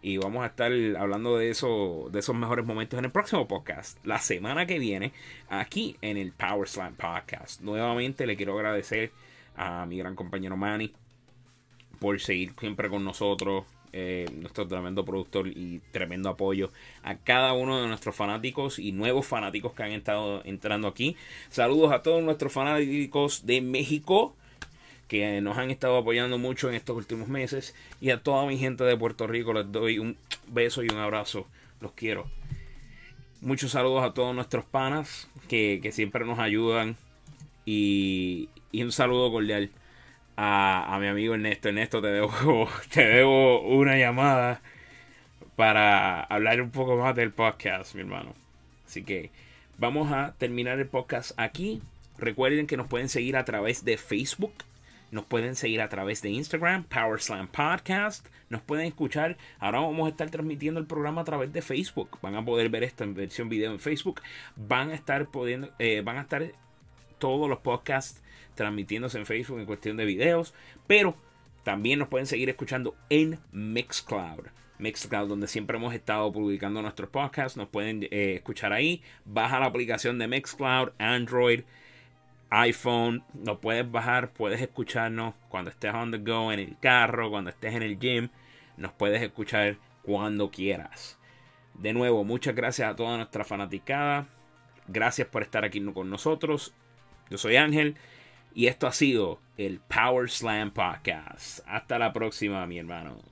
Y 0.03 0.19
vamos 0.19 0.45
a 0.45 0.47
estar 0.47 0.71
hablando 0.99 1.37
de 1.37 1.51
eso, 1.51 2.09
de 2.13 2.21
esos 2.21 2.37
mejores 2.37 2.65
momentos 2.65 2.97
en 2.97 3.05
el 3.05 3.11
próximo 3.11 3.49
podcast. 3.49 3.99
La 4.07 4.21
semana 4.21 4.65
que 4.65 4.79
viene, 4.79 5.13
aquí 5.49 5.97
en 6.01 6.17
el 6.17 6.31
Power 6.31 6.69
Slam 6.69 6.95
Podcast. 6.95 7.61
Nuevamente 7.61 8.25
le 8.25 8.37
quiero 8.37 8.55
agradecer 8.55 9.11
a 9.57 9.85
mi 9.85 9.99
gran 9.99 10.15
compañero 10.15 10.57
Manny 10.57 10.93
por 11.99 12.21
seguir 12.21 12.53
siempre 12.61 12.89
con 12.89 13.05
nosotros. 13.05 13.65
Eh, 13.93 14.27
nuestro 14.33 14.67
tremendo 14.69 15.05
productor 15.05 15.49
y 15.49 15.81
tremendo 15.91 16.31
apoyo 16.31 16.71
a 17.03 17.17
cada 17.17 17.53
uno 17.53 17.83
de 17.83 17.89
nuestros 17.89 18.15
fanáticos 18.15 18.79
y 18.79 18.93
nuevos 18.93 19.27
fanáticos 19.27 19.73
que 19.73 19.83
han 19.83 19.91
estado 19.91 20.41
entrando 20.45 20.87
aquí. 20.87 21.17
Saludos 21.51 21.93
a 21.93 22.03
todos 22.03 22.23
nuestros 22.23 22.53
fanáticos 22.53 23.45
de 23.45 23.61
México, 23.61 24.35
que 25.13 25.43
nos 25.43 25.59
han 25.59 25.71
estado 25.71 25.99
apoyando 25.99 26.39
mucho 26.39 26.71
en 26.71 26.75
estos 26.75 26.97
últimos 26.97 27.29
meses. 27.29 27.75
Y 28.01 28.09
a 28.09 28.23
toda 28.23 28.47
mi 28.47 28.57
gente 28.57 28.83
de 28.83 28.97
Puerto 28.97 29.27
Rico 29.27 29.53
les 29.53 29.71
doy 29.71 29.99
un 29.99 30.17
beso 30.49 30.83
y 30.83 30.89
un 30.89 30.97
abrazo. 30.97 31.47
Los 31.83 31.93
quiero. 31.93 32.31
Muchos 33.43 33.73
saludos 33.73 34.05
a 34.05 34.15
todos 34.15 34.35
nuestros 34.35 34.65
panas 34.65 35.29
que, 35.51 35.87
siempre 35.93 36.25
nos 36.25 36.39
ayudan. 36.39 36.97
Y, 37.67 38.49
un 38.73 38.91
saludo 38.91 39.31
cordial 39.31 39.69
a, 40.39 40.97
mi 40.99 41.09
amigo 41.09 41.35
Ernesto. 41.35 41.69
Ernesto, 41.69 42.01
te 42.01 42.09
debo, 42.09 42.33
te 42.91 43.05
debo 43.05 43.61
una 43.69 43.99
llamada 43.99 44.63
para 45.57 46.23
hablar 46.23 46.63
un 46.63 46.71
poco 46.71 46.97
más 46.97 47.15
del 47.15 47.33
podcast, 47.33 47.95
mi 47.95 48.01
hermano. 48.01 48.33
Así 48.87 49.03
que 49.03 49.31
vamos 49.77 50.11
a 50.11 50.33
terminar 50.39 50.79
el 50.79 50.87
podcast 50.87 51.33
aquí. 51.39 51.83
Recuerden 52.17 52.67
que 52.67 52.79
nos 52.79 52.87
pueden 52.87 53.11
seguir 53.11 53.37
a 53.37 53.45
través 53.45 53.85
de 53.85 53.99
Facebook 53.99 54.55
nos 55.13 55.27
pueden 55.27 55.55
seguir 55.55 55.83
a 55.83 55.91
través 55.91 56.23
de 56.23 56.31
Instagram, 56.31 56.85
Power 56.85 57.21
Slam 57.21 57.47
Podcast. 57.47 58.27
Nos 58.49 58.63
pueden 58.63 58.87
escuchar. 58.87 59.37
Ahora 59.59 59.81
vamos 59.81 60.07
a 60.07 60.09
estar 60.09 60.31
transmitiendo 60.31 60.81
el 60.81 60.87
programa 60.87 61.21
a 61.21 61.25
través 61.25 61.53
de 61.53 61.61
Facebook. 61.61 62.19
Van 62.23 62.35
a 62.35 62.43
poder 62.43 62.71
ver 62.71 62.83
esta 62.83 63.05
versión 63.05 63.51
video 63.51 63.73
en 63.73 63.79
Facebook. 63.79 64.23
Van 64.57 64.91
a 64.91 64.95
estar 64.95 65.27
pudiendo, 65.29 65.69
eh, 65.79 66.01
van 66.03 66.17
a 66.17 66.23
estar 66.23 66.51
todos 67.19 67.47
los 67.47 67.59
podcasts 67.59 68.23
transmitiéndose 68.55 69.19
en 69.19 69.27
Facebook 69.27 69.59
en 69.59 69.67
cuestión 69.67 69.99
de 69.99 70.07
videos. 70.07 70.55
Pero 70.87 71.15
también 71.63 71.99
nos 71.99 72.09
pueden 72.09 72.27
seguir 72.27 72.49
escuchando 72.49 72.97
en 73.11 73.39
Mixcloud. 73.53 74.47
Mixcloud, 74.79 75.29
donde 75.29 75.47
siempre 75.47 75.77
hemos 75.77 75.93
estado 75.93 76.33
publicando 76.33 76.81
nuestros 76.81 77.11
podcasts. 77.11 77.59
Nos 77.59 77.69
pueden 77.69 78.05
eh, 78.05 78.37
escuchar 78.37 78.73
ahí. 78.73 79.03
Baja 79.27 79.61
la 79.61 79.67
aplicación 79.67 80.19
de 80.19 80.27
Mixcloud, 80.27 80.93
Android 80.97 81.65
iPhone, 82.55 83.25
lo 83.43 83.61
puedes 83.61 83.91
bajar, 83.91 84.33
puedes 84.35 84.61
escucharnos 84.61 85.35
cuando 85.49 85.71
estés 85.71 85.95
on 85.95 86.11
the 86.11 86.19
go 86.19 86.53
en 86.53 86.61
el 86.61 86.79
carro, 86.79 87.31
cuando 87.31 87.49
estés 87.49 87.75
en 87.75 87.83
el 87.83 87.99
gym, 87.99 88.29
nos 88.77 88.93
puedes 88.93 89.23
escuchar 89.23 89.79
cuando 90.03 90.51
quieras. 90.51 91.19
De 91.73 91.95
nuevo, 91.95 92.25
muchas 92.25 92.55
gracias 92.55 92.91
a 92.91 92.95
toda 92.95 93.17
nuestra 93.17 93.45
fanaticada. 93.45 94.27
Gracias 94.87 95.29
por 95.29 95.43
estar 95.43 95.65
aquí 95.65 95.83
con 95.95 96.11
nosotros. 96.11 96.75
Yo 97.31 97.39
soy 97.39 97.57
Ángel 97.57 97.97
y 98.55 98.67
esto 98.67 98.87
ha 98.87 98.93
sido 98.93 99.41
el 99.57 99.81
Power 99.81 100.29
Slam 100.29 100.73
Podcast. 100.73 101.61
Hasta 101.67 101.99
la 101.99 102.13
próxima, 102.13 102.67
mi 102.67 102.79
hermano. 102.79 103.32